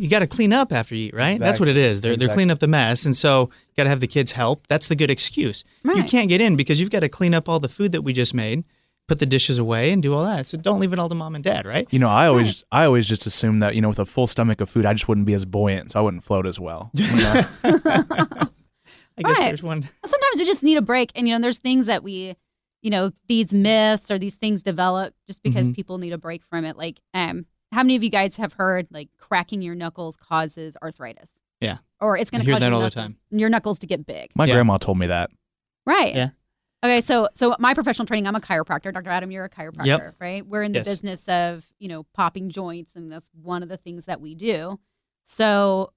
You 0.00 0.08
got 0.08 0.20
to 0.20 0.28
clean 0.28 0.52
up 0.52 0.72
after 0.72 0.94
you 0.94 1.06
eat, 1.06 1.14
right? 1.14 1.40
That's 1.40 1.58
what 1.58 1.68
it 1.68 1.76
is. 1.76 2.00
They're, 2.02 2.16
they're 2.16 2.28
cleaning 2.28 2.52
up 2.52 2.60
the 2.60 2.68
mess. 2.68 3.04
And 3.04 3.16
so 3.16 3.50
you 3.68 3.74
got 3.76 3.82
to 3.84 3.88
have 3.90 3.98
the 3.98 4.06
kids 4.06 4.30
help. 4.30 4.68
That's 4.68 4.86
the 4.86 4.94
good 4.94 5.10
excuse. 5.10 5.64
You 5.82 6.04
can't 6.04 6.28
get 6.28 6.40
in 6.40 6.54
because 6.54 6.78
you've 6.80 6.90
got 6.90 7.00
to 7.00 7.08
clean 7.08 7.34
up 7.34 7.48
all 7.48 7.58
the 7.58 7.68
food 7.68 7.90
that 7.90 8.02
we 8.02 8.12
just 8.12 8.32
made, 8.32 8.62
put 9.08 9.18
the 9.18 9.26
dishes 9.26 9.58
away, 9.58 9.90
and 9.90 10.00
do 10.00 10.14
all 10.14 10.24
that. 10.24 10.46
So 10.46 10.56
don't 10.56 10.78
leave 10.78 10.92
it 10.92 11.00
all 11.00 11.08
to 11.08 11.16
mom 11.16 11.34
and 11.34 11.42
dad, 11.42 11.66
right? 11.66 11.88
You 11.90 11.98
know, 11.98 12.08
I 12.10 12.28
always 12.28 12.62
I 12.70 12.84
always 12.84 13.08
just 13.08 13.26
assume 13.26 13.58
that, 13.58 13.74
you 13.74 13.80
know, 13.80 13.88
with 13.88 13.98
a 13.98 14.06
full 14.06 14.28
stomach 14.28 14.60
of 14.60 14.70
food, 14.70 14.86
I 14.86 14.92
just 14.92 15.08
wouldn't 15.08 15.26
be 15.26 15.34
as 15.34 15.44
buoyant, 15.44 15.90
so 15.90 15.98
I 15.98 16.02
wouldn't 16.02 16.22
float 16.22 16.46
as 16.46 16.60
well. 16.60 16.90
You 16.94 17.06
know? 17.16 17.44
I 17.64 19.22
guess 19.22 19.36
Right. 19.38 19.46
there's 19.48 19.62
one. 19.64 19.88
sometimes 20.04 20.38
we 20.38 20.44
just 20.44 20.62
need 20.62 20.76
a 20.78 20.82
break 20.82 21.10
and 21.16 21.26
you 21.26 21.34
know 21.34 21.42
there's 21.42 21.58
things 21.58 21.86
that 21.86 22.04
we 22.04 22.36
you 22.88 22.90
know 22.90 23.10
these 23.28 23.52
myths 23.52 24.10
or 24.10 24.18
these 24.18 24.36
things 24.36 24.62
develop 24.62 25.12
just 25.26 25.42
because 25.42 25.68
Mhm. 25.68 25.74
people 25.74 25.98
need 25.98 26.14
a 26.14 26.16
break 26.16 26.42
from 26.46 26.64
it 26.64 26.74
like 26.78 27.00
um 27.12 27.44
how 27.70 27.82
many 27.82 27.96
of 27.96 28.02
you 28.02 28.08
guys 28.08 28.36
have 28.36 28.54
heard 28.54 28.86
like 28.90 29.10
cracking 29.18 29.60
your 29.60 29.74
knuckles 29.74 30.16
causes 30.16 30.74
arthritis 30.82 31.34
Yeah. 31.60 31.78
or 32.00 32.16
it's 32.16 32.30
going 32.30 32.42
to 32.42 32.50
cause 32.50 32.60
that 32.60 32.66
your, 32.68 32.74
all 32.76 32.80
the 32.80 32.86
knuckles, 32.86 33.12
time. 33.12 33.18
your 33.40 33.50
knuckles 33.50 33.78
to 33.80 33.86
get 33.86 34.06
big 34.06 34.30
My 34.34 34.46
Yeah. 34.46 34.54
grandma 34.54 34.78
told 34.78 34.96
me 34.96 35.06
that. 35.08 35.28
right 35.84 36.14
Yeah. 36.14 36.30
okay 36.82 37.02
so 37.02 37.28
so 37.34 37.54
my 37.58 37.74
professional 37.74 38.06
training 38.06 38.26
i'm 38.26 38.34
a 38.36 38.40
chiropractor 38.40 38.90
dr 38.90 39.10
adam 39.10 39.30
you're 39.30 39.44
a 39.44 39.50
chiropractor 39.50 40.14
right 40.18 40.46
we're 40.46 40.62
in 40.62 40.72
the 40.72 40.78
Yes. 40.78 40.88
business 40.88 41.28
of 41.28 41.68
you 41.78 41.88
know 41.88 42.04
popping 42.14 42.48
joints 42.48 42.96
and 42.96 43.12
that's 43.12 43.28
one 43.42 43.62
of 43.62 43.68
the 43.68 43.76
things 43.76 44.06
that 44.06 44.18
we 44.22 44.34
do 44.34 44.80
so 45.26 45.92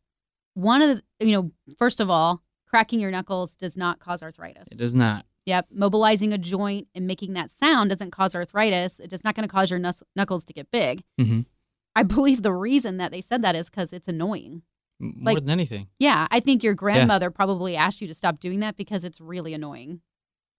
one 0.55 0.81
of 0.81 0.89
the 1.19 1.25
you 1.25 1.31
know 1.31 1.51
first 1.77 2.01
of 2.01 2.09
all 2.09 2.43
cracking 2.67 2.99
your 2.99 3.11
knuckles 3.11 3.55
does 3.55 3.77
not 3.77 3.99
cause 3.99 4.21
arthritis 4.21 4.67
It 4.71 4.77
does 4.77 4.93
not. 4.93 5.25
Yep. 5.45 5.67
Mobilizing 5.71 6.33
a 6.33 6.37
joint 6.37 6.87
and 6.93 7.07
making 7.07 7.33
that 7.33 7.51
sound 7.51 7.89
doesn't 7.89 8.11
cause 8.11 8.35
arthritis. 8.35 8.99
It 8.99 9.11
is 9.11 9.23
not 9.23 9.35
going 9.35 9.47
to 9.47 9.51
cause 9.51 9.71
your 9.71 9.79
knuck- 9.79 10.03
knuckles 10.15 10.45
to 10.45 10.53
get 10.53 10.69
big. 10.71 11.01
Mhm. 11.19 11.45
I 11.95 12.03
believe 12.03 12.41
the 12.43 12.53
reason 12.53 12.97
that 12.97 13.11
they 13.11 13.21
said 13.21 13.41
that 13.43 13.55
is 13.55 13.69
because 13.69 13.91
it's 13.91 14.07
annoying. 14.07 14.61
More 14.99 15.33
Like- 15.33 15.43
than 15.43 15.49
anything. 15.49 15.87
Yeah. 15.99 16.27
I 16.29 16.39
think 16.41 16.63
your 16.63 16.75
grandmother 16.75 17.31
probably 17.31 17.75
asked 17.75 18.01
you 18.01 18.07
to 18.07 18.13
stop 18.13 18.39
doing 18.39 18.59
that 18.59 18.77
because 18.77 19.03
it's 19.03 19.19
really 19.19 19.53
annoying. 19.55 20.01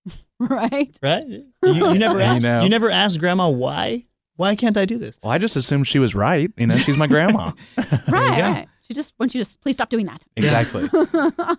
right? 0.40 0.98
Right? 1.00 1.24
You, 1.28 1.46
you 1.62 1.94
never 1.94 2.18
You 2.18 2.24
asked. 2.24 2.42
know. 2.44 2.62
You 2.64 2.68
never 2.68 2.90
asked 2.90 3.20
grandma 3.20 3.48
why. 3.48 4.06
Why 4.36 4.56
can't 4.56 4.76
I 4.76 4.84
do 4.84 4.98
this? 4.98 5.18
Well, 5.22 5.30
I 5.30 5.38
just 5.38 5.54
assumed 5.54 5.86
she 5.86 6.00
was 6.00 6.14
right. 6.14 6.50
You 6.56 6.66
know, 6.66 6.76
she's 6.78 6.96
my 6.96 7.06
grandma. 7.06 7.52
Right. 7.76 8.08
go. 8.08 8.42
right. 8.42 8.68
She 8.82 8.94
just 8.94 9.14
wants 9.18 9.34
you 9.34 9.44
to 9.44 9.58
please 9.58 9.74
stop 9.76 9.90
doing 9.90 10.06
that. 10.06 10.24
exactly. 10.36 10.88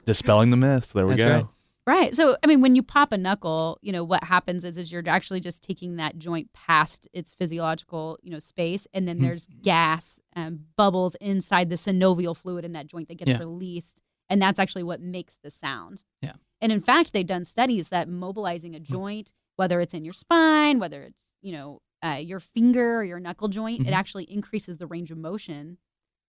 Dispelling 0.06 0.50
the 0.50 0.58
myths. 0.58 0.92
There 0.92 1.08
we 1.08 1.14
That's 1.16 1.24
go. 1.24 1.36
right. 1.36 1.46
Right. 1.86 2.16
So, 2.16 2.38
I 2.42 2.48
mean, 2.48 2.62
when 2.62 2.76
you 2.76 2.84
pop 2.84 3.12
a 3.12 3.18
knuckle, 3.18 3.78
you 3.82 3.92
know, 3.92 4.06
what 4.06 4.24
happens 4.24 4.64
is, 4.64 4.78
is 4.78 4.90
you're 4.92 5.04
actually 5.06 5.42
just 5.42 5.62
taking 5.64 5.98
that 5.98 6.18
joint 6.18 6.52
past 6.54 7.10
its 7.12 7.34
physiological, 7.34 8.18
you 8.24 8.32
know, 8.32 8.40
space. 8.40 8.88
And 8.94 9.06
then 9.06 9.18
Hmm. 9.18 9.24
there's 9.24 9.48
gas 9.62 10.18
and 10.32 10.64
bubbles 10.78 11.16
inside 11.20 11.70
the 11.70 11.76
synovial 11.76 12.38
fluid 12.38 12.64
in 12.64 12.72
that 12.74 12.88
joint 12.88 13.10
that 13.10 13.18
gets 13.18 13.32
Yeah. 13.32 13.40
released. 13.40 14.02
And 14.30 14.42
that's 14.42 14.60
actually 14.60 14.84
what 14.84 15.02
makes 15.02 15.38
the 15.44 15.52
sound. 15.52 16.04
Yeah. 16.22 16.34
And 16.62 16.72
in 16.72 16.80
fact, 16.80 17.12
they've 17.12 17.28
done 17.28 17.44
studies 17.44 17.90
that 17.90 18.08
mobilizing 18.08 18.76
a 18.76 18.80
joint, 18.80 19.34
whether 19.58 19.82
it's 19.82 19.94
in 19.94 20.06
your 20.06 20.14
spine, 20.14 20.80
whether 20.80 21.04
it's, 21.04 21.20
you 21.42 21.52
know, 21.52 21.82
uh, 22.02 22.20
your 22.22 22.40
finger 22.40 22.98
or 23.00 23.04
your 23.04 23.20
knuckle 23.20 23.50
joint, 23.50 23.82
Mhm. 23.82 23.88
it 23.90 23.92
actually 23.92 24.24
increases 24.32 24.78
the 24.78 24.88
range 24.88 25.12
of 25.12 25.18
motion 25.18 25.78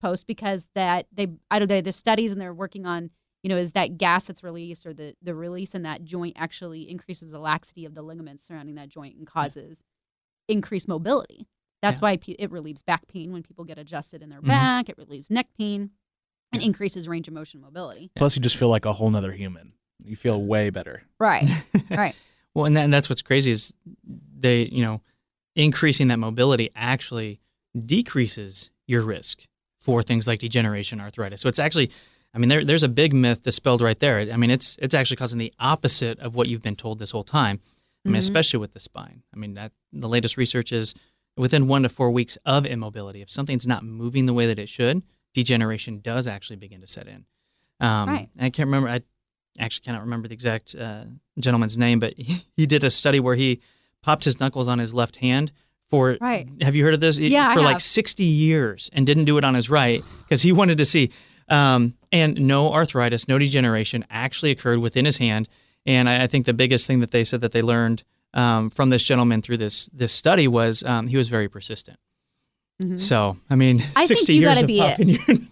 post 0.01 0.27
because 0.27 0.67
that 0.75 1.07
they, 1.13 1.29
I 1.51 1.61
don't 1.61 1.71
know, 1.71 1.81
the 1.81 1.93
studies 1.93 2.33
and 2.33 2.41
they're 2.41 2.53
working 2.55 2.87
on 2.87 3.11
you 3.45 3.51
know, 3.51 3.59
is 3.59 3.73
that 3.73 3.99
gas 3.99 4.27
that's 4.27 4.43
released 4.43 4.87
or 4.87 4.95
the, 4.95 5.15
the 5.23 5.35
release 5.35 5.75
in 5.75 5.83
that 5.83 6.03
joint 6.03 6.35
actually 6.37 6.91
increases 6.91 7.31
the 7.31 7.39
laxity 7.39 7.85
of 7.85 7.95
the 7.95 8.01
ligaments 8.01 8.45
surrounding 8.47 8.75
that 8.77 8.89
joint 8.89 9.17
and 9.17 9.27
causes 9.27 9.83
increased 10.49 10.89
mobility. 10.89 11.47
That's 11.83 12.01
Yeah. 12.01 12.17
why 12.17 12.19
it 12.27 12.51
relieves 12.51 12.81
back 12.83 13.07
pain 13.07 13.33
when 13.33 13.43
people 13.43 13.65
get 13.67 13.77
adjusted 13.79 14.23
in 14.23 14.31
their 14.31 14.41
Mhm. 14.41 14.47
back. 14.47 14.89
It 14.89 14.97
relieves 14.97 15.31
neck 15.31 15.49
pain 15.59 15.91
and 16.53 16.63
increases 16.63 17.07
range 17.07 17.29
of 17.29 17.35
motion 17.35 17.61
mobility. 17.61 18.11
Plus, 18.17 18.35
you 18.35 18.41
just 18.41 18.57
feel 18.57 18.71
like 18.71 18.87
a 18.87 18.95
whole 18.95 19.11
nother 19.11 19.33
human. 19.33 19.75
You 20.03 20.17
feel 20.17 20.43
way 20.43 20.71
better. 20.71 21.03
Right. 21.19 21.47
right. 21.91 22.17
Well, 22.55 22.65
and, 22.65 22.75
that, 22.79 22.85
and 22.85 22.93
that's 22.95 23.11
what's 23.11 23.21
crazy 23.23 23.51
is 23.51 23.75
they, 24.05 24.63
you 24.63 24.81
know, 24.83 25.03
increasing 25.55 26.09
that 26.09 26.19
mobility 26.19 26.71
actually 26.75 27.41
decreases 27.85 28.71
your 28.87 29.03
risk 29.03 29.45
for 29.79 30.03
things 30.03 30.27
like 30.27 30.41
degeneration, 30.41 30.99
arthritis. 31.01 31.43
So 31.43 31.49
it's 31.49 31.59
actually, 31.59 31.91
I 32.35 32.39
mean, 32.39 32.49
there, 32.49 32.65
there's 32.65 32.83
a 32.83 32.89
big 32.89 33.13
myth 33.15 33.45
dispelled 33.45 33.81
right 33.81 33.99
there. 33.99 34.19
I 34.33 34.37
mean, 34.37 34.51
it's 34.51 34.77
it's 34.83 34.95
actually 34.95 35.17
causing 35.19 35.39
the 35.39 35.53
opposite 35.61 36.19
of 36.19 36.35
what 36.35 36.49
you've 36.49 36.63
been 36.63 36.77
told 36.77 36.99
this 36.99 37.13
whole 37.13 37.23
time. 37.25 37.61
I 38.05 38.09
mean, 38.09 38.17
Mhm. 38.17 38.19
especially 38.19 38.59
with 38.61 38.73
the 38.73 38.81
spine. 38.81 39.23
I 39.35 39.39
mean, 39.39 39.55
that 39.55 39.73
the 39.93 40.09
latest 40.09 40.37
research 40.37 40.73
is 40.73 40.95
within 41.37 41.69
one 41.69 41.83
to 41.85 41.89
four 41.89 42.11
weeks 42.11 42.37
of 42.45 42.67
immobility, 42.67 43.23
if 43.23 43.31
something's 43.31 43.67
not 43.67 43.85
moving 43.85 44.27
the 44.27 44.35
way 44.35 44.47
that 44.47 44.59
it 44.59 44.69
should, 44.69 45.03
degeneration 45.33 46.01
does 46.01 46.27
actually 46.27 46.57
begin 46.57 46.81
to 46.81 46.87
set 46.87 47.07
in. 47.09 47.25
Um, 47.81 48.09
Right. 48.09 48.29
I 48.39 48.51
can't 48.51 48.67
remember. 48.67 48.89
I 48.89 49.01
actually 49.59 49.85
cannot 49.85 50.03
remember 50.03 50.29
the 50.29 50.35
exact 50.35 50.75
uh, 50.75 51.05
gentleman's 51.39 51.79
name, 51.79 51.99
but 52.01 52.15
he, 52.19 52.45
he 52.57 52.67
did 52.67 52.85
a 52.85 52.91
study 52.91 53.21
where 53.21 53.37
he 53.37 53.61
popped 54.03 54.25
his 54.25 54.39
knuckles 54.41 54.69
on 54.69 54.79
his 54.79 54.93
left 54.93 55.17
hand 55.17 55.51
for. 55.89 56.19
Right. 56.21 56.49
Have 56.63 56.75
you 56.75 56.85
heard 56.85 56.95
of 56.95 57.01
this? 57.01 57.19
It- 57.19 57.31
Yeah, 57.33 57.49
I 57.51 57.55
for 57.55 57.63
like 57.63 57.81
sixty 57.81 58.25
years, 58.25 58.91
and 58.93 59.07
didn't 59.07 59.25
do 59.25 59.39
it 59.39 59.45
on 59.45 59.55
his 59.55 59.71
right 59.71 60.03
because 60.25 60.43
he 60.43 60.53
wanted 60.53 60.79
to 60.79 60.85
see. 60.85 61.11
Um, 61.49 61.95
and 62.13 62.41
no 62.41 62.73
arthritis, 62.73 63.29
no 63.29 63.39
degeneration 63.39 64.05
actually 64.11 64.51
occurred 64.51 64.79
within 64.79 65.05
his 65.05 65.19
hand. 65.19 65.49
And 65.87 66.09
I, 66.09 66.23
I 66.25 66.27
think 66.27 66.47
the 66.47 66.55
biggest 66.55 66.87
thing 66.87 67.01
that 67.01 67.11
they 67.11 67.25
said 67.25 67.41
that 67.43 67.53
they 67.53 67.61
learned 67.63 68.03
um, 68.33 68.71
from 68.71 68.89
this 68.91 69.03
gentleman 69.05 69.43
through 69.43 69.59
this 69.59 69.87
this 69.93 70.13
study 70.13 70.49
was 70.49 70.83
um, 70.85 71.07
he 71.09 71.17
was 71.17 71.29
very 71.29 71.49
persistent. 71.49 71.99
So 72.97 73.37
I 73.49 73.55
mean, 73.55 73.79
Mm-hmm. 73.81 73.93
I 73.99 74.07
think 74.07 74.29
you 74.29 74.43
gotta 74.43 74.67
be 74.67 74.81
a- 74.81 74.97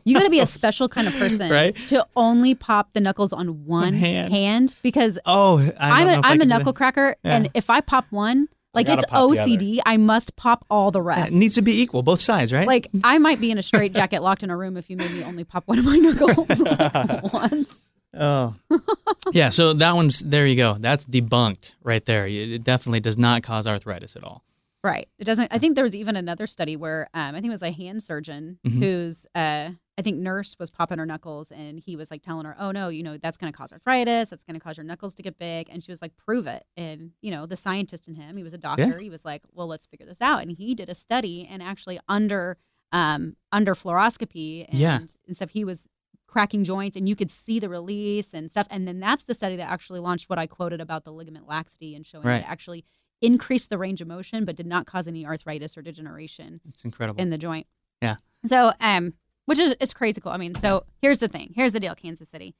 You 0.05 0.14
got 0.14 0.24
to 0.24 0.30
be 0.30 0.40
a 0.40 0.47
special 0.47 0.88
kind 0.88 1.07
of 1.07 1.14
person 1.14 1.51
Right? 1.51 1.76
to 1.86 2.05
only 2.16 2.55
pop 2.57 2.93
the 2.95 3.01
knuckles 3.01 3.32
on 3.32 3.64
one 3.64 3.95
hand. 3.95 4.74
because 4.82 5.18
Oh, 5.24 5.59
I 5.78 6.01
I'm 6.01 6.07
know 6.09 6.14
a, 6.14 6.20
I'm 6.24 6.40
a 6.40 6.45
knuckle 6.45 6.72
cracker, 6.72 7.14
and 7.22 7.49
if 7.55 7.70
I 7.70 7.80
pop 7.80 8.07
one, 8.11 8.49
like 8.75 8.89
it's 8.89 9.05
OCD, 9.07 9.81
I 9.85 9.97
must 9.97 10.35
pop 10.37 10.64
all 10.70 10.91
the 10.91 11.01
Yeah, 11.03 11.09
rest. 11.20 11.33
It 11.33 11.37
needs 11.37 11.55
to 11.57 11.62
be 11.62 11.81
equal, 11.83 12.03
both 12.03 12.20
sides, 12.20 12.53
right? 12.53 12.66
like 12.66 12.89
I 13.05 13.18
might 13.18 13.41
be 13.41 13.51
in 13.51 13.59
a 13.59 13.62
straight 13.62 13.93
jacket, 13.93 14.23
locked 14.23 14.43
in 14.43 14.51
a 14.51 14.57
room, 14.57 14.77
if 14.77 14.89
you 14.91 14.97
made 14.97 15.11
me 15.12 15.23
only 15.25 15.45
pop 15.45 15.64
one 15.66 15.79
of 15.79 15.85
my 15.85 15.97
knuckles 15.99 16.49
once. 17.33 17.75
Oh, 18.14 18.55
yeah. 19.33 19.49
So 19.51 19.73
that 19.75 19.95
one's 19.95 20.20
there. 20.20 20.47
You 20.47 20.57
go. 20.57 20.77
That's 20.79 21.05
debunked 21.07 21.73
right 21.83 22.05
there. 22.05 22.27
It 22.27 22.62
definitely 22.62 23.01
does 23.01 23.16
not 23.16 23.43
cause 23.43 23.66
arthritis 23.66 24.16
at 24.16 24.25
all. 24.25 24.43
Right. 24.85 25.09
It 25.18 25.25
doesn't. 25.25 25.49
I 25.51 25.59
think 25.59 25.77
there 25.77 25.85
was 25.85 25.95
even 25.95 26.16
another 26.16 26.47
study 26.47 26.77
where 26.77 27.09
um, 27.14 27.31
I 27.35 27.41
think 27.41 27.47
it 27.47 27.51
was 27.51 27.62
a 27.62 27.70
hand 27.70 28.03
surgeon 28.03 28.59
Mhm. 28.66 28.79
whose 28.81 29.27
uh, 29.35 29.70
I 30.03 30.05
think 30.05 30.19
nurse 30.19 30.57
was 30.59 30.69
popping 30.69 30.99
her 30.99 31.07
knuckles, 31.07 31.53
and 31.53 31.79
he 31.79 31.95
was 31.95 32.11
like 32.11 32.23
telling 32.23 32.45
her, 32.45 32.57
"Oh 32.59 32.73
no, 32.73 32.89
you 32.89 33.05
know 33.05 33.19
that's 33.19 33.37
going 33.37 33.53
to 33.53 33.57
cause 33.57 33.71
arthritis. 33.73 34.31
That's 34.31 34.43
going 34.43 34.59
to 34.59 34.61
cause 34.61 34.77
your 34.77 34.83
knuckles 34.85 35.15
to 35.15 35.23
get 35.23 35.39
big." 35.39 35.69
And 35.71 35.85
she 35.85 35.93
was 35.93 36.03
like, 36.03 36.17
"Prove 36.17 36.49
it." 36.49 36.65
And 36.77 37.13
you 37.21 37.31
know, 37.31 37.47
the 37.47 37.55
scientist 37.55 38.09
in 38.09 38.17
him, 38.17 38.37
he 38.37 38.43
was 38.43 38.53
a 38.53 38.59
doctor. 38.59 38.99
He 38.99 39.09
was 39.11 39.25
like, 39.25 39.43
"Well, 39.53 39.69
let's 39.69 39.87
figure 39.87 40.05
this 40.07 40.21
out." 40.21 40.43
And 40.43 40.51
he 40.51 40.75
did 40.75 40.89
a 40.91 40.95
study, 40.95 41.47
and 41.49 41.63
actually 41.63 42.01
under 42.09 42.57
um, 42.91 43.37
under 43.53 43.75
fluoroscopy 43.75 44.67
and, 44.69 44.79
Yeah. 44.79 44.99
and 45.27 45.37
stuff, 45.37 45.51
he 45.51 45.65
was 45.65 45.87
cracking 46.27 46.65
joints, 46.65 46.97
and 46.97 47.09
you 47.09 47.15
could 47.15 47.31
see 47.31 47.59
the 47.61 47.69
release 47.69 48.35
and 48.35 48.51
stuff. 48.51 48.67
And 48.71 48.89
then 48.89 48.99
that's 49.01 49.25
the 49.25 49.35
study 49.35 49.55
that 49.57 49.71
actually 49.71 50.01
launched 50.01 50.29
what 50.29 50.39
I 50.39 50.47
quoted 50.47 50.81
about 50.81 51.05
the 51.05 51.13
ligament 51.13 51.47
laxity 51.47 51.95
and 51.95 52.05
showing 52.05 52.25
Right. 52.27 52.41
that 52.43 52.49
it 52.49 52.51
actually 52.51 52.85
increased 53.21 53.71
the 53.71 53.79
range 53.79 54.01
of 54.01 54.09
motion, 54.09 54.45
but 54.45 54.57
did 54.57 54.67
not 54.67 54.85
cause 54.87 55.07
any 55.07 55.25
arthritis 55.25 55.77
or 55.77 55.83
degeneration 55.83 56.61
It's 56.69 56.85
incredible. 56.85 57.21
in 57.21 57.31
the 57.31 57.39
joint. 57.39 57.67
Yeah. 58.03 58.17
So, 58.47 58.73
um, 58.81 59.15
which 59.47 59.59
is 59.59 59.74
it's 59.80 59.93
crazy 59.93 60.20
cool. 60.20 60.32
I 60.32 60.36
mean, 60.36 60.55
so 60.55 60.84
here's 61.01 61.18
the 61.18 61.28
thing. 61.28 61.53
Here's 61.55 61.72
the 61.72 61.80
deal, 61.80 61.95
Kansas 61.95 62.28
City. 62.28 62.55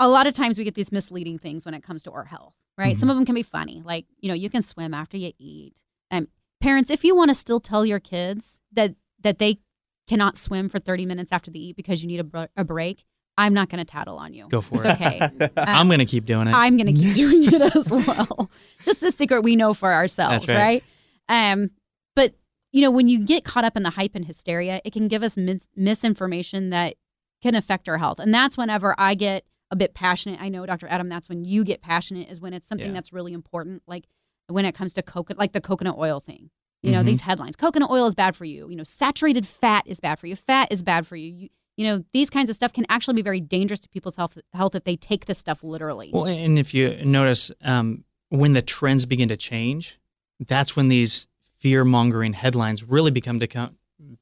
A 0.00 0.08
lot 0.08 0.26
of 0.26 0.34
times 0.34 0.58
we 0.58 0.64
get 0.64 0.74
these 0.74 0.90
misleading 0.90 1.38
things 1.38 1.64
when 1.64 1.74
it 1.74 1.82
comes 1.82 2.02
to 2.04 2.10
our 2.12 2.24
health, 2.24 2.54
right? 2.76 2.92
Mm-hmm. 2.92 2.98
Some 2.98 3.10
of 3.10 3.16
them 3.16 3.24
can 3.24 3.34
be 3.34 3.42
funny, 3.42 3.82
like 3.84 4.06
you 4.18 4.28
know, 4.28 4.34
you 4.34 4.50
can 4.50 4.62
swim 4.62 4.94
after 4.94 5.16
you 5.16 5.32
eat. 5.38 5.74
Um, 6.10 6.28
parents, 6.60 6.90
if 6.90 7.04
you 7.04 7.14
want 7.14 7.30
to 7.30 7.34
still 7.34 7.60
tell 7.60 7.86
your 7.86 8.00
kids 8.00 8.60
that 8.72 8.94
that 9.20 9.38
they 9.38 9.58
cannot 10.08 10.36
swim 10.36 10.68
for 10.68 10.80
30 10.80 11.06
minutes 11.06 11.30
after 11.32 11.50
they 11.50 11.60
eat 11.60 11.76
because 11.76 12.02
you 12.02 12.08
need 12.08 12.18
a, 12.18 12.24
br- 12.24 12.44
a 12.56 12.64
break, 12.64 13.04
I'm 13.38 13.54
not 13.54 13.68
going 13.68 13.78
to 13.78 13.84
tattle 13.84 14.18
on 14.18 14.34
you. 14.34 14.48
Go 14.48 14.60
for 14.60 14.84
It's 14.84 14.84
it. 14.84 14.90
okay. 14.90 15.48
I'm 15.56 15.88
gonna 15.88 16.04
keep 16.04 16.24
doing 16.26 16.48
it. 16.48 16.52
I'm 16.52 16.76
going 16.76 16.92
to 16.92 17.00
keep 17.00 17.14
doing 17.24 17.44
it 17.44 17.76
as 17.76 17.88
well. 17.90 18.50
Just 18.84 19.00
the 19.00 19.12
secret 19.12 19.42
we 19.42 19.54
know 19.54 19.72
for 19.74 19.92
ourselves, 19.92 20.44
That's 20.44 20.58
right. 20.58 20.82
Um, 21.28 21.70
you 22.72 22.80
know, 22.80 22.90
when 22.90 23.08
you 23.08 23.18
get 23.20 23.44
caught 23.44 23.64
up 23.64 23.76
in 23.76 23.82
the 23.82 23.90
hype 23.90 24.12
and 24.14 24.24
hysteria, 24.24 24.80
it 24.84 24.92
can 24.92 25.06
give 25.08 25.22
us 25.22 25.36
mis- 25.36 25.68
misinformation 25.76 26.70
that 26.70 26.94
can 27.42 27.54
affect 27.54 27.88
our 27.88 27.98
health, 27.98 28.18
and 28.18 28.32
that's 28.32 28.56
whenever 28.56 28.94
I 28.98 29.14
get 29.14 29.44
a 29.70 29.76
bit 29.76 29.94
passionate. 29.94 30.40
I 30.40 30.48
know, 30.48 30.64
Dr. 30.66 30.86
Adam, 30.88 31.08
that's 31.08 31.28
when 31.28 31.44
you 31.44 31.64
get 31.64 31.80
passionate 31.80 32.30
is 32.30 32.40
when 32.40 32.52
it's 32.52 32.66
something 32.68 32.88
Yeah. 32.88 32.92
that's 32.92 33.12
really 33.12 33.32
important, 33.32 33.82
like 33.86 34.04
when 34.48 34.64
it 34.64 34.74
comes 34.74 34.92
to 34.94 35.02
coconut, 35.02 35.38
like 35.38 35.52
the 35.52 35.60
coconut 35.60 35.96
oil 35.98 36.20
thing. 36.20 36.50
You 36.82 36.90
know, 36.90 37.02
Mhm. 37.02 37.06
these 37.06 37.20
headlines: 37.22 37.54
coconut 37.56 37.90
oil 37.90 38.06
is 38.06 38.14
bad 38.14 38.34
for 38.36 38.44
you. 38.44 38.68
You 38.68 38.74
know, 38.76 38.82
saturated 38.82 39.46
fat 39.46 39.84
is 39.86 40.00
bad 40.00 40.18
for 40.18 40.26
you. 40.26 40.34
Fat 40.36 40.68
is 40.70 40.82
bad 40.82 41.06
for 41.06 41.16
you. 41.16 41.30
you 41.32 41.48
you 41.78 41.86
know, 41.86 42.04
these 42.12 42.28
kinds 42.28 42.50
of 42.50 42.54
stuff 42.54 42.70
can 42.74 42.84
actually 42.90 43.14
be 43.14 43.22
very 43.22 43.40
dangerous 43.40 43.80
to 43.80 43.88
people's 43.88 44.16
health, 44.16 44.36
health 44.52 44.74
if 44.74 44.84
they 44.84 44.94
take 44.94 45.24
this 45.24 45.38
stuff 45.38 45.64
literally. 45.64 46.10
Well, 46.12 46.26
and 46.26 46.58
if 46.58 46.74
you 46.74 47.02
notice, 47.02 47.50
um, 47.62 48.04
when 48.28 48.52
the 48.52 48.60
trends 48.60 49.06
begin 49.06 49.28
to 49.30 49.38
change, 49.38 49.98
that's 50.38 50.76
when 50.76 50.88
these 50.88 51.28
fear 51.62 51.84
mongering 51.84 52.32
headlines 52.32 52.82
really 52.82 53.10
become 53.12 53.38
to 53.38 53.46
come, 53.46 53.76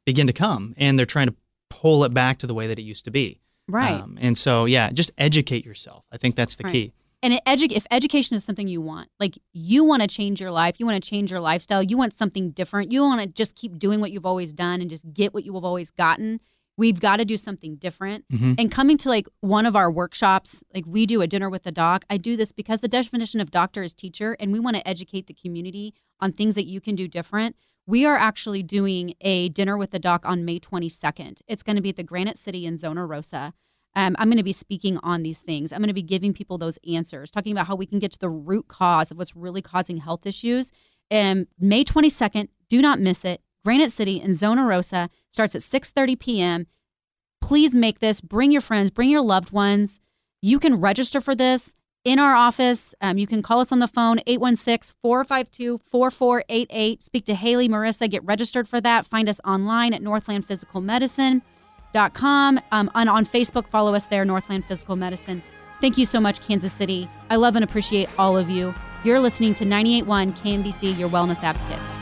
begin 0.05 0.26
to 0.26 0.32
come, 0.32 0.74
and 0.76 0.99
they're 0.99 1.07
trying 1.07 1.26
to 1.28 1.34
pull 1.70 2.05
it 2.05 2.12
back 2.12 2.38
to 2.38 2.47
the 2.47 2.53
way 2.55 2.66
that 2.66 2.78
it 2.78 2.82
used 2.82 3.05
to 3.07 3.11
be. 3.11 3.41
right. 3.68 4.01
Um, 4.03 4.18
and 4.20 4.36
so, 4.36 4.64
yeah, 4.64 4.91
just 4.91 5.12
educate 5.16 5.64
yourself. 5.64 6.05
I 6.12 6.16
think 6.18 6.34
that's 6.34 6.57
the 6.57 6.64
Right. 6.64 6.72
key. 6.72 6.93
and 7.22 7.34
it 7.34 7.43
edu- 7.47 7.70
if 7.70 7.86
education 7.91 8.34
is 8.34 8.43
something 8.45 8.66
you 8.66 8.80
want, 8.80 9.09
like 9.20 9.38
you 9.53 9.84
want 9.84 10.01
to 10.03 10.09
change 10.09 10.41
your 10.41 10.51
life, 10.51 10.74
you 10.78 10.86
want 10.86 11.03
to 11.03 11.09
change 11.11 11.30
your 11.30 11.38
lifestyle, 11.41 11.82
you 11.82 11.97
want 11.99 12.12
something 12.14 12.51
different, 12.51 12.91
you 12.93 13.03
want 13.03 13.20
to 13.20 13.26
just 13.28 13.55
keep 13.55 13.78
doing 13.78 14.01
what 14.01 14.11
you've 14.11 14.24
always 14.26 14.53
done 14.55 14.80
and 14.80 14.88
just 14.91 15.05
get 15.12 15.32
what 15.34 15.45
you've 15.45 15.64
always 15.64 15.91
gotten, 15.91 16.41
we've 16.81 16.99
got 16.99 17.18
to 17.18 17.24
do 17.24 17.37
something 17.37 17.76
different. 17.76 18.24
Mhm. 18.33 18.55
And 18.59 18.72
coming 18.72 18.97
to 18.99 19.09
like 19.09 19.26
one 19.41 19.66
of 19.66 19.76
our 19.76 19.91
workshops, 19.91 20.64
like 20.74 20.85
we 20.87 21.05
do 21.07 21.20
a 21.20 21.26
dinner 21.26 21.49
with 21.51 21.62
the 21.62 21.70
doc, 21.70 22.05
I 22.09 22.16
do 22.16 22.37
this 22.37 22.53
because 22.53 22.81
the 22.81 22.89
definition 22.89 23.41
of 23.41 23.51
doctor 23.51 23.83
is 23.83 23.93
teacher, 23.93 24.37
and 24.41 24.51
we 24.51 24.59
want 24.59 24.76
to 24.76 24.89
educate 24.89 25.26
the 25.26 25.35
community 25.35 25.95
on 26.20 26.33
things 26.33 26.55
that 26.55 26.64
you 26.66 26.81
can 26.81 26.95
do 26.97 27.07
different. 27.07 27.55
We 27.87 28.07
are 28.07 28.16
actually 28.16 28.62
doing 28.62 29.14
a 29.20 29.49
dinner 29.51 29.76
with 29.76 29.91
the 29.91 29.99
doc 29.99 30.24
on 30.24 30.45
May 30.45 30.59
22nd. 30.59 31.43
It's 31.47 31.62
going 31.62 31.76
to 31.76 31.83
be 31.83 31.91
at 31.91 31.97
the 31.97 32.03
Granite 32.03 32.39
City 32.39 32.64
in 32.66 32.76
Zona 32.76 33.05
Rosa. 33.07 33.53
Um, 33.97 34.14
I'm 34.18 34.28
going 34.28 34.37
to 34.39 34.45
be 34.45 34.53
speaking 34.53 34.99
on 35.03 35.22
these 35.22 35.43
things. 35.43 35.72
I'm 35.72 35.81
going 35.81 35.89
to 35.89 35.95
be 35.95 36.03
giving 36.03 36.33
people 36.33 36.57
those 36.59 36.78
answers, 36.89 37.31
talking 37.31 37.53
about 37.53 37.66
how 37.66 37.74
we 37.74 37.87
can 37.87 37.99
get 37.99 38.12
to 38.12 38.18
the 38.18 38.31
root 38.31 38.68
cause 38.68 39.11
of 39.11 39.18
what's 39.18 39.35
really 39.37 39.61
causing 39.62 39.99
health 39.99 40.24
issues. 40.24 40.70
Um, 41.11 41.47
May 41.59 41.85
22nd, 41.85 42.49
do 42.68 42.81
not 42.81 43.01
miss 43.01 43.24
it. 43.24 43.41
Granite 43.65 43.93
City 43.93 44.21
in 44.21 44.35
Zona 44.35 44.65
Rosa 44.65 45.09
starts 45.31 45.55
at 45.55 45.63
6:30 45.63 46.19
p.m. 46.19 46.67
Please 47.41 47.75
make 47.75 48.01
this. 48.01 48.21
Bring 48.21 48.53
your 48.53 48.61
friends. 48.61 48.91
Bring 48.91 49.09
your 49.11 49.23
loved 49.23 49.51
ones. 49.51 50.01
You 50.43 50.59
can 50.59 50.81
register 50.81 51.21
for 51.21 51.35
this 51.35 51.75
in 52.05 52.19
our 52.19 52.35
office. 52.35 52.95
Um, 53.01 53.17
you 53.19 53.27
can 53.27 53.43
call 53.43 53.61
us 53.61 53.73
on 53.73 53.79
the 53.79 53.89
phone 53.89 54.19
816-452-4488. 54.27 57.03
Speak 57.03 57.27
to 57.27 57.35
Haley, 57.35 57.69
Marissa. 57.69 58.11
Get 58.11 58.25
registered 58.25 58.67
for 58.69 58.81
that. 58.81 59.07
Find 59.07 59.29
us 59.29 59.41
online 59.45 59.93
at 59.93 60.01
Northland 60.03 60.47
Physical 60.47 60.81
Medicine 60.81 61.43
com. 62.15 62.61
Um, 62.73 62.91
and 62.95 63.09
on 63.09 63.27
Facebook, 63.27 63.67
follow 63.67 63.95
us 63.95 64.07
there, 64.07 64.25
Northland 64.25 64.65
Physical 64.65 64.97
Medicine. 64.97 65.43
Thank 65.81 65.99
you 65.99 66.07
so 66.07 66.21
much, 66.21 66.41
Kansas 66.47 66.73
City. 66.73 67.09
I 67.31 67.37
love 67.37 67.57
and 67.57 67.65
appreciate 67.65 68.09
all 68.19 68.37
of 68.37 68.51
you. 68.51 68.75
You're 69.05 69.21
listening 69.21 69.55
to 69.55 69.65
98.1 69.65 70.37
KMBZ, 70.37 70.99
your 70.99 71.09
wellness 71.09 71.43
advocate. 71.43 71.99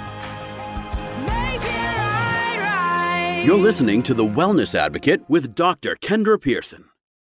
You're 3.44 3.56
listening 3.56 4.02
to 4.02 4.12
The 4.14 4.24
Wellness 4.24 4.74
Advocate 4.74 5.22
with 5.28 5.54
Dr. 5.54 5.96
Kendra 5.96 6.38
Pearson. 6.40 6.87